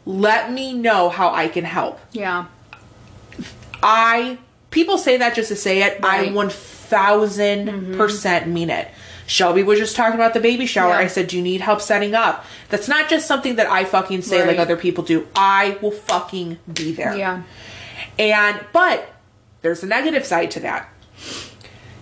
[0.07, 2.01] let me know how I can help.
[2.13, 2.47] Yeah,
[3.83, 4.39] I
[4.71, 6.01] people say that just to say it.
[6.03, 6.33] I Right.
[6.33, 8.55] one thousand percent mm-hmm.
[8.55, 8.89] mean it
[9.29, 10.89] Shelby was just talking about the baby shower.
[10.89, 10.99] Yeah.
[10.99, 12.47] I said, Do you need help setting up?
[12.71, 15.29] That's not just something that I fucking say like other people do.
[15.37, 17.15] I will fucking be there.
[17.15, 17.43] Yeah.
[18.19, 19.13] And but
[19.61, 20.89] there's a negative side to that.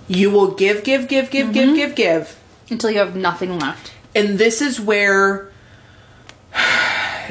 [0.07, 1.75] You will give, give, give, give, give, mm-hmm.
[1.75, 2.41] give, give.
[2.71, 3.93] Until you have nothing left.
[4.15, 5.51] And this is where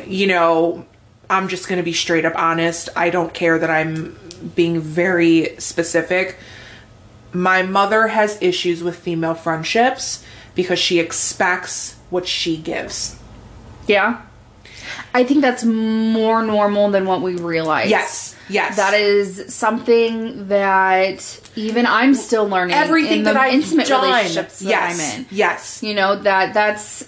[0.05, 0.85] you know,
[1.29, 2.89] I'm just going to be straight up honest.
[2.95, 4.17] I don't care that I'm
[4.55, 6.37] being very specific.
[7.33, 13.19] My mother has issues with female friendships because she expects what she gives.
[13.87, 14.21] Yeah.
[15.13, 17.89] I think that's more normal than what we realize.
[17.89, 18.34] Yes.
[18.49, 18.75] Yes.
[18.75, 22.75] That is something that even I'm still learning.
[22.75, 24.03] everything in the that I've intimate done.
[24.05, 24.99] relationships that yes.
[25.15, 25.25] I'm in.
[25.31, 25.81] Yes.
[25.83, 27.07] You know that that's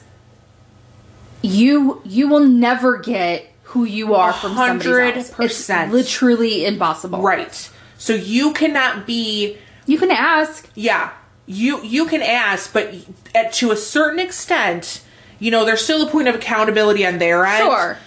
[1.42, 2.02] you.
[2.06, 4.98] You will never get who you are from somebody else.
[4.98, 5.92] hundred It's percent.
[5.92, 7.22] literally impossible.
[7.22, 7.70] Right.
[7.98, 10.70] So you cannot be You can ask.
[10.76, 11.12] yeah
[11.50, 12.94] you you can ask but
[13.34, 15.02] at, to a certain extent
[15.40, 17.98] you know there's still a point of accountability on their end Sure.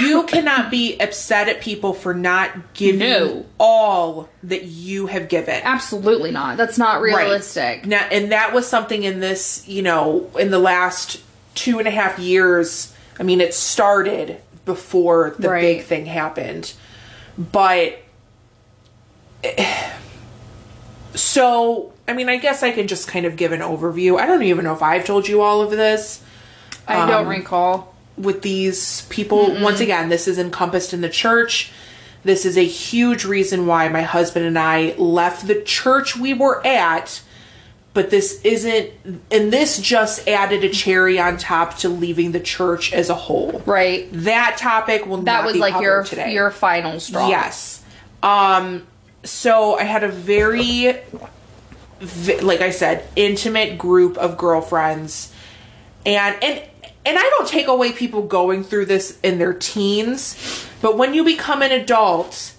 [0.00, 3.46] You cannot be upset at people for not giving No.
[3.58, 6.56] all that you have given Absolutely not.
[6.56, 7.80] That's not realistic.
[7.80, 7.86] Right.
[7.86, 11.20] Now, and that was something in this, you know, in the last
[11.54, 12.92] two and a half years.
[13.18, 15.60] I mean, it started before the Right.
[15.60, 16.72] big thing happened,
[17.38, 17.98] but
[21.14, 24.18] so I mean, I guess I can just kind of give an overview.
[24.20, 26.20] I don't even know if I've told you all of this
[26.86, 27.93] I don't Um, recall.
[28.16, 29.60] With these people.
[29.60, 31.72] Once again, this is encompassed in the church.
[32.22, 36.64] This is a huge reason why my husband and I left the church we were
[36.66, 37.22] at.
[37.92, 38.90] But this isn't,
[39.30, 43.62] and this just added a cherry on top to leaving the church as a whole.
[43.66, 44.08] Right.
[44.10, 46.32] That topic will That not was like your today.
[46.32, 47.28] your final straw.
[47.28, 47.84] Yes.
[48.22, 48.86] Um
[49.22, 50.96] so I had a very
[52.42, 55.32] like I said, intimate group of girlfriends.
[56.04, 56.62] And and
[57.06, 61.24] and I don't take away people going through this in their teens, but when you
[61.24, 62.54] become an adult,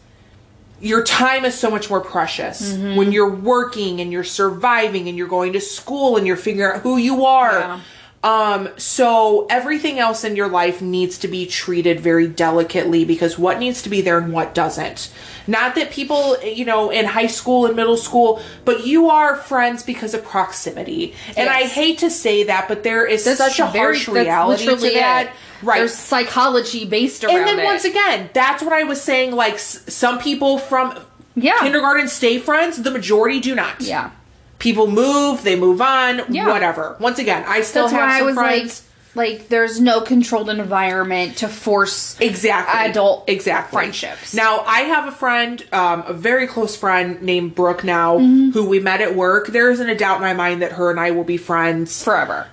[0.81, 2.73] your time is so much more precious.
[2.73, 2.95] Mm-hmm.
[2.95, 6.81] When you're working and you're surviving and you're going to school and you're figuring out
[6.81, 7.59] who you are.
[7.59, 7.79] Yeah.
[8.25, 13.59] Um, so everything else in your life needs to be treated very delicately because what
[13.59, 15.11] needs to be there and what doesn't.
[15.45, 19.83] Not that people, you know, in high school and middle school, but you are friends
[19.83, 21.13] because of proximity.
[21.37, 24.65] And I hate to say that, but there is That's such a very- harsh reality
[24.65, 25.27] to that.
[25.27, 25.31] it.
[25.61, 25.77] Right.
[25.77, 27.63] There's psychology based around and then it.
[27.63, 29.33] once again, that's what I was saying.
[29.35, 30.97] Like s- some people from
[31.35, 31.59] Yeah.
[31.59, 33.81] kindergarten stay friends, the majority do not.
[33.81, 34.09] yeah.
[34.59, 36.47] People move, they move on, Yeah.
[36.47, 36.95] whatever.
[36.99, 38.81] Once again, I still That's have I some was friends.
[39.15, 44.33] like, like, there's no controlled environment to force exactly adult exactly friendships.
[44.33, 48.51] Now I have a friend, um, a very close friend named Brooke now, Mm-hmm.
[48.51, 49.47] who we met at work.
[49.47, 52.47] There isn't a doubt in my mind that her and I will be friends forever.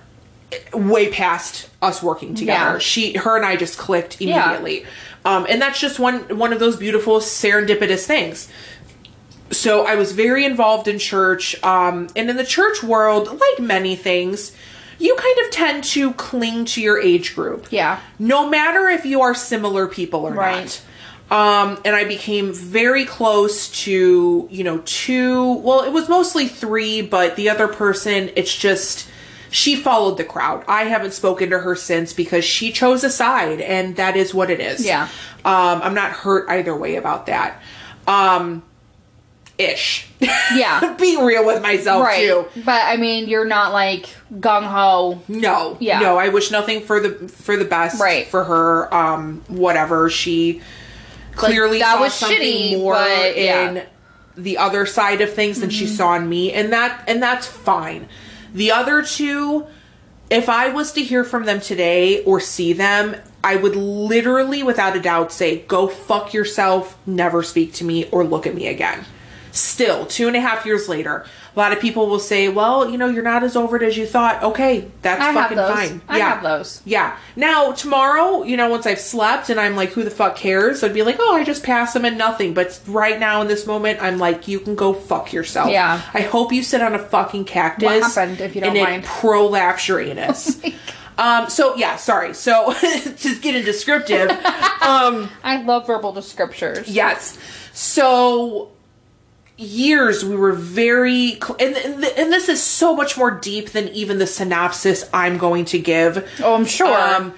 [0.71, 2.73] way past us working together.
[2.73, 2.77] Yeah.
[2.77, 4.85] She, her, and I just clicked immediately,
[5.25, 8.47] um, and that's just one one of those beautiful serendipitous things.
[9.53, 13.95] So I was very involved in church, um, and in the church world, like many
[13.95, 14.51] things,
[14.99, 17.67] you kind of tend to cling to your age group.
[17.71, 17.99] Yeah.
[18.19, 20.65] No matter if you are similar people or Right.
[20.65, 20.81] not.
[21.31, 27.01] Um, and I became very close to, you know, two, well, it was mostly three,
[27.01, 29.07] but the other person, it's just,
[29.49, 30.63] she followed the crowd.
[30.67, 34.51] I haven't spoken to her since because she chose a side, and that is what
[34.51, 34.85] it is.
[34.85, 35.07] Yeah.
[35.43, 37.61] Um, I'm not hurt either way about that.
[38.05, 38.61] Um,
[39.57, 40.07] ish.
[40.19, 40.95] Yeah.
[40.99, 42.27] Being real with myself, right.
[42.27, 42.45] too.
[42.65, 45.21] But I mean, you're not like gung ho.
[45.27, 45.99] No, Yeah.
[45.99, 46.17] no.
[46.17, 48.27] I wish nothing for the for the best Right.
[48.27, 48.93] for her.
[48.93, 50.61] Um, whatever she
[51.35, 53.69] clearly that saw was something shitty, more but, yeah.
[53.69, 53.83] in
[54.35, 58.07] the other side of things than she saw in me, and that and that's fine.
[58.53, 59.65] The other two,
[60.29, 64.95] if I was to hear from them today or see them, I would literally, without
[64.95, 66.97] a doubt, say, "Go fuck yourself.
[67.05, 69.05] Never speak to me or look at me again."
[69.55, 72.97] Still, two and a half years later, a lot of people will say, "Well, you
[72.97, 76.01] know, you're not as over it as you thought." Okay, that's I fucking fine.
[76.09, 76.33] I yeah.
[76.33, 76.81] have those.
[76.85, 77.15] Yeah.
[77.35, 80.95] Now tomorrow, you know, once I've slept and I'm like, "Who the fuck cares?" I'd
[80.95, 84.01] be like, "Oh, I just pass them and nothing." But right now, in this moment,
[84.01, 86.01] I'm like, "You can go fuck yourself." Yeah.
[86.15, 87.85] I hope you sit on a fucking cactus.
[87.85, 89.03] What happened, if you don't and mind?
[89.03, 90.59] It prolapse Uranus.
[91.17, 92.33] Um, so yeah, sorry.
[92.33, 96.85] So to get into descriptive, um, I love verbal descriptors.
[96.87, 97.37] yes.
[97.73, 98.71] So
[99.57, 103.87] years we were very cl- and, and, and this is so much more deep than
[103.89, 106.27] even the synopsis I'm going to give.
[106.41, 106.87] Oh, I'm sure.
[106.87, 107.33] Um,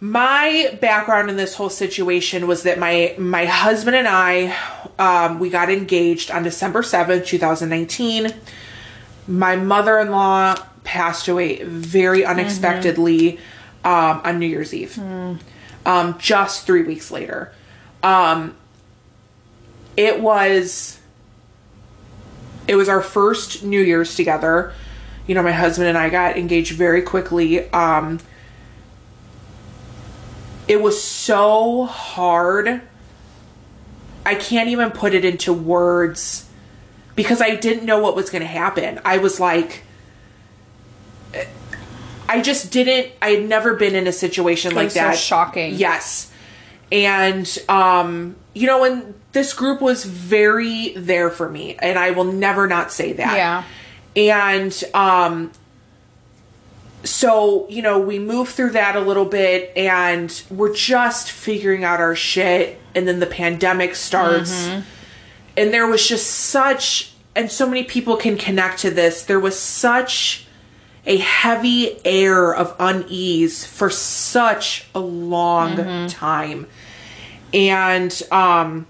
[0.00, 4.56] my background in this whole situation was that my my husband and I
[4.98, 8.34] um, we got engaged on December seventh, two thousand nineteen.
[9.26, 13.38] My mother in law passed away very unexpectedly
[13.84, 14.98] um, on New Year's Eve.
[15.86, 17.52] Um, just three weeks later.
[18.02, 18.54] Um,
[19.96, 21.00] it was
[22.66, 24.72] it was our first New Year's together.
[25.26, 27.70] You know, my husband and I got engaged very quickly.
[27.70, 28.20] Um,
[30.68, 32.82] it was so hard.
[34.26, 36.48] I can't even put it into words
[37.14, 39.00] because I didn't know what was going to happen.
[39.04, 39.84] I was like,
[42.28, 43.12] I just didn't.
[43.20, 45.18] I had never been in a situation like was so that.
[45.18, 45.74] shocking.
[45.74, 46.32] Yes,
[46.94, 52.24] and um, you know, and this group was very there for me, and I will
[52.32, 53.36] never not say that.
[53.36, 53.64] Yeah.
[54.16, 55.50] And um,
[57.02, 62.00] so you know, we moved through that a little bit, and we're just figuring out
[62.00, 64.68] our shit, and then the pandemic starts,
[65.56, 69.24] and there was just such, and so many people can connect to this.
[69.24, 70.46] There was such
[71.06, 75.76] a heavy air of unease for such a long
[76.08, 76.66] time.
[77.54, 78.86] And um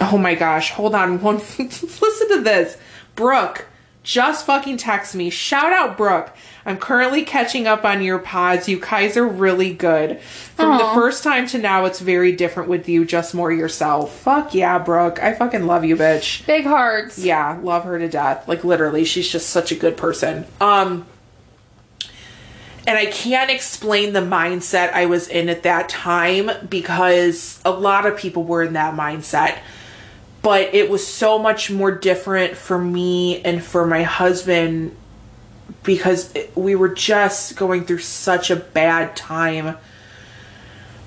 [0.00, 2.76] oh my gosh, hold on one listen to this.
[3.14, 3.66] Brooke
[4.06, 5.30] just fucking text me.
[5.30, 6.30] Shout out Brooke.
[6.64, 8.68] I'm currently catching up on your pods.
[8.68, 10.20] You guys are really good.
[10.20, 14.16] From the first time to now, it's very different with you, just more yourself.
[14.20, 15.20] Fuck yeah, Brooke.
[15.20, 16.46] I fucking love you, bitch.
[16.46, 17.18] Big hearts.
[17.18, 18.46] Yeah, love her to death.
[18.46, 20.46] Like literally, she's just such a good person.
[20.60, 21.04] Um
[22.86, 28.06] and I can't explain the mindset I was in at that time because a lot
[28.06, 29.58] of people were in that mindset.
[30.42, 34.96] But it was so much more different for me and for my husband
[35.82, 39.76] because we were just going through such a bad time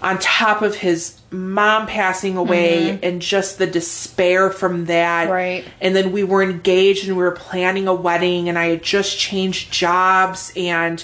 [0.02, 3.04] on top of his mom passing away mm-hmm.
[3.04, 5.30] and just the despair from that.
[5.30, 5.66] Right.
[5.80, 9.18] And then we were engaged and we were planning a wedding and I had just
[9.18, 11.04] changed jobs and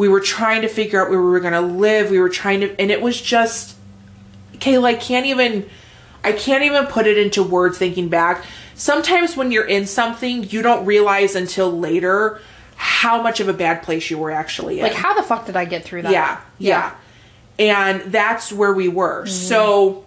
[0.00, 2.10] we were trying to figure out where we were going to live.
[2.10, 3.76] We were trying to and it was just
[4.54, 5.68] Kayla, I can't even
[6.24, 8.46] I can't even put it into words thinking back.
[8.74, 12.40] Sometimes when you're in something, you don't realize until later
[12.76, 14.84] how much of a bad place you were actually in.
[14.84, 16.12] Like, how the fuck did I get through that?
[16.12, 16.94] Yeah, yeah.
[17.58, 19.24] And that's where we were.
[19.24, 19.32] Mm-hmm.
[19.32, 20.06] So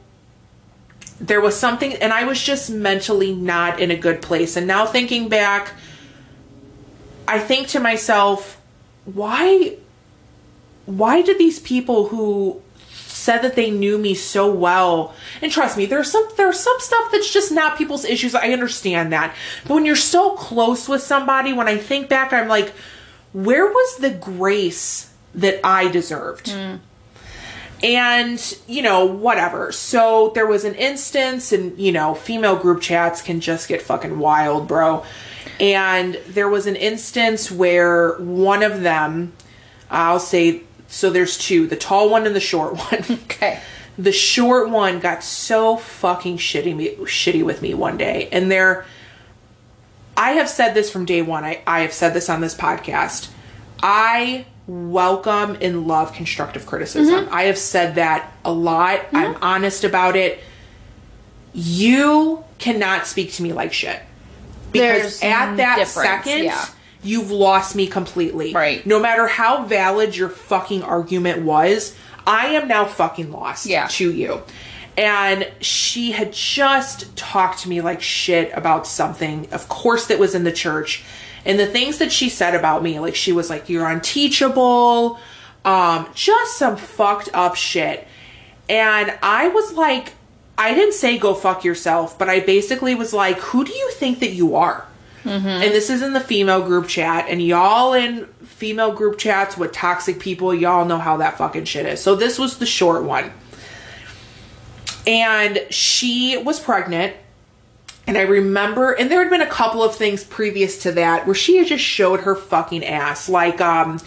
[1.20, 4.58] there was something, and I was just mentally not in a good place.
[4.58, 5.74] And now thinking back,
[7.28, 8.60] I think to myself,
[9.06, 9.78] why,
[10.86, 12.62] why did these people who
[12.92, 17.12] said that they knew me so well and trust me there's some there's some stuff
[17.12, 18.36] that's just not people's issues.
[18.36, 19.36] I understand that.
[19.66, 22.74] But when you're so close with somebody when i think back i'm like
[23.32, 26.52] where was the grace that i deserved?
[26.52, 26.76] Hmm.
[27.84, 29.72] And you know whatever.
[29.72, 34.20] So there was an instance and you know female group chats can just get fucking
[34.20, 35.06] wild bro.
[35.60, 39.34] And there was an instance where one of them
[39.90, 43.04] i'll say so there's two the tall one and the short one.
[43.26, 43.60] Okay.
[43.98, 48.86] the short one got so fucking shitty me shitty with me one day and there
[50.16, 53.30] i have said this from day one i, I have said this on this podcast.
[53.84, 57.26] I welcome and love constructive criticism.
[57.26, 57.34] Mm-hmm.
[57.34, 59.02] I have said that a lot.
[59.12, 59.44] I'm mm-hmm.
[59.44, 60.40] honest about it.
[61.54, 64.02] You cannot speak to me like shit.
[64.72, 66.66] Because There's at that second yeah.
[67.04, 68.54] You've lost me completely.
[68.54, 68.86] Right.
[68.86, 73.88] no matter how valid your fucking argument was i am now fucking lost Yeah.
[73.88, 74.42] to you.
[74.96, 80.36] And she had just talked to me like shit about something of course that was
[80.36, 81.04] in the church.
[81.46, 85.20] And the things that she said about me like she was like you're unteachable.
[85.66, 88.08] Um just some fucked up shit.
[88.70, 90.14] And i was like
[90.58, 94.20] i didn't say go fuck yourself but i basically was like who do you think
[94.20, 94.86] that you are
[95.26, 99.72] and this is in the female group chat and y'all in female group chats with
[99.72, 103.32] toxic people y'all know how that fucking shit is so this was the short one
[105.06, 107.16] and she was pregnant
[108.06, 111.36] and I remember, and there had been a couple of things previous to that where
[111.36, 113.30] she had just showed her fucking ass.
[113.30, 114.00] Like, um,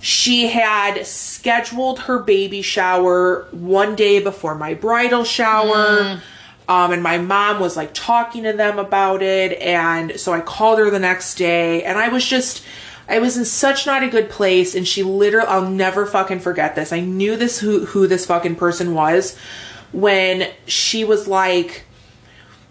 [0.00, 6.20] she had scheduled her baby shower one day before my bridal shower.
[6.68, 9.60] Um, and my mom was like talking to them about it.
[9.60, 12.64] And so I called her the next day and I was just,
[13.08, 14.74] I was in such not a good place.
[14.74, 16.92] And she literally, I'll never fucking forget this.
[16.92, 19.38] I knew this, who, who this fucking person was
[19.92, 21.84] when she was like,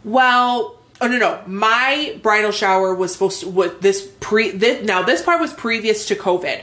[0.03, 5.01] well, oh no no, my bridal shower was supposed to what this pre this now
[5.01, 6.61] this part was previous to COVID.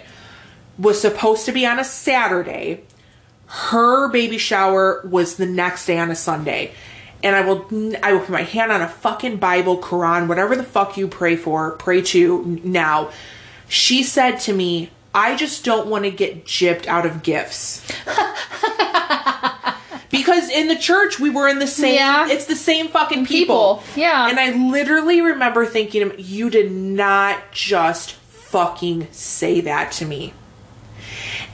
[0.79, 2.85] Was supposed to be on a Saturday.
[3.47, 6.73] Her baby shower was the next day on a Sunday.
[7.23, 7.67] And I will
[8.03, 11.37] I will put my hand on a fucking Bible, Quran, whatever the fuck you pray
[11.37, 13.11] for, pray to now.
[13.69, 17.87] She said to me, I just don't want to get gypped out of gifts.
[20.11, 22.29] because in the church we were in the same Yeah.
[22.29, 23.77] it's the same fucking people.
[23.77, 24.29] People, yeah.
[24.29, 30.35] And I literally remember thinking you did not just fucking say that to me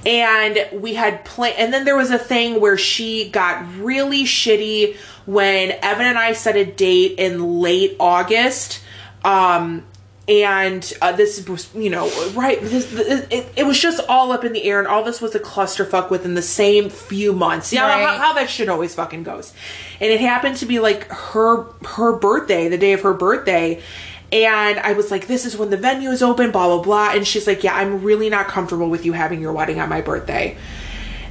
[0.05, 4.97] and we had plan and then there was a thing where she got really shitty
[5.28, 8.80] when Evan and I set a date in late August
[9.24, 9.84] um
[10.26, 12.90] and uh, this was you know right this,
[13.30, 16.09] it, it was just all up in the air and all this was a clusterfuck
[16.10, 18.06] within the same few months you know Right.
[18.06, 19.52] how, how that shit always fucking goes
[20.00, 21.64] and it happened to be like her
[21.96, 23.82] her birthday the day of her birthday
[24.30, 27.12] and I was like, this is when the venue is open, blah, blah, blah.
[27.12, 30.02] And she's like, yeah, I'm really not comfortable with you having your wedding on my
[30.02, 30.55] birthday.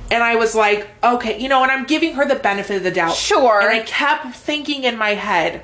[0.10, 2.92] And I was like, okay, you know, and I'm giving her the benefit of the
[2.92, 3.16] doubt.
[3.16, 3.60] Sure.
[3.60, 5.64] And I kept thinking in my head,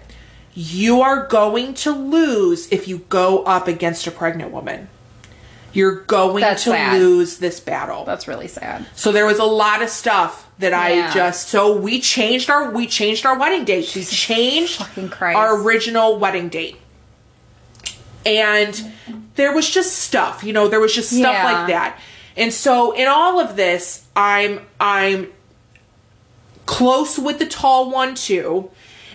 [0.54, 4.90] you are going to lose if you go up against a pregnant woman.
[5.72, 7.00] You're going That's to sad.
[7.02, 8.06] lose this battle.
[8.06, 8.86] That's really sad.
[8.96, 12.86] So there was a lot of stuff that I just so we changed our we
[12.86, 13.92] changed our wedding date.
[13.96, 14.84] We changed
[15.20, 16.78] our original wedding date.
[18.26, 18.94] And
[19.36, 21.44] there was just stuff, you know, there was just stuff Yeah.
[21.52, 22.00] like that.
[22.38, 25.32] And so in all of this, I'm I'm
[26.66, 28.70] close with the tall one too.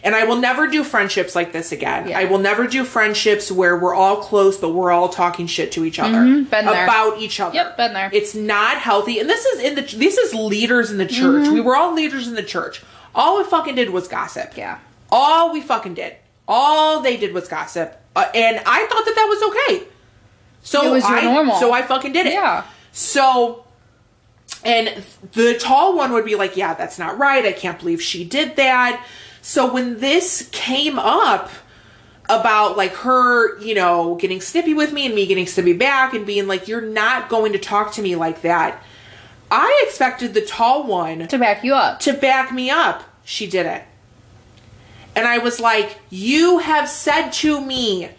[0.05, 2.09] And I will never do friendships like this again.
[2.09, 2.21] Yeah.
[2.21, 5.85] I will never do friendships where we're all close, but we're all talking shit to
[5.85, 6.45] each other Mm-hmm.
[6.51, 6.85] been there.
[6.85, 7.57] about each other.
[7.57, 8.09] Yep, been there.
[8.13, 11.45] It's not healthy, and this is in the this is leaders in the church.
[11.47, 11.53] Mm-hmm.
[11.55, 12.81] We were all leaders in the church.
[13.13, 14.57] All we fucking did was gossip.
[14.57, 14.79] Yeah.
[15.11, 16.15] All we fucking did.
[16.47, 19.43] All they did was gossip, uh, and I thought that that was
[19.83, 19.89] okay.
[20.63, 21.57] So It was your I normal.
[21.59, 22.35] so I fucking did it.
[22.35, 22.65] Yeah.
[22.93, 23.65] So
[24.65, 27.45] and the tall one would be like, "Yeah, that's not right.
[27.45, 29.05] I can't believe she did that."
[29.41, 31.51] So when this came up
[32.29, 36.27] about like her, you know, getting snippy with me and me getting snippy back and
[36.27, 38.83] being like, "You're not going to talk to me like that."
[39.51, 42.01] I expected the tall one To back you up.
[42.01, 43.05] to back me up.
[43.25, 43.83] She didn't.
[45.17, 48.11] And I was like, "You have said to me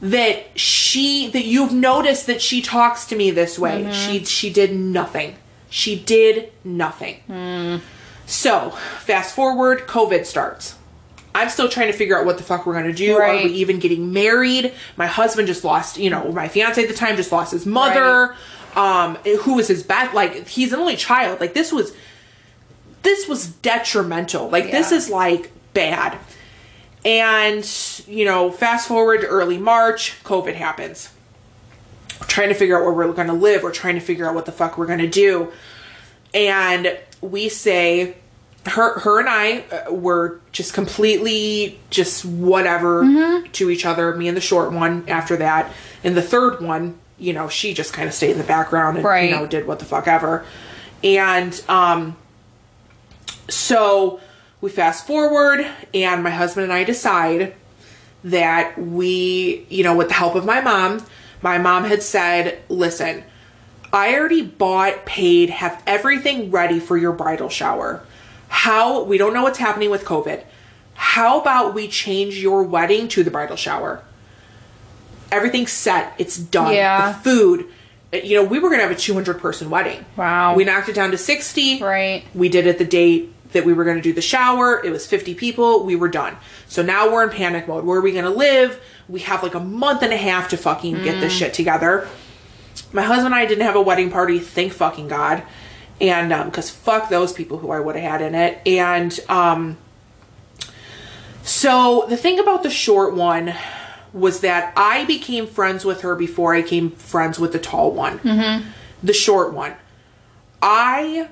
[0.00, 3.82] that she that you've noticed that she talks to me this way.
[3.82, 3.92] Mm-hmm.
[3.92, 5.36] She she did nothing.
[5.70, 7.82] She did nothing."
[8.26, 8.70] So,
[9.00, 10.74] fast forward, COVID starts.
[11.34, 13.16] I'm still trying to figure out what the fuck we're gonna do.
[13.18, 14.72] Are we even getting married?
[14.96, 18.34] My husband just lost, you know, my fiance at the time just lost his mother.
[18.74, 20.14] Um, who was his best?
[20.14, 21.40] Like, he's an only child.
[21.40, 21.94] Like, this was,
[23.02, 24.48] this was detrimental.
[24.48, 26.18] Like, this is like bad.
[27.04, 27.64] And
[28.06, 31.10] you know, fast forward to early March, COVID happens.
[32.28, 33.62] Trying to figure out where we're gonna live.
[33.62, 35.52] We're trying to figure out what the fuck we're gonna do
[36.34, 38.16] and we say
[38.66, 43.52] her her and I uh, were just completely just whatever Mm-hmm.
[43.52, 45.72] to each other me and the short one after that
[46.02, 49.06] and the third one you know she just kind of stayed in the background and
[49.06, 49.30] Right.
[49.30, 50.44] you know did what the fuck ever
[51.04, 52.16] and um
[53.48, 54.20] so
[54.60, 57.54] we fast forward and my husband and I decide
[58.24, 61.04] that we, you know, with the help of my mom,
[61.42, 63.24] my mom had said, listen,
[63.92, 68.04] I already bought, paid, have everything ready for your bridal shower.
[68.48, 70.44] How, we don't know what's happening with COVID.
[70.94, 74.02] How about we change your wedding to the bridal shower?
[75.30, 76.72] Everything's set, it's done.
[76.72, 77.12] Yeah.
[77.12, 77.66] The food,
[78.12, 80.04] eh, you know, we were going to have a 200 person wedding.
[80.16, 80.54] Wow.
[80.54, 81.82] We knocked it down to 60.
[81.82, 82.24] Right.
[82.34, 84.82] We did it the date that we were going to do the shower.
[84.84, 85.84] It was 50 people.
[85.84, 86.36] We were done.
[86.68, 87.84] So now we're in panic mode.
[87.84, 88.80] Where are we going to live?
[89.08, 92.08] We have like a month and a half to fucking get this shit together.
[92.92, 94.38] My husband and I didn't have a wedding party.
[94.38, 95.42] Thank fucking God.
[96.00, 98.60] And, um, cause fuck those people who I would have had in it.
[98.66, 99.78] And, um,
[101.42, 103.54] so the thing about the short one
[104.12, 108.18] was that I became friends with her before I became friends with the tall one.
[108.18, 108.68] Mm-hmm.
[109.02, 109.74] The short one.
[110.60, 111.28] I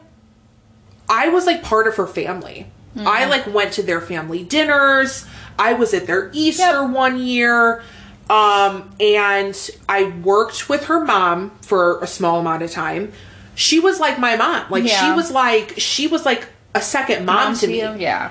[1.09, 2.67] I was like part of her family.
[2.97, 5.27] I like went to their family dinners.
[5.59, 6.91] I was at their Easter Yep.
[6.91, 7.83] one year.
[8.31, 13.12] Um, and I worked with her mom for a small amount of time.
[13.55, 14.66] She was like my mom.
[14.71, 17.81] Like she was like she was like a second mom, to me.
[17.81, 17.95] you?
[17.99, 18.31] Yeah.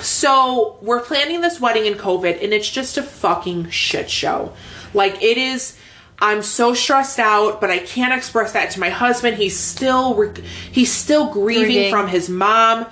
[0.00, 4.52] So we're planning this wedding in COVID, and it's just a fucking shit show.
[4.94, 5.76] Like it is.
[6.20, 9.36] I'm so stressed out, but I can't express that to my husband.
[9.36, 11.90] He's still re- he's still grieving, Grieving.
[11.90, 12.86] from his mom.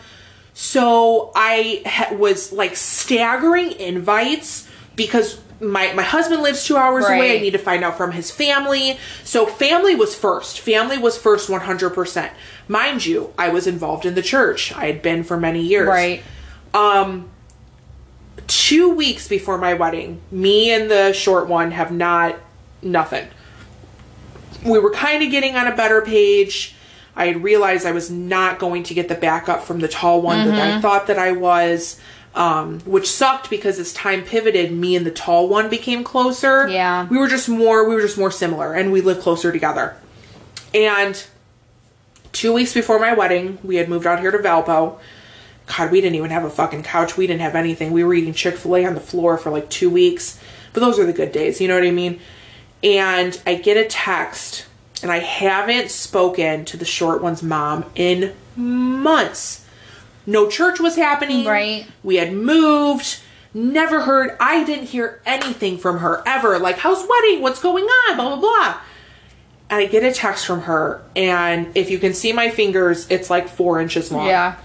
[0.59, 7.37] So I ha- was like staggering invites because my my husband lives two hours away.
[7.37, 8.99] I need to find out from his family.
[9.23, 10.61] So family was first.
[10.61, 12.33] Family was first, one hundred percent.
[12.69, 14.75] Mind you, I was involved in the church.
[14.75, 16.23] I had been for many years Right.
[16.73, 17.29] Um,
[18.47, 22.37] two weeks before my wedding, me and the short one have not
[22.81, 23.29] nothing.
[24.65, 26.76] We were kind of getting on a better page.
[27.17, 30.47] I had realized I was not going to get the backup from the tall one
[30.49, 31.99] that I thought that I was,
[32.35, 36.69] um, which sucked because as time pivoted, me and the tall one became closer.
[36.69, 37.07] Yeah.
[37.09, 39.97] we were just more we were just more similar, and we lived closer together.
[40.75, 41.27] And
[42.33, 44.99] two weeks before my wedding, we had moved out here to Valpo.
[45.67, 47.17] God, we didn't even have a fucking couch.
[47.17, 47.91] We didn't have anything.
[47.93, 50.39] We were eating Chick fil A on the floor for like two weeks.
[50.73, 52.21] But those are the good days, you know what I mean?
[52.83, 54.67] And I get a text,
[55.03, 59.67] and I haven't spoken to the short one's mom in months.
[60.27, 61.47] No church was happening.
[61.47, 61.87] Right.
[62.03, 63.21] We had moved.
[63.55, 64.37] Never heard.
[64.41, 66.59] I didn't hear anything from her ever.
[66.59, 67.43] Like, how's wedding?
[67.43, 68.17] What's going on?
[68.17, 68.81] Blah, blah, blah.
[69.69, 73.29] And I get a text from her, and if you can see my fingers, it's
[73.31, 74.29] like four inches long.
[74.29, 74.57] Yeah.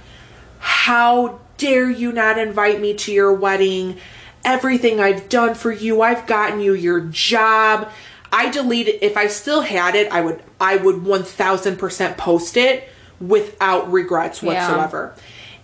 [0.60, 3.98] How dare you not invite me to your wedding?
[4.44, 7.90] Everything I've done for you, I've gotten you your job.
[8.32, 12.88] I deleted if I still had it, I would I would 1000% post it
[13.20, 14.50] without regrets Yeah.
[14.50, 15.14] whatsoever.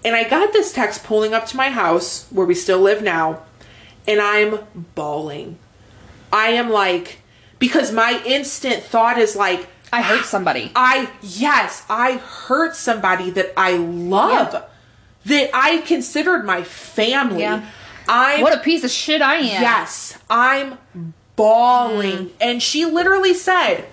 [0.03, 3.41] And I got this text pulling up to my house where we still live now,
[4.07, 4.59] and I'm
[4.95, 5.57] bawling.
[6.31, 7.19] I am like
[7.59, 10.71] because my instant thought is like I hurt ah, somebody.
[10.75, 14.61] I yes, I hurt somebody that I love, Yeah.
[15.25, 17.41] that I considered my family.
[17.41, 17.65] Yeah.
[18.09, 19.61] I'm What a piece of shit I am.
[19.61, 20.77] yes, I'm
[21.37, 22.31] bawling, mm.
[22.41, 23.85] and she literally said,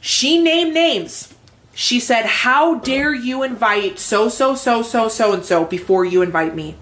[0.00, 1.32] she named names.
[1.74, 6.20] She said, "How dare you invite so so so so so and so before you
[6.20, 6.74] invite me?"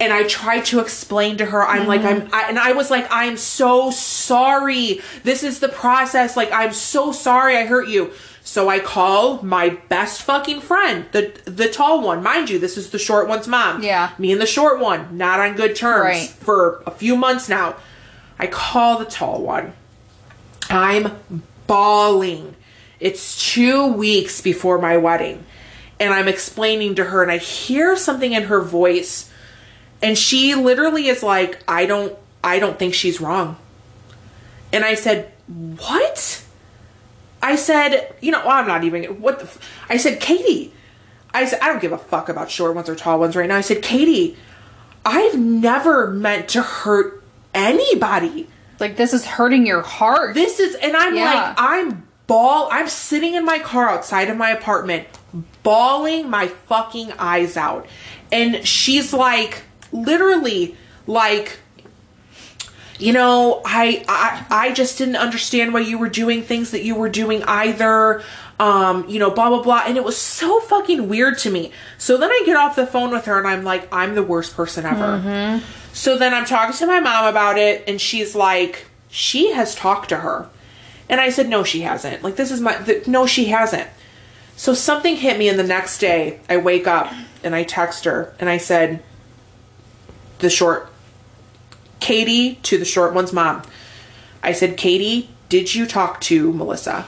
[0.00, 2.26] and I tried to explain to her, I'm like, mm-hmm.
[2.26, 5.02] I'm, I, and I was like, I'm so sorry.
[5.24, 6.38] This is the process.
[6.38, 8.12] Like, I'm so sorry I hurt you.
[8.42, 12.22] So I call my best fucking friend, the the tall one.
[12.22, 13.82] Mind you, this is the short one's mom.
[13.82, 14.10] Yeah.
[14.18, 16.28] Me and the short one, not on good terms Right.
[16.28, 17.76] for a few months now.
[18.40, 19.72] I call the tall one.
[20.68, 21.20] I'm
[21.66, 22.56] bawling.
[22.98, 25.44] It's two weeks before my wedding.
[25.98, 29.30] And I'm explaining to her, and I hear something in her voice
[30.02, 33.56] and she literally is like i don't i don't think she's wrong
[34.72, 36.42] and i said what
[37.42, 39.58] i said you know i'm not even what the
[39.88, 40.72] i said katie
[41.32, 43.56] i said i don't give a fuck about short ones or tall ones right now
[43.56, 44.36] i said katie
[45.04, 47.19] i've never meant to hurt
[47.54, 48.48] anybody.
[48.78, 50.34] Like this is hurting your heart.
[50.34, 51.24] this is and i'm Yeah.
[51.24, 55.06] like i'm ball i'm sitting in my car outside of my apartment
[55.62, 57.86] bawling my fucking eyes out.
[58.32, 59.62] And she's like
[59.92, 61.58] literally like
[62.98, 66.94] you know I, I i just didn't understand why you were doing things that you
[66.94, 68.22] were doing either.
[68.58, 69.82] Um you know blah blah blah.
[69.86, 71.72] And it was so fucking weird to me.
[71.98, 74.54] So then i get off the phone with her and i'm like i'm the worst
[74.56, 75.60] person ever
[75.92, 80.08] so then i'm talking to my mom about it and she's like she has talked
[80.08, 80.48] to her
[81.08, 83.88] and i said no she hasn't like this is my th- no she hasn't
[84.56, 87.12] so something hit me and the next day i wake up
[87.42, 89.02] and i text her and i said
[90.38, 90.90] the short
[92.00, 93.62] Katie to the short one's mom.
[94.42, 97.06] I said, Katie, did you talk to Melissa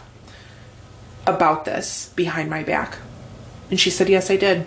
[1.27, 2.99] about this behind my back?
[3.71, 4.67] And she said, Yes, I did.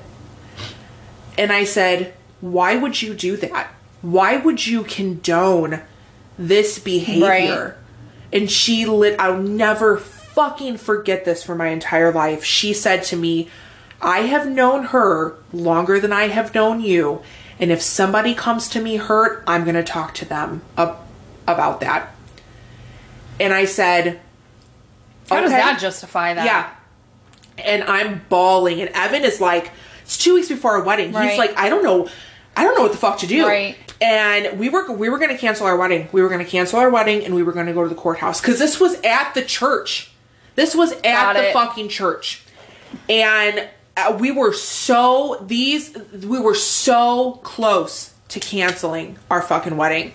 [1.37, 3.73] And I said, Why would you do that?
[4.11, 5.81] Why would you condone
[6.37, 7.77] this behavior?
[8.31, 12.43] And she lit, I'll never fucking forget this for my entire life.
[12.43, 13.49] She said to me,
[14.01, 17.21] I have known her longer than I have known you.
[17.59, 20.97] And if somebody comes to me hurt, I'm going to talk to them ab-
[21.47, 22.13] about that.
[23.39, 24.19] And I said,
[25.29, 26.45] How does that justify that?
[26.45, 26.69] Yeah.
[27.57, 28.81] And I'm bawling.
[28.81, 29.71] And Evan is like,
[30.03, 31.07] it's two weeks before our wedding.
[31.07, 32.09] He's like, I don't know.
[32.55, 33.47] I don't know what the fuck to do.
[33.47, 33.77] Right.
[34.01, 36.09] And we were we were going to cancel our wedding.
[36.11, 37.95] We were going to cancel our wedding and we were going to go to the
[37.95, 40.11] courthouse cuz this was at the church.
[40.55, 41.53] This was at Got the it.
[41.53, 42.43] fucking church.
[43.09, 43.67] And
[43.97, 50.13] uh, we were so these we were so close to canceling our fucking wedding.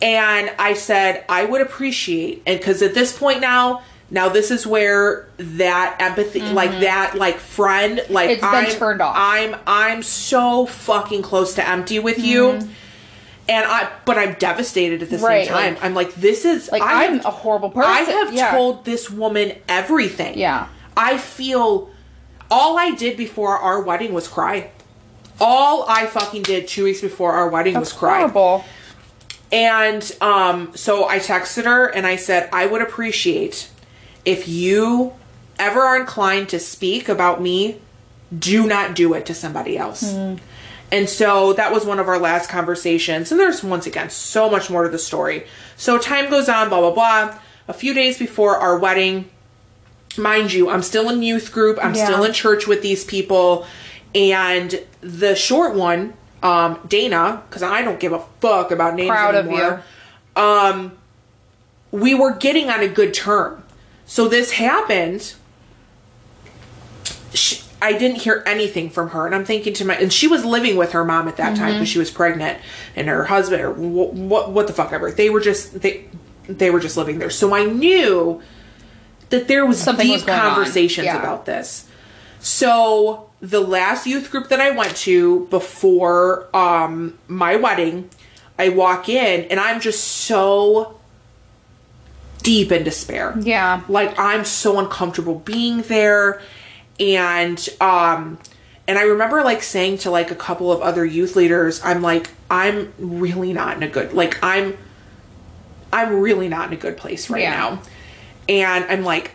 [0.00, 4.66] And I said, I would appreciate, and because at this point now, now this is
[4.66, 8.32] where that empathy, like that, like friend, like Mm-hmm.
[8.32, 9.14] It's been I'm, turned off.
[9.18, 15.10] I'm, I'm so fucking close to empty with you, and I, but I'm devastated at
[15.10, 15.24] the Mm-hmm.
[15.24, 15.74] Right, same time.
[15.74, 17.90] like- I'm like, this is Like I I'm a horrible person.
[17.90, 18.50] I have yeah.
[18.52, 20.38] told this woman everything.
[20.38, 20.68] Yeah.
[20.96, 21.90] I feel
[22.50, 24.70] all I did before our wedding was cry.
[25.40, 28.18] All I fucking did two weeks before our wedding was cry.
[28.20, 28.64] horrible.
[29.52, 33.70] And um, so I texted her and I said, I would appreciate
[34.28, 35.14] if you
[35.58, 37.80] ever are inclined to speak about me,
[38.38, 40.02] do not do it to somebody else.
[40.92, 43.32] And so that was one of our last conversations.
[43.32, 45.46] And there's once again so much more to the story.
[45.78, 47.38] So time goes on, blah, blah, blah.
[47.68, 49.30] A few days before our wedding,
[50.18, 52.04] mind you, I'm still in youth group, I'm Yeah.
[52.04, 53.66] still in church with these people.
[54.14, 59.34] And the short one, um, Dana, because I don't give a fuck about names Proud
[59.34, 59.82] of anymore.
[60.36, 60.92] Um,
[61.90, 63.64] we were getting on a good term.
[64.08, 65.34] So this happened.
[67.34, 70.44] She, I didn't hear anything from her, and I'm thinking to my, and she was
[70.44, 72.58] living with her mom at that time because she was pregnant,
[72.96, 75.12] and her husband, or what, what, what the fuck ever.
[75.12, 76.06] They were just they,
[76.48, 77.30] they were just living there.
[77.30, 78.40] So I knew
[79.28, 81.18] that there was Something deep was conversations Yeah.
[81.18, 81.86] about this.
[82.40, 88.08] So the last youth group that I went to before um my wedding,
[88.58, 90.97] I walk in and I'm just so
[92.42, 93.34] deep in despair.
[93.40, 93.82] Yeah.
[93.88, 96.40] Like I'm so uncomfortable being there
[97.00, 98.38] and um
[98.86, 102.30] and I remember like saying to like a couple of other youth leaders, I'm like
[102.50, 104.76] I'm really not in a good like I'm
[105.92, 107.50] I'm really not in a good place right Yeah.
[107.56, 107.82] now.
[108.48, 109.32] And I'm like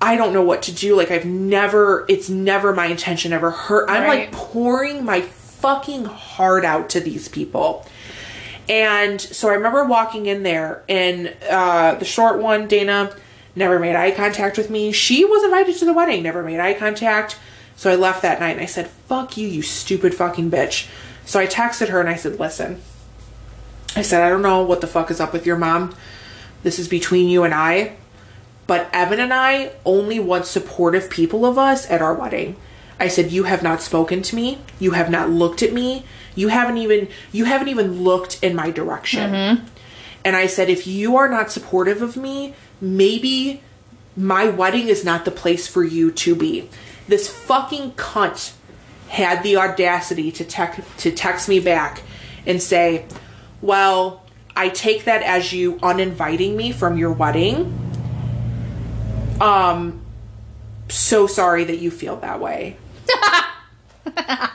[0.00, 0.96] I don't know what to do.
[0.96, 3.88] Like I've never it's never my intention ever hurt.
[3.90, 4.20] I'm Right.
[4.20, 7.84] like pouring my fucking heart out to these people.
[8.68, 13.14] And so I remember walking in there, and uh, the short one, Dana,
[13.56, 14.92] never made eye contact with me.
[14.92, 17.38] She was invited to the wedding, never made eye contact.
[17.76, 20.88] So I left that night and I said, Fuck you, you stupid fucking bitch.
[21.24, 22.80] So I texted her and I said, Listen,
[23.94, 25.94] I said, I don't know what the fuck is up with your mom.
[26.62, 27.96] This is between you and I.
[28.66, 32.56] But Evan and I only want supportive people of us at our wedding.
[33.00, 34.58] I said, You have not spoken to me.
[34.78, 36.04] You have not looked at me.
[36.38, 39.32] You haven't even you haven't even looked in my direction.
[40.24, 43.62] And I said, if you are not supportive of me, maybe
[44.16, 46.68] my wedding is not the place for you to be.
[47.08, 48.52] This fucking cunt
[49.08, 52.02] had the audacity to text to text me back
[52.46, 53.06] and say,
[53.60, 54.22] "Well,
[54.54, 57.74] I take that as you uninviting me from your wedding.
[59.40, 60.02] Um
[60.88, 62.76] so sorry that you feel that way."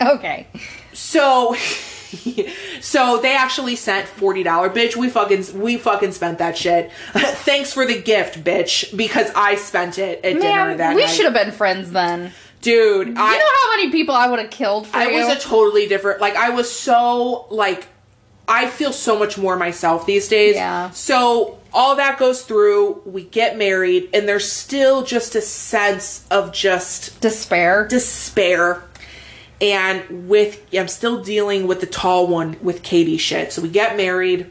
[0.00, 0.46] Okay.
[0.92, 1.54] So
[2.80, 4.44] so they actually sent $40
[4.74, 4.96] bitch.
[4.96, 6.90] We fucking we fucking spent that shit.
[7.12, 11.24] Thanks for the gift, bitch, because I spent it at dinner Man, that we should
[11.24, 12.32] have been friends then.
[12.62, 15.24] Dude, you I know how many people I would have killed for I you?
[15.24, 17.86] was a totally different like I was so like
[18.48, 20.56] I feel so much more myself these days.
[20.56, 20.90] Yeah.
[20.90, 26.52] So all that goes through, we get married, and there's still just a sense of
[26.52, 27.86] just Despair.
[27.86, 28.82] despair.
[29.60, 33.52] And with I'm still dealing with the tall one with Katie shit.
[33.52, 34.50] So we get married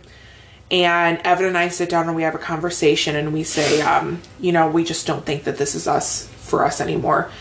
[0.72, 4.22] and Evan and I sit down and we have a conversation and we say, um,
[4.40, 7.32] you know, we just don't think that this is us for us anymore.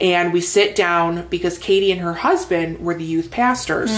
[0.00, 3.90] And we sit down because Katie and her husband were the youth pastors.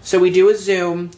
[0.00, 1.10] So we do a Zoom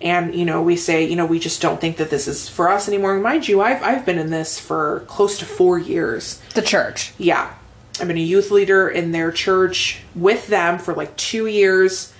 [0.00, 2.68] and you know, we say, you know, we just don't think that this is for
[2.68, 3.18] us anymore.
[3.18, 7.12] Mind you, I've I've been in this for close to four years the church.
[7.18, 7.54] yeah
[8.00, 12.12] i've been a youth leader in their church with them for like two years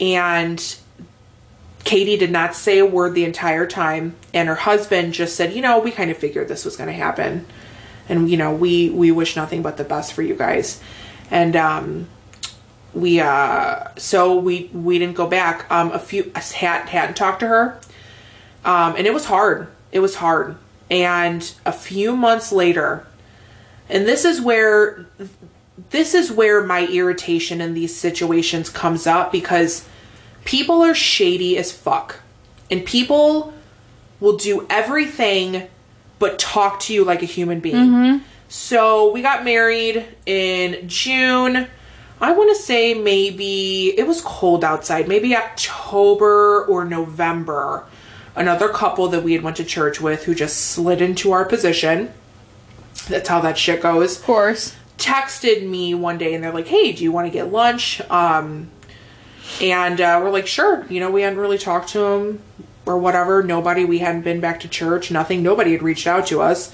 [0.00, 0.76] and
[1.84, 5.62] katie did not say a word the entire time and her husband just said you
[5.62, 7.46] know we kind of figured this was going to happen
[8.08, 10.80] and you know we we wish nothing but the best for you guys.
[11.30, 12.08] And um
[12.92, 15.70] we uh so we we didn't go back.
[15.70, 17.80] Um a few us had hadn't talked to her
[18.64, 19.68] um and it was hard.
[19.92, 20.56] It was hard.
[20.90, 23.06] And a few months later
[23.88, 25.06] and this is where
[25.90, 29.86] this is where my irritation in these situations comes up because
[30.44, 32.20] people are shady as fuck.
[32.70, 33.52] And people
[34.20, 35.68] will do everything
[36.18, 37.76] but talk to you like a human being.
[37.76, 38.24] Mm-hmm.
[38.48, 41.66] So we got married in June.
[42.20, 47.84] I want to say maybe it was cold outside, maybe October or November.
[48.36, 52.12] Another couple that we had went to church with who just slid into our position.
[53.08, 54.74] That's how that shit goes Of course.
[54.98, 58.70] texted me one day and they're like, "Hey, do you want to get lunch?" Um,
[59.60, 62.40] and uh, we're like, "Sure." You know, we hadn't really talked to him
[62.86, 63.42] or whatever.
[63.42, 63.84] Nobody.
[63.84, 65.10] We hadn't been back to church.
[65.10, 65.42] Nothing.
[65.42, 66.72] Nobody had reached out to us.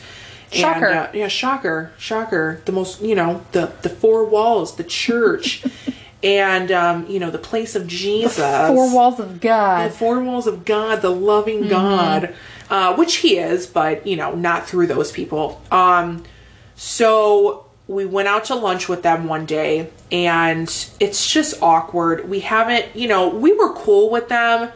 [0.52, 0.86] Shocker.
[0.86, 2.60] And, uh, yeah, shocker, shocker.
[2.64, 5.64] The most, you know, the the four walls, the church,
[6.22, 8.36] and um, you know, the place of Jesus.
[8.68, 12.34] Four walls of God, The four walls of God, the loving God,
[12.70, 15.60] uh, which He is, but you know, not through those people.
[15.70, 16.22] Um,
[16.76, 20.68] so we went out to lunch with them one day, and
[21.00, 22.28] it's just awkward.
[22.28, 24.70] We haven't, you know, we were cool with them,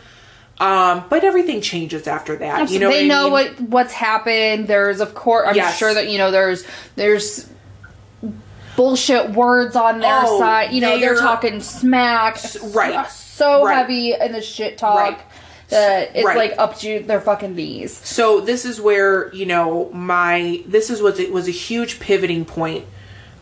[0.59, 2.71] um, but everything changes after that.
[2.71, 3.33] You know, they what know mean?
[3.33, 4.67] what what's happened.
[4.67, 5.79] There's of course I'm Yes.
[5.79, 6.65] sure that you know there's
[6.97, 7.49] there's
[8.77, 10.73] bullshit words on their Oh, side.
[10.73, 12.39] You know, they're, they're- talking smack.
[12.75, 13.77] right, So right.
[13.77, 15.19] heavy in the shit talk Right.
[15.69, 16.37] That it's Right.
[16.37, 17.99] like up to their fucking knees.
[18.05, 22.45] So this is where you know my this is what it was a huge pivoting
[22.45, 22.85] point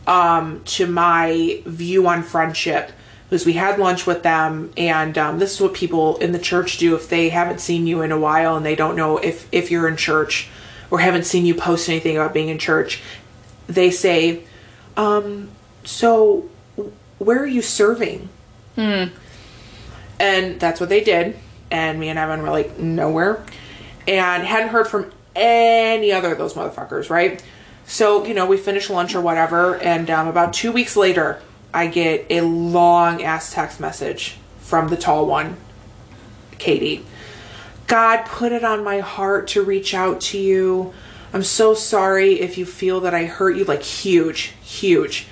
[0.07, 2.91] um, to my view on friendship
[3.29, 6.77] was we had lunch with them and um, this is what people in the church
[6.77, 9.71] do if they haven't seen you in a while and they don't know if if
[9.71, 10.49] you're in church
[10.91, 13.01] or haven't seen you post anything about being in church
[13.65, 14.43] they say
[14.97, 15.49] um,
[15.83, 16.47] so
[17.17, 18.29] where are you serving
[18.75, 19.05] hmm.
[20.19, 21.37] and that's what they did.
[21.73, 23.43] And me and Evan were like, nowhere.
[24.07, 27.43] And hadn't heard from any other of those motherfuckers, right?
[27.87, 29.77] So, you know, we finished lunch or whatever.
[29.77, 31.41] And um, about two weeks later,
[31.73, 35.57] I get a long ass text message from the tall one,
[36.59, 37.03] Katie.
[37.87, 40.93] God put it on my heart to reach out to you.
[41.33, 43.63] I'm so sorry if you feel that I hurt you.
[43.65, 45.25] Like, huge, huge.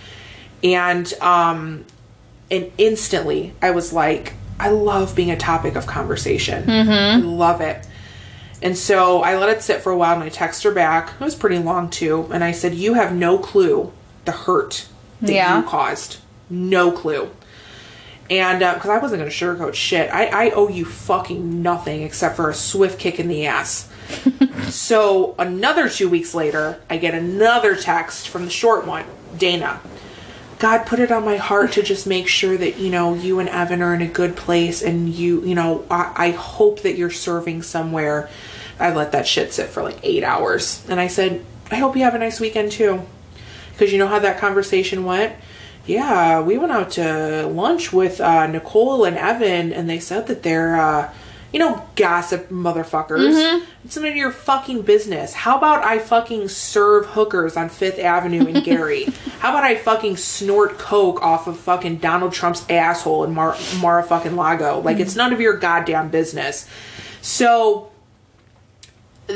[0.64, 1.86] And, um,
[2.50, 6.64] and instantly I was like, I love being a topic of conversation.
[6.66, 6.92] Mm-hmm.
[6.92, 7.86] I love it.
[8.62, 11.14] And so I let it sit for a while and I text her back.
[11.20, 12.30] It was pretty long too.
[12.32, 13.92] And I said, You have no clue
[14.26, 14.88] the hurt
[15.22, 15.58] that Yeah.
[15.62, 16.18] you caused.
[16.50, 17.32] No clue.
[18.30, 22.04] And uh, because I wasn't going to sugarcoat shit, I, I owe you fucking nothing
[22.04, 23.90] except for a swift kick in the ass.
[24.70, 29.06] so another two weeks later, I get another text from the short one,
[29.38, 29.82] Dana.
[30.62, 33.50] God put it on my heart to just make sure that you know you and
[33.50, 37.10] Evan are in a good place, and you you know I, I hope that you're
[37.10, 38.30] serving somewhere.
[38.80, 42.04] I let that shit sit for like eight hours, and I said I hope you
[42.04, 43.02] have a nice weekend too,
[43.72, 45.36] because you know how that conversation went.
[45.88, 50.44] Yeah, we went out to lunch with uh, Nicole and Evan, and they said that
[50.44, 51.12] they're, uh,
[51.52, 53.34] you know, gossip motherfuckers.
[53.34, 53.66] Mm-hmm.
[53.84, 55.34] It's none of your fucking business.
[55.34, 59.04] How about I fucking serve hookers on Fifth Avenue in Gary?
[59.40, 64.04] How about I fucking snort coke off of fucking Donald Trump's asshole in Mar- Mara
[64.04, 64.80] fucking Lago?
[64.80, 65.18] Like, it's mm-hmm.
[65.18, 66.70] none of your goddamn business.
[67.22, 67.92] So,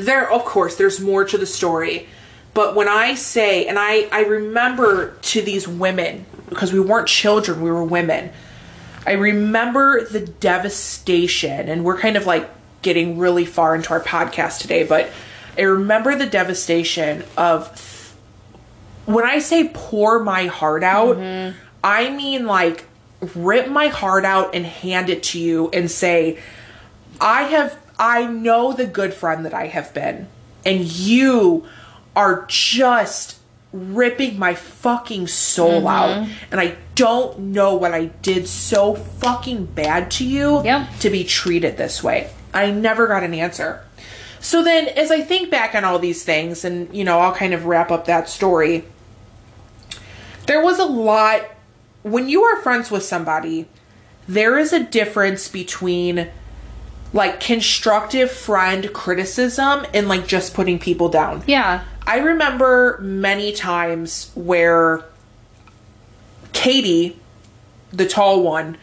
[0.04, 2.08] there of course there's more to the story
[2.54, 7.62] but when i say and i i remember to these women because we weren't children
[7.62, 8.32] we were women
[9.06, 12.50] i remember the devastation and we're kind of like
[12.82, 15.10] getting really far into our podcast today but
[15.58, 18.16] i remember the devastation of
[19.06, 21.58] when i say pour my heart out mm-hmm.
[21.84, 22.86] i mean like
[23.34, 26.38] rip my heart out and hand it to you and say
[27.20, 30.28] I have I know the good friend that I have been
[30.66, 31.66] and you
[32.16, 33.35] are just
[33.76, 35.88] ripping my fucking soul mm-hmm.
[35.88, 41.00] out and I don't know what I did so fucking bad to you Yep.
[41.02, 42.30] to be treated this way.
[42.54, 43.84] I never got an answer.
[44.40, 47.54] So then as I think back on all these things and you know I'll kind
[47.54, 48.86] of wrap up that story
[50.46, 51.42] there was a lot
[52.04, 53.68] when you are friends with somebody
[54.28, 56.30] there is a difference between
[57.14, 61.44] like constructive friend criticism and like just putting people down.
[61.48, 61.84] Yeah.
[62.08, 65.04] I remember many times where
[66.54, 67.20] Katie,
[67.92, 68.78] the tall one,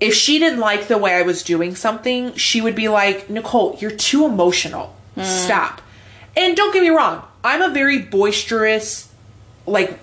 [0.00, 3.76] if she didn't like the way I was doing something, she would be like, Nicole,
[3.80, 4.96] you're too emotional.
[5.16, 5.24] Mm.
[5.24, 5.80] Stop.
[6.36, 9.12] And don't get me wrong, I'm a very boisterous,
[9.66, 9.98] like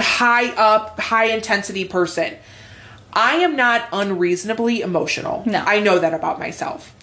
[0.00, 2.36] high up, high intensity person.
[3.12, 5.42] I am not unreasonably emotional.
[5.46, 5.62] No.
[5.66, 6.94] I know that about myself.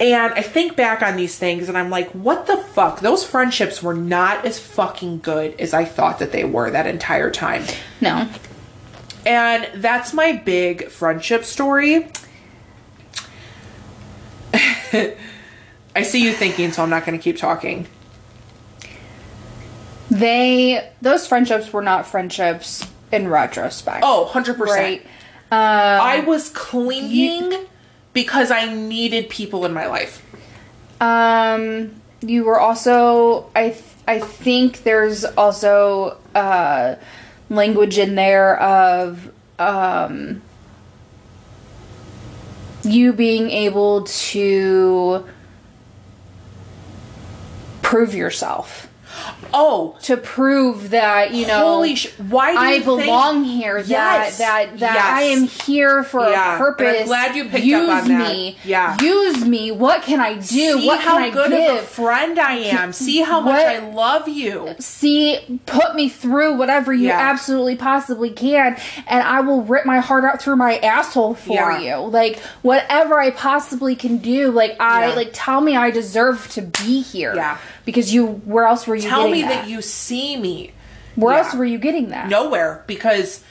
[0.00, 3.00] And I think back on these things and I'm like, what the fuck?
[3.00, 7.30] Those friendships were not as fucking good as I thought that they were that entire
[7.30, 7.64] time.
[8.00, 8.28] No.
[9.24, 12.10] And that's my big friendship story.
[15.94, 17.86] I see you thinking, so I'm not going to keep talking.
[20.10, 24.02] They those friendships were not friendships in retrospect.
[24.04, 24.58] Oh, 100%.
[24.58, 25.00] right.
[25.50, 27.66] Um, I was clinging
[28.12, 30.24] because I needed people in my life.
[31.00, 36.96] Um, you were also I th- I think there's also uh
[37.50, 40.42] language in there of um
[42.84, 45.24] you being able to
[47.82, 48.88] prove yourself
[49.54, 52.08] Oh, to prove that you know holy sh!
[52.18, 53.78] Why do I you think- belong here.
[53.78, 55.04] Yes, That that that yes.
[55.06, 56.86] I am here for Yeah, a purpose.
[56.88, 58.32] and I'm glad you picked use up on that.
[58.32, 58.56] me.
[58.64, 58.96] Yeah.
[59.00, 59.70] Use me.
[59.70, 60.42] What can I do?
[60.42, 61.70] See what how can I good give?
[61.70, 62.92] of a friend I am.
[62.92, 64.74] See how much I love you.
[64.78, 67.18] see put me through whatever you Yeah.
[67.18, 68.76] absolutely possibly can
[69.06, 71.78] and i will rip my heart out through my asshole for Yeah.
[71.78, 76.62] you like whatever i possibly can do like i like tell me i deserve to
[76.62, 77.58] be here Yeah.
[77.84, 80.72] because you where else were you Tell getting that you see me.
[81.14, 81.44] Where Yeah.
[81.44, 82.28] else were you getting that?
[82.28, 83.42] nowhere because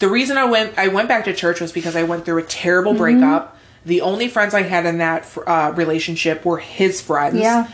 [0.00, 2.42] the reason I went I went back to church was because I went through a
[2.44, 2.98] terrible Mm-hmm.
[3.20, 3.56] breakup.
[3.86, 7.36] The only friends I had in that uh, relationship were his friends.
[7.36, 7.68] Yeah.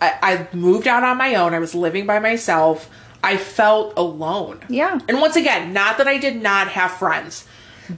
[0.00, 0.12] I,
[0.52, 1.54] I moved out on my own.
[1.54, 2.90] I was living by myself.
[3.24, 4.60] I felt alone.
[4.68, 4.98] Yeah.
[5.08, 7.46] And once again, not that I did not have friends,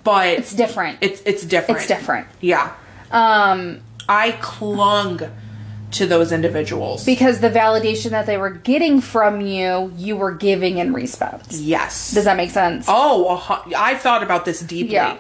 [0.05, 0.99] but It's different.
[1.01, 1.81] it's it's different.
[1.81, 2.29] It's different.
[2.41, 2.73] Yeah.
[3.11, 5.21] Um, I clung
[5.93, 7.05] to those individuals.
[7.05, 11.61] because the validation that they were getting from you, you were giving in response.
[11.61, 12.13] yes.
[12.13, 12.87] Does that make sense?
[12.89, 14.95] Oh, I've thought about this deeply.
[14.95, 15.17] Yeah.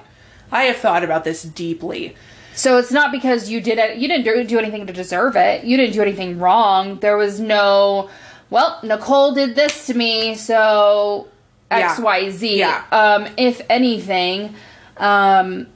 [0.53, 2.17] I have thought about this deeply.
[2.55, 3.99] So it's not because you did it.
[3.99, 5.65] You didn't do, anything to deserve it.
[5.65, 6.99] You didn't do anything wrong.
[6.99, 8.11] There was no.
[8.51, 11.29] Well, Nicole did this to me, so
[11.71, 11.91] Yeah.
[11.93, 12.59] X Y Z.
[12.59, 12.83] Yeah.
[12.91, 14.55] Um, if anything,
[14.97, 15.69] um,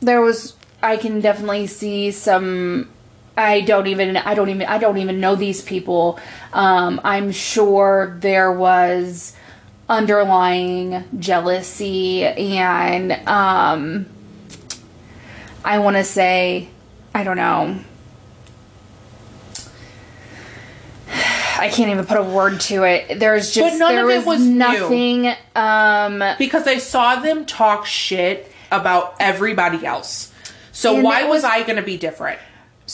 [0.00, 0.54] there was.
[0.82, 2.88] I can definitely see some.
[3.36, 4.16] I don't even.
[4.16, 4.66] I don't even.
[4.66, 6.18] I don't even know these people.
[6.52, 9.34] Um, I'm sure there was
[9.88, 14.06] underlying jealousy and um
[15.64, 16.68] I want to say,
[17.14, 17.78] I don't know.
[21.58, 23.20] I can't even put a word to it.
[23.20, 24.54] There's just But none there of it was, was new.
[24.56, 25.34] nothing.
[25.54, 30.32] Um, because I saw them talk shit about everybody else.
[30.72, 32.40] So why was, was- I going to be different?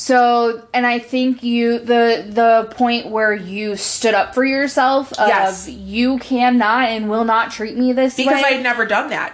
[0.01, 5.27] So, and I think you the the point where you stood up for yourself of
[5.27, 5.69] Yes.
[5.69, 8.45] you cannot and will not treat me this Because way.
[8.49, 9.33] I had never done that.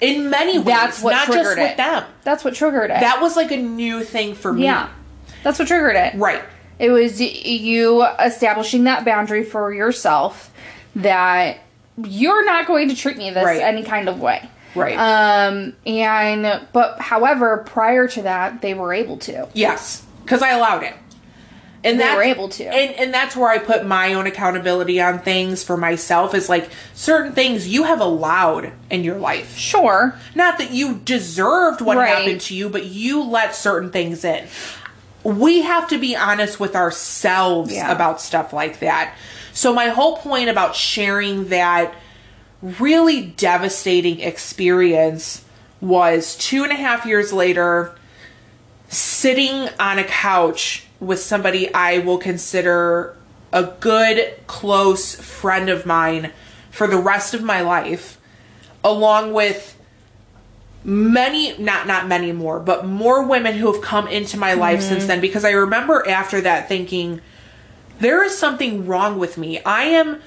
[0.00, 1.76] In many ways, That's what not just triggered with it.
[1.78, 2.04] them.
[2.22, 3.00] That's what triggered it.
[3.00, 4.62] That was like a new thing for me.
[4.62, 4.88] yeah,
[5.42, 6.14] that's what triggered it.
[6.14, 6.44] Right.
[6.78, 10.52] It was you establishing that boundary for yourself
[10.94, 11.56] that
[12.04, 13.60] you're not going to treat me this Right.
[13.60, 14.48] any kind of way.
[14.80, 14.96] Right.
[14.96, 19.48] Um and but however, prior to that, they were able to.
[19.54, 20.94] Yes, because I allowed it.
[21.84, 22.64] And They were able to.
[22.66, 26.68] And and that's where I put my own accountability on things for myself is like
[26.92, 29.56] certain things you have allowed in your life.
[29.56, 30.14] Sure.
[30.34, 32.08] Not that you deserved what Right.
[32.08, 34.44] happened to you, but you let certain things in.
[35.22, 37.92] We have to be honest with ourselves Yeah.
[37.92, 39.14] about stuff like that.
[39.52, 41.94] So my whole point about sharing that
[42.62, 45.44] really devastating experience
[45.80, 47.94] was two and a half years later
[48.88, 53.16] sitting on a couch with somebody I will consider
[53.52, 56.32] a good, close friend of mine
[56.70, 58.20] for the rest of my life,
[58.82, 59.74] along with
[60.84, 65.00] many not not many more but more women who have come into my life since
[65.00, 65.08] mm-hmm.
[65.08, 65.20] then.
[65.20, 67.20] Because i remember after that thinking
[67.98, 69.60] there is something wrong with me.
[69.64, 70.20] I am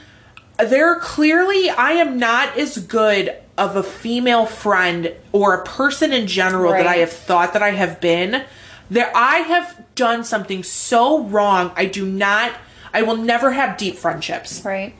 [0.58, 6.28] there clearly i am not as good of a female friend or a person in
[6.28, 8.44] general that i have thought that i have been
[8.90, 11.72] there i have done something so wrong.
[11.76, 12.54] I do not
[12.94, 14.64] i will never have deep friendships.
[14.64, 14.94] Right.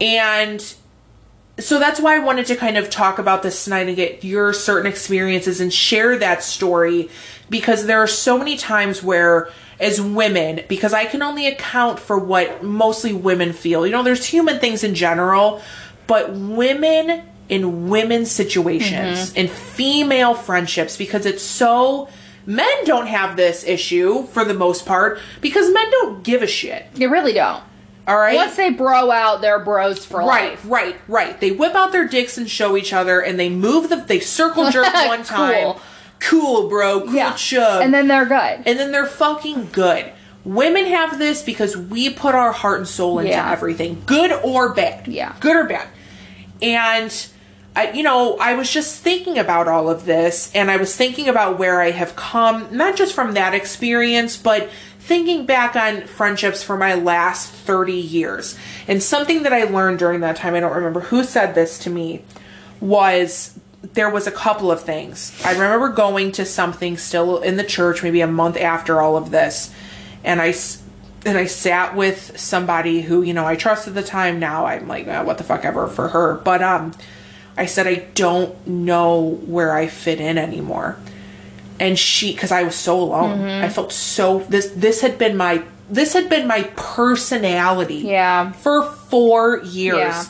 [0.00, 0.74] and
[1.58, 4.52] so that's why I wanted to kind of talk about this tonight and get your
[4.54, 7.10] certain experiences and share that story
[7.50, 9.50] because there are so many times where
[9.82, 13.86] as women because I can only account for what mostly women feel.
[13.86, 15.60] You know, there's human things in general,
[16.06, 19.38] but women in women's situations mm-hmm.
[19.38, 22.08] in female friendships because it's so
[22.46, 26.86] men don't have this issue for the most part because men don't give a shit.
[26.94, 27.62] They really don't.
[28.06, 28.34] All right?
[28.34, 30.64] Once they bro out, they're bros for Right, life.
[30.64, 30.96] right, right.
[31.08, 31.40] right.
[31.40, 33.96] They whip out their dicks and show each other, and they move the.
[33.96, 35.76] They circle jerk one time.
[36.28, 36.68] Cool.
[36.68, 37.02] Bro.
[37.02, 37.32] Cool Yeah.
[37.34, 37.82] chub.
[37.82, 38.62] And then they're good.
[38.66, 40.06] and then they're fucking good.
[40.44, 43.50] Women have this because we put our heart and soul into Yeah.
[43.52, 45.06] everything, good or bad.
[45.06, 45.32] Yeah.
[45.40, 45.86] good or bad.
[46.60, 47.14] And
[47.74, 51.28] I, you know, I was just thinking about all of this, and I was thinking
[51.28, 54.68] about where I have come, not just from that experience, but
[55.00, 58.56] thinking back on friendships for my last 30 years.
[58.86, 61.90] And something that I learned during that time, I don't remember who said this to
[61.90, 62.24] me,
[62.80, 65.32] was there was a couple of things.
[65.44, 69.30] I remember going to something still in the church, maybe a month after all of
[69.30, 69.72] this,
[70.24, 70.54] and I
[71.24, 74.38] and I sat with somebody who you know I trusted at the time.
[74.38, 76.34] Now I'm like, "Ah, what the fuck ever for her.
[76.34, 76.92] But um,
[77.56, 80.96] I said I don't know where I fit in anymore,
[81.80, 83.42] and she because I was so alone.
[83.42, 88.52] I felt so this this had been my this had been my personality Yeah.
[88.52, 89.98] for four years.
[89.98, 90.24] Yeah.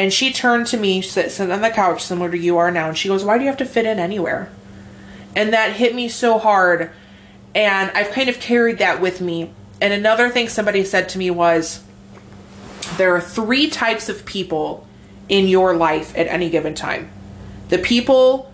[0.00, 2.88] And she turned to me, sit, sitting on the couch, similar to you are now,
[2.88, 4.50] and she goes, Why do you have to fit in anywhere?
[5.36, 6.90] And that hit me so hard.
[7.54, 9.50] And I've kind of carried that with me.
[9.78, 11.84] And another thing somebody said to me was,
[12.96, 14.88] There are three types of people
[15.28, 17.10] in your life at any given time
[17.68, 18.50] the people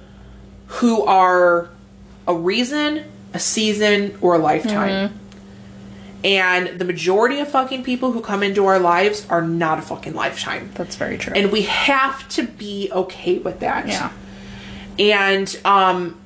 [0.66, 1.70] who are
[2.26, 5.10] a reason, a season, or a lifetime.
[5.10, 5.25] Mm-hmm.
[6.26, 10.12] And the majority of fucking people who come into our lives are not a fucking
[10.14, 10.72] lifetime.
[10.74, 11.32] That's very true.
[11.36, 13.86] And we have to be okay with that.
[13.86, 14.10] yeah.
[14.98, 16.18] And um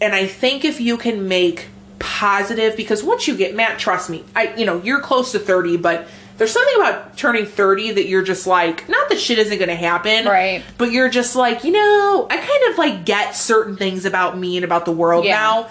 [0.00, 1.68] and I think if you can make
[2.00, 5.76] positive because once you get Matt, trust me, I you know, you're close to 30,
[5.76, 6.08] but
[6.38, 10.24] there's something about turning 30 that you're just like, not that shit isn't gonna happen.
[10.26, 10.64] Right.
[10.78, 14.56] But you're just like, you know, I kind of like get certain things about me
[14.56, 15.36] and about the world Yeah.
[15.38, 15.68] now.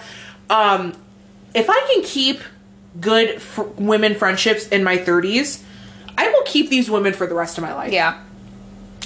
[0.48, 0.94] Um
[1.52, 2.40] if I can keep
[2.98, 5.62] good f- women friendships in my 30s,
[6.18, 7.92] I will keep these women for the rest of my life.
[7.92, 8.20] Yeah.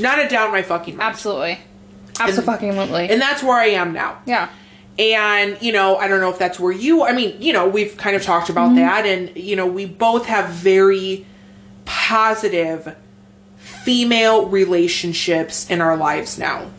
[0.01, 1.09] Not a doubt in my fucking mind.
[1.11, 1.59] Absolutely.
[2.19, 3.09] Absolutely.
[3.11, 4.19] And that's where I am now.
[4.27, 4.49] yeah.
[4.97, 7.97] And, you know, I don't know if that's where you, I mean, you know, we've
[7.97, 8.77] kind of talked about Mm-hmm.
[8.77, 9.05] that.
[9.07, 11.27] And, you know, we both have very
[11.85, 12.97] positive
[13.57, 16.71] female relationships in our lives now.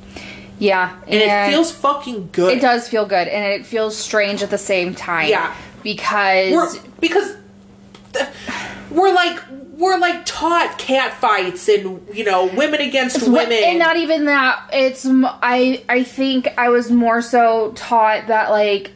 [0.60, 0.95] Yeah.
[1.07, 2.57] And, it feels fucking good.
[2.57, 5.27] It does feel good, and it feels strange at the same time.
[5.30, 5.53] Yeah.
[5.86, 7.38] Because We're, because
[8.90, 9.40] we're like,
[9.78, 13.53] we're like taught cat fights and, you know, women against women.
[13.53, 14.68] and not even that.
[14.74, 18.91] It's i i think I was more so taught that like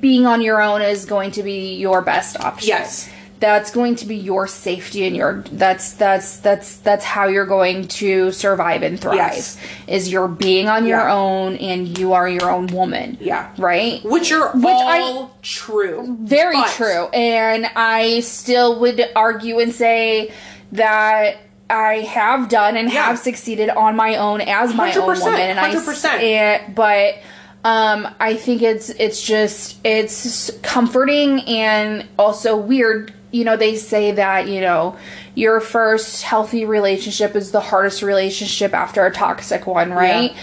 [0.00, 2.68] being on your own is going to be your best option.
[2.68, 3.10] Yes.
[3.40, 7.88] That's going to be your safety and your that's that's that's that's how you're going
[7.88, 9.16] to survive and thrive.
[9.16, 9.58] Yes.
[9.86, 11.12] Is you're being on your Yeah.
[11.14, 13.18] own and you are your own woman.
[13.20, 13.50] Yeah.
[13.58, 14.02] Right?
[14.04, 16.16] which are Which I- all true.
[16.22, 17.08] Very But- true.
[17.12, 20.32] And I still would argue and say
[20.72, 21.36] that
[21.68, 23.06] I have done and Yeah.
[23.06, 25.40] have succeeded on my own as my own 100%, woman.
[25.40, 26.22] And I, 100%.
[26.22, 27.16] and, but
[27.64, 33.12] um, I think it's it's just it's comforting and also weird.
[33.34, 34.96] You know, they say that you know
[35.34, 40.30] your first healthy relationship is the hardest relationship after a toxic one, right?
[40.30, 40.42] Yeah.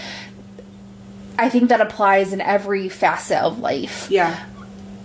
[1.38, 4.38] I think that applies in every facet of life Yeah.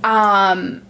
[0.03, 0.81] um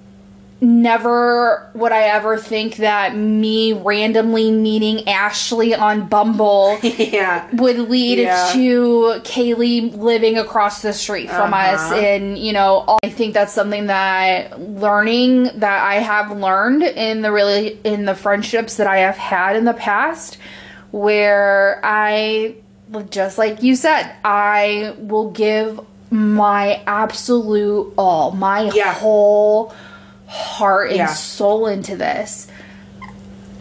[0.59, 7.47] never would I ever think that me randomly meeting Ashley on Bumble yeah.
[7.53, 8.49] would lead Yeah.
[8.53, 11.95] to Kaylee living across the street from us Uh-huh.
[11.95, 17.21] and you know all- I think that's something that learning that I have learned in
[17.21, 20.38] the really in the friendships that I have had in the past
[20.91, 22.55] where I
[23.09, 25.79] just like you said I will give
[26.09, 28.93] my absolute all my Yeah.
[28.93, 29.73] whole
[30.27, 31.07] heart and Yeah.
[31.07, 32.47] soul into this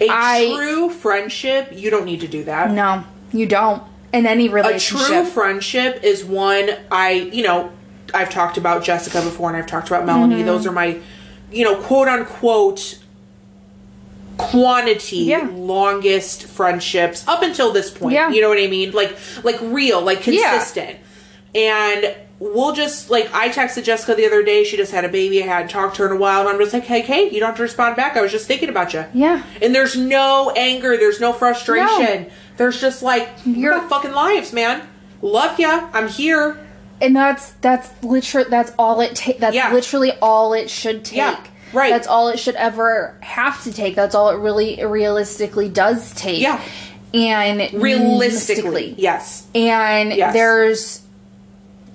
[0.01, 2.70] A I- true friendship, you don't need to do that.
[2.70, 3.82] no you don't
[4.12, 5.06] in any relationship.
[5.06, 7.70] A true friendship is one I, you know,
[8.14, 10.36] I've talked about Jessica before and I've talked about Melanie.
[10.36, 10.47] Mm-hmm.
[10.47, 10.98] Those are my,
[11.52, 12.98] you know, quote unquote
[14.38, 15.48] quantity Yeah.
[15.52, 18.14] longest friendships up until this point.
[18.14, 18.30] Yeah.
[18.30, 18.93] You know what I mean?
[18.93, 20.51] Like like real, like Yeah.
[20.52, 20.97] consistent.
[21.55, 25.43] And we'll just like I texted Jessica the other day, she just had a baby,
[25.43, 27.41] I hadn't talked to her in a while, and I'm just like, Hey Kate, you
[27.41, 28.17] don't have to respond back.
[28.17, 29.05] I was just thinking about you.
[29.15, 29.43] Yeah.
[29.63, 32.31] And there's no anger, there's no frustration.
[32.57, 34.83] There's just like You're- you're fucking lives, man.
[35.23, 35.89] Love ya.
[35.93, 36.59] I'm here.
[37.01, 39.73] and that's that's literally that's all it takes that's Yeah.
[39.73, 41.39] literally all it should take Yeah,
[41.75, 41.91] right.
[41.91, 46.41] that's all it should ever have to take that's all it really realistically does take
[46.41, 46.59] Yeah.
[47.13, 49.47] and Realistically, yes.
[49.55, 50.33] and Yes.
[50.33, 51.01] there's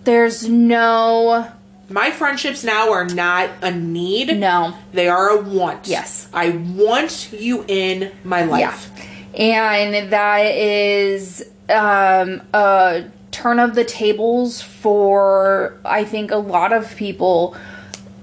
[0.03, 1.47] there's no
[1.89, 4.37] My friendships now are not a need.
[4.37, 5.87] no They are a want.
[5.87, 6.27] Yes.
[6.33, 8.89] I want you in my life.
[9.33, 9.73] Yeah.
[9.73, 16.95] And that is um, a turn of the tables for, I think, a lot of
[16.95, 17.55] people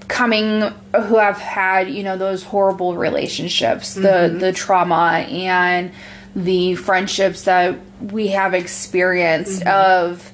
[0.06, 0.62] coming
[0.94, 5.92] who have had, you know, those horrible relationships, the, the trauma and
[6.34, 10.32] the friendships that we have experienced of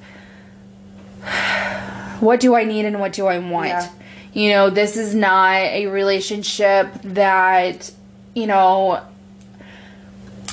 [2.19, 3.69] what do I need and what do I want?
[3.69, 3.89] Yeah.
[4.33, 7.91] You know, this is not a relationship that,
[8.33, 9.01] you know,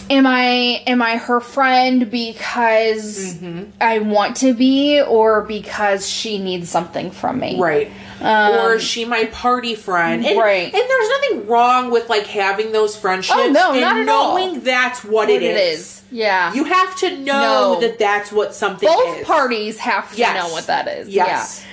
[0.09, 3.71] am I am I her friend because Mm-hmm.
[3.81, 7.59] I want to be or because she needs something from me?
[7.59, 7.91] Right.
[8.25, 10.25] Or is she my party friend?
[10.25, 10.65] And, Um, Right.
[10.65, 14.39] And there's nothing wrong with like having those friendships Oh, no, and not at all.
[14.39, 15.81] knowing that's what, What it it is.
[15.81, 16.03] is.
[16.11, 16.53] Yeah.
[16.55, 17.81] You have to know No.
[17.81, 19.27] that that's what something Both is.
[19.27, 20.37] parties have to Yes.
[20.37, 21.09] know what that is.
[21.09, 21.65] Yes.
[21.65, 21.69] Yeah.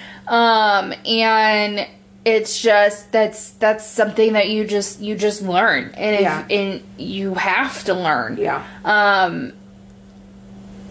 [0.81, 1.88] Um and
[2.26, 6.45] it's just that's that's something that you just you just learn and if, Yeah.
[6.49, 8.38] and you have to learn.
[8.39, 8.63] Yeah.
[8.85, 9.53] um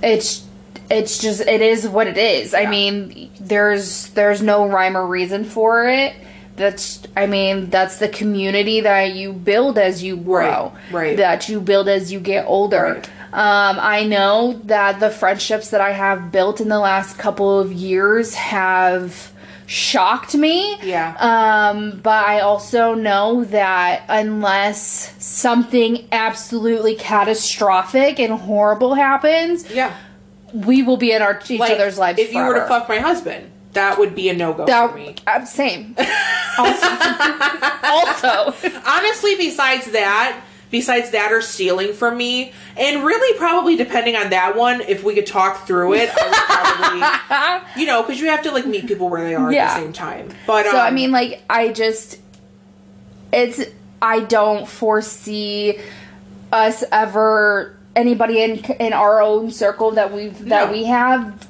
[0.03, 0.43] it's
[0.91, 5.45] it's just it is what it is i mean there's there's no rhyme or reason
[5.45, 6.15] for it
[6.57, 11.17] that's i mean that's the community that you build as you grow Right, right.
[11.19, 13.09] that you build as you get older Right.
[13.33, 17.73] um i know that the friendships that i have built in the last couple of
[17.73, 19.33] years have
[19.71, 20.79] shocked me.
[20.83, 21.15] Yeah.
[21.21, 29.93] Um, but I also know that unless something absolutely catastrophic and horrible happens, Yeah.
[30.53, 32.19] We will be in our each Like, other's lives.
[32.19, 35.15] if you were to fuck my husband, that would be a no go for me.
[35.27, 35.95] uh, same.
[36.59, 36.87] also,
[37.85, 38.71] also.
[38.87, 44.57] Honestly, besides that, besides that or stealing from me, and really probably depending on that
[44.57, 48.43] one, if we could talk through it, I would probably, you know, because you have
[48.43, 49.71] to like meet people where they are Yeah.
[49.71, 50.31] at the same time.
[50.47, 52.19] But So I um, mean, like, I just,
[53.33, 53.61] it's,
[54.01, 55.79] I don't foresee
[56.53, 60.73] us ever anybody in in our own circle that we've that No.
[60.73, 61.47] we have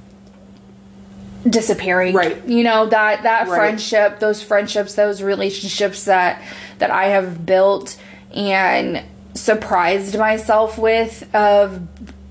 [1.49, 2.15] disappearing.
[2.15, 2.45] Right.
[2.47, 3.57] You know that that Right.
[3.59, 6.43] friendship, those friendships, those relationships that
[6.79, 7.97] that I have built
[8.35, 9.03] and
[9.35, 11.81] surprised myself with of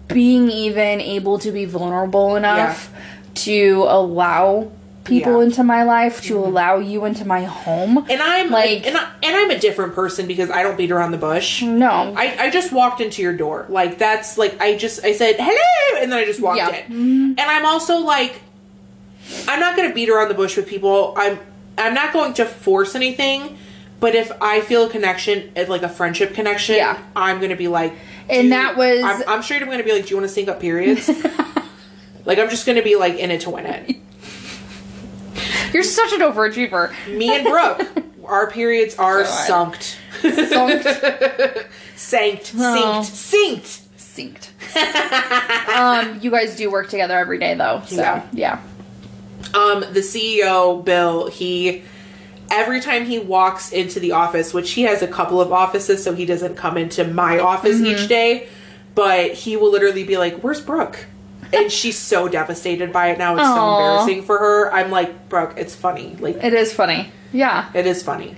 [0.08, 2.92] being even able to be vulnerable enough
[3.36, 4.68] to allow
[5.08, 5.38] people Yeah.
[5.40, 5.50] Mm-hmm.
[5.50, 9.36] into my life to allow you into my home and I'm like- and, I, and
[9.36, 11.62] I'm a different person because I don't beat around the bush.
[11.64, 13.66] no I, I just walked into your door.
[13.70, 16.76] Like that's like I just I said hello and then I just walked Yeah.
[16.88, 16.92] in.
[17.40, 18.42] And I'm also like
[19.48, 21.14] I'm not going to beat around the bush with people.
[21.18, 21.40] I'm
[21.78, 23.58] I'm not going to force anything.
[24.00, 27.02] But if I feel a connection, eh, like a friendship connection, Yeah.
[27.16, 27.94] I'm going to be like.
[28.30, 29.62] And that was- I'm, I'm straight.
[29.64, 31.10] I'm going to be like, "Do you want to sync up periods?"
[32.26, 33.96] like I'm just going to be like in it to win it.
[35.74, 37.82] you're such an overachiever Me and Brooke,
[38.26, 39.74] our periods are God.
[39.74, 41.68] sunked, Sunked.
[41.96, 43.02] sanked, Oh.
[43.04, 44.50] synced, synced.
[44.58, 48.24] synced um you guys do work together every day though so Yeah.
[48.34, 48.60] yeah
[49.54, 51.84] um the CEO Bill he
[52.50, 56.14] every time he walks into the office which he has a couple of offices so
[56.16, 57.86] he doesn't come into my office Mm-hmm.
[58.02, 58.48] each day
[58.96, 61.06] but he will literally be like where's Brooke
[61.54, 63.36] and she's so devastated by it now.
[63.36, 64.74] It's so embarrassing for her.
[64.74, 66.16] I'm like Brooke it's funny.
[66.20, 67.12] Like it is funny.
[67.34, 67.70] Yeah.
[67.74, 68.36] it is funny.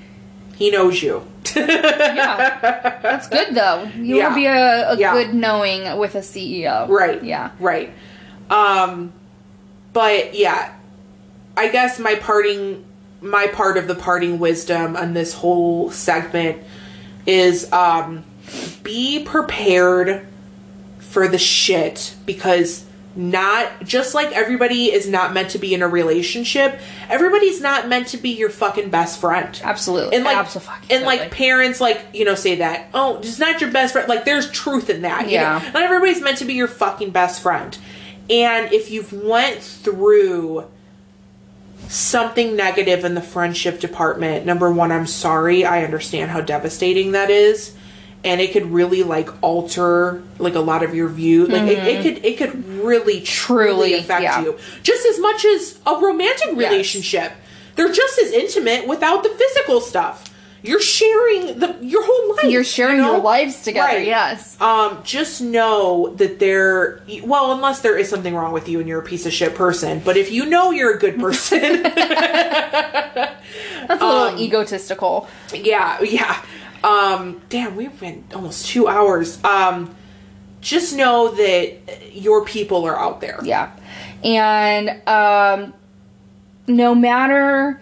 [0.55, 1.25] He knows you.
[1.55, 2.97] Yeah.
[3.01, 3.83] That's good though.
[3.97, 4.27] You Yeah.
[4.29, 5.13] will be a, a Yeah.
[5.13, 7.23] good knowing with a ceo Right.
[7.23, 7.51] yeah.
[7.59, 7.91] Right.
[8.49, 9.13] Um
[9.93, 10.73] but yeah.
[11.57, 12.85] I guess my parting
[13.21, 16.57] my part of the parting wisdom on this whole segment
[17.25, 18.23] is um
[18.83, 20.25] be prepared
[20.99, 25.87] for the shit because not just like everybody is not meant to be in a
[25.87, 26.79] relationship,
[27.09, 30.95] everybody's not meant to be your fucking best friend absolutely and like Abso-fucking-totally.
[30.95, 34.25] and like parents like you know say that oh just not your best friend like
[34.25, 35.57] there's truth in that you Yeah.
[35.59, 35.71] know?
[35.71, 37.77] not everybody's meant to be your fucking best friend
[38.29, 40.65] and if you've went through
[41.87, 47.29] something negative in the friendship department number one i'm sorry i understand how devastating that
[47.31, 47.75] is
[48.23, 52.01] and it could really like alter like a lot of your view like it, it
[52.03, 53.75] could it could really truly Mm-hmm.
[53.79, 54.41] Truly, affect yeah.
[54.41, 57.31] you just as much as a romantic relationship
[57.75, 60.25] they're just as intimate without the physical stuff
[60.61, 63.13] you're sharing the your whole life you're sharing you know?
[63.13, 64.05] your lives together Right.
[64.05, 68.87] yes um just know that there well unless there is something wrong with you and
[68.89, 73.37] you're a piece of shit person but if you know you're a good person that's
[73.89, 76.43] a Um, little egotistical yeah yeah
[76.83, 79.93] um damn we've been almost two hours um
[80.61, 83.71] just know that your people are out there Yeah.
[84.23, 85.73] And um
[86.67, 87.81] no matter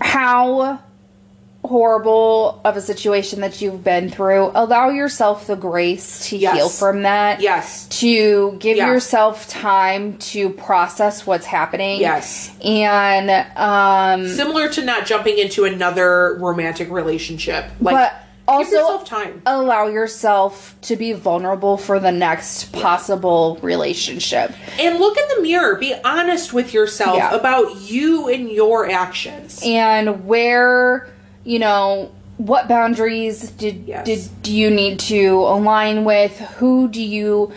[0.00, 0.80] how
[1.66, 6.54] horrible of a situation that you've been through, allow yourself the grace to Yes.
[6.56, 7.40] heal from that.
[7.40, 8.86] yes To give Yeah.
[8.92, 12.00] yourself time to process what's happening.
[12.00, 18.10] yes And um similar to not jumping into another romantic relationship like
[18.48, 24.52] also yourself time allow yourself to be vulnerable for the next possible relationship.
[24.78, 27.34] and look in the mirror be honest with yourself Yeah.
[27.34, 31.08] about you and your actions and where
[31.46, 34.04] you know what boundaries did Yes.
[34.04, 37.52] did do you need to align with who do you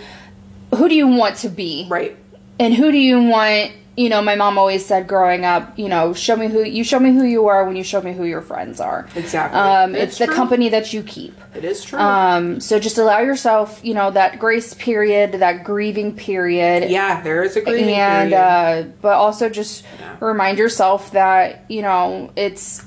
[0.75, 2.15] who do you want to be right
[2.59, 6.13] and who do you want you know my mom always said growing up you know
[6.13, 8.41] show me who you show me who you are when you show me who your
[8.41, 9.59] friends are Exactly.
[9.59, 13.19] um, It's it's the company that you keep it is true um, so just allow
[13.19, 18.29] yourself you know that grace period that grieving period yeah there is a grieving and
[18.29, 18.33] period.
[18.41, 20.15] uh, but also just Yeah.
[20.21, 22.85] remind yourself that you know it's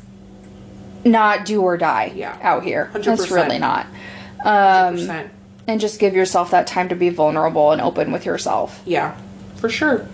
[1.05, 2.37] not do or die Yeah.
[2.43, 2.91] out here.
[2.95, 3.31] It's 100%.
[3.35, 3.87] really not.
[4.45, 5.31] Um, Percent.
[5.69, 8.81] and just give yourself that time to be vulnerable and open with yourself.
[8.85, 9.15] yeah
[9.57, 10.07] for sure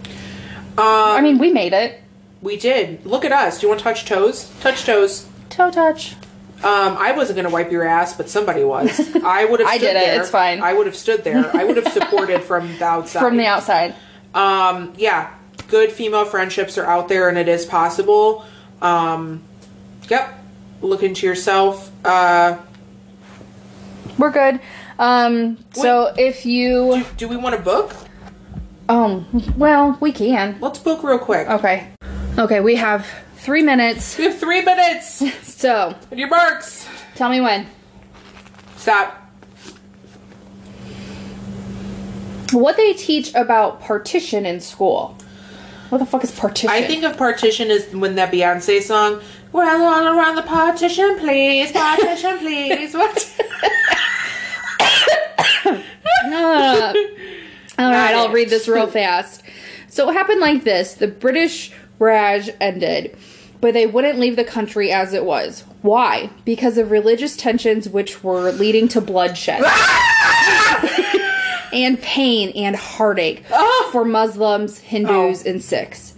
[0.77, 2.01] I mean, we made it.
[2.43, 6.12] we did look at us do you want to touch toes touch toes Toe touch.
[6.62, 9.01] Um, I wasn't gonna wipe your ass, but somebody was.
[9.24, 9.69] I would have.
[9.69, 10.20] I stood did it, There.
[10.20, 10.60] it's fine.
[10.60, 11.51] I would have stood there.
[11.56, 13.20] I would have supported from the outside.
[13.20, 13.94] From the outside.
[14.35, 15.31] Um, yeah.
[15.69, 18.44] good female friendships are out there and it is possible.
[18.82, 19.40] Um,
[20.09, 20.38] yep.
[20.80, 21.90] Look into yourself.
[22.05, 22.59] Uh,
[24.16, 24.60] We're good.
[24.98, 27.94] Um, so if you, do, do we want to book?
[28.88, 29.26] um,
[29.56, 30.56] well, we can.
[30.60, 31.48] Let's book real quick.
[31.48, 31.88] Okay.
[32.38, 33.06] Okay, we have
[33.36, 34.16] three minutes.
[34.18, 35.22] We have three minutes.
[35.59, 36.86] So your marks.
[37.16, 37.66] tell me when.
[38.76, 39.28] Stop.
[42.52, 45.18] What they teach about partition in school?
[45.88, 46.70] What the fuck is partition?
[46.70, 49.20] I think of partition as when that Beyonce song.
[49.53, 52.95] Well, all around the partition, please, partition, please.
[52.95, 53.35] What?
[55.66, 56.93] Uh,
[57.79, 59.43] all right, I'll read this real fast.
[59.89, 63.16] So it happened like this: the British Raj ended,
[63.61, 65.65] but they wouldn't leave the country as it was.
[65.83, 66.31] Why?
[66.45, 69.62] Because of religious tensions, which were leading to bloodshed.
[71.73, 73.89] and pain and heartache Oh.
[73.93, 76.15] for Muslims, Hindus, and Sikhs.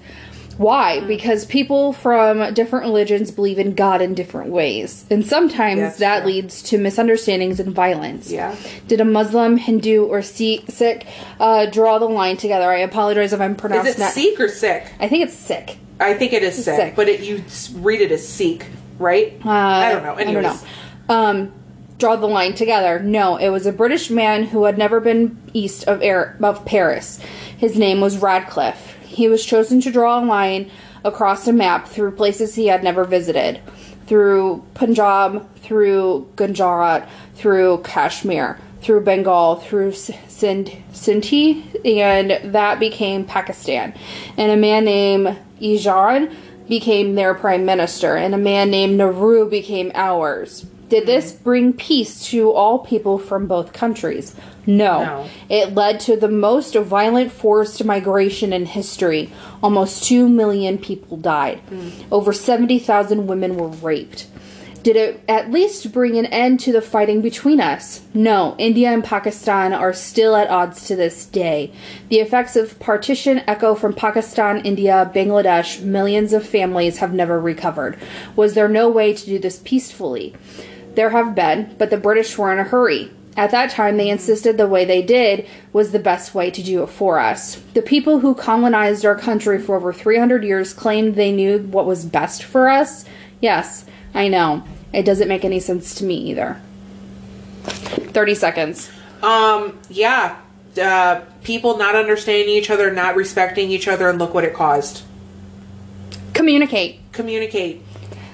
[0.61, 1.01] Why?
[1.01, 5.07] Because people from different religions believe in God in different ways.
[5.11, 6.33] And sometimes That's that true.
[6.33, 8.31] leads to misunderstandings and violence.
[8.31, 8.55] Yeah.
[8.87, 11.07] Did a Muslim, Hindu, or Si- Sikh
[11.41, 12.71] uh, draw the line together?
[12.71, 14.13] I apologize if I'm Is pronouncing it that.
[14.13, 14.87] Sikh or sick?
[15.01, 15.79] I think it's Sikh.
[15.99, 16.95] I think it is sick, Sikh.
[16.95, 17.43] but it, you
[17.81, 18.67] read it as Sikh,
[18.99, 19.41] right?
[19.43, 20.15] Uh, I don't know.
[20.15, 20.59] I don't know.
[21.09, 21.53] Um,
[21.97, 22.99] draw the line together.
[23.01, 27.19] No, it was a British man who had never been east of, Air, of Paris.
[27.57, 28.99] His name was Radcliffe.
[29.21, 30.71] He was chosen to draw a line
[31.05, 33.61] across a map through places he had never visited,
[34.07, 43.93] through Punjab, through Gujarat, through Kashmir, through Bengal, through Sindhi, and that became Pakistan.
[44.39, 46.35] And a man named Ijan
[46.67, 50.65] became their prime minister, and a man named Nehru became ours.
[50.91, 51.43] Did this hmm.
[51.45, 54.35] bring peace to all people from both countries?
[54.67, 55.05] No.
[55.05, 55.29] No.
[55.49, 59.33] It led to the most violent forced migration in history.
[59.63, 61.61] Almost 2 million people died.
[61.61, 61.91] Hmm.
[62.13, 64.27] Over 70,000 women were raped.
[64.83, 68.01] Did it at least bring an end to the fighting between us?
[68.15, 71.71] No, India and Pakistan are still at odds to this day.
[72.09, 75.83] The effects of partition echo from Pakistan, India, Bangladesh.
[75.83, 77.99] Millions of families have never recovered.
[78.37, 80.35] Was there no way to do this peacefully?
[80.95, 83.11] There have been, but the British were in a hurry.
[83.37, 86.83] At that time, they insisted the way they did was the best way to do
[86.83, 87.57] it for us.
[87.75, 92.05] The people who colonized our country for over 300 years claimed they knew what was
[92.05, 93.05] best for us.
[93.41, 93.85] Yes,
[94.15, 94.65] I know.
[94.93, 96.61] It doesn't make any sense to me either.
[97.63, 98.91] 30 seconds.
[99.23, 100.37] Um, yeah.
[100.81, 105.03] Uh, people not understanding each other, not respecting each other, and look what it caused.
[106.35, 107.01] Communicate.
[107.13, 107.83] Communicate.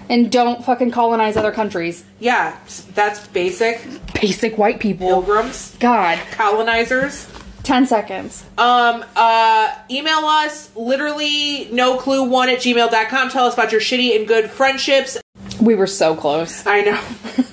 [0.09, 2.05] And don't fucking colonize other countries.
[2.21, 2.57] Yeah,
[2.95, 3.81] that's basic.
[4.15, 5.09] Basic white people.
[5.09, 6.19] Pilgrims, God.
[6.33, 7.29] colonizers.
[7.65, 8.45] 10 seconds.
[8.57, 13.31] Um, uh, email us literally no clue one at gmail.com.
[13.31, 15.19] Tell us about your shitty and good friendships.
[15.61, 16.65] We were so close.
[16.67, 17.01] I know.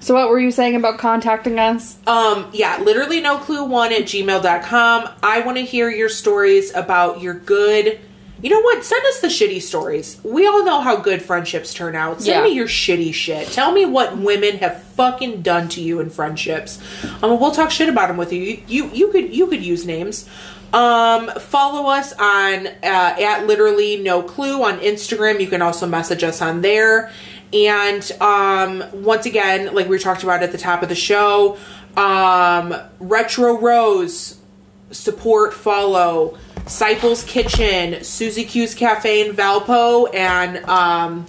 [0.00, 1.96] So, what were you saying about contacting us?
[2.06, 5.08] Um, yeah, literally no clue one at gmail.com.
[5.22, 7.98] I want to hear your stories about your good.
[8.44, 8.84] You know what?
[8.84, 10.18] Send us the shitty stories.
[10.22, 12.20] We all know how good friendships turn out.
[12.20, 12.42] Send Yeah.
[12.42, 13.48] me your shitty shit.
[13.48, 16.78] Tell me what women have fucking done to you in friendships.
[17.22, 18.42] Um, we'll talk shit about them with you.
[18.42, 20.28] You you, you could you could use names.
[20.74, 25.40] Um, follow us on uh, at literally no clue on Instagram.
[25.40, 27.10] You can also message us on there.
[27.54, 31.56] And um, once again, like we talked about at the top of the show,
[31.96, 34.36] um, Retro Rose
[34.90, 41.26] support follow Siples Kitchen, Susie Q's Cafe in Valpo, and um,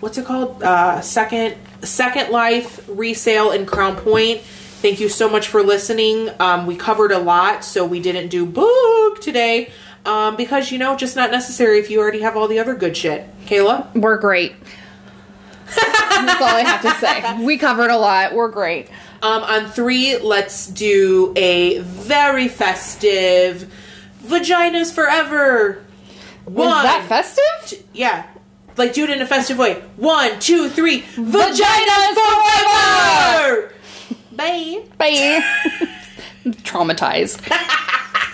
[0.00, 0.62] what's it called?
[0.62, 4.40] Uh, Second Second Life resale in Crown Point.
[4.40, 6.28] Thank you so much for listening.
[6.38, 9.70] Um, we covered a lot, so we didn't do book today
[10.04, 12.96] um, because you know just not necessary if you already have all the other good
[12.96, 13.26] shit.
[13.46, 14.54] Kayla, We're great.
[15.74, 17.44] That's all I have to say.
[17.44, 18.34] We covered a lot.
[18.34, 18.88] We're great.
[19.22, 23.72] um, on three, let's do a very festive
[24.26, 25.84] vaginas forever.
[26.46, 27.84] Was that festive?
[27.92, 28.26] Yeah.
[28.76, 29.74] Like do it in a festive way.
[29.96, 31.02] One, two, three.
[31.02, 33.72] Vaginas forever!
[34.32, 34.84] Bye.
[34.98, 35.42] Bye.
[36.62, 37.40] Traumatized.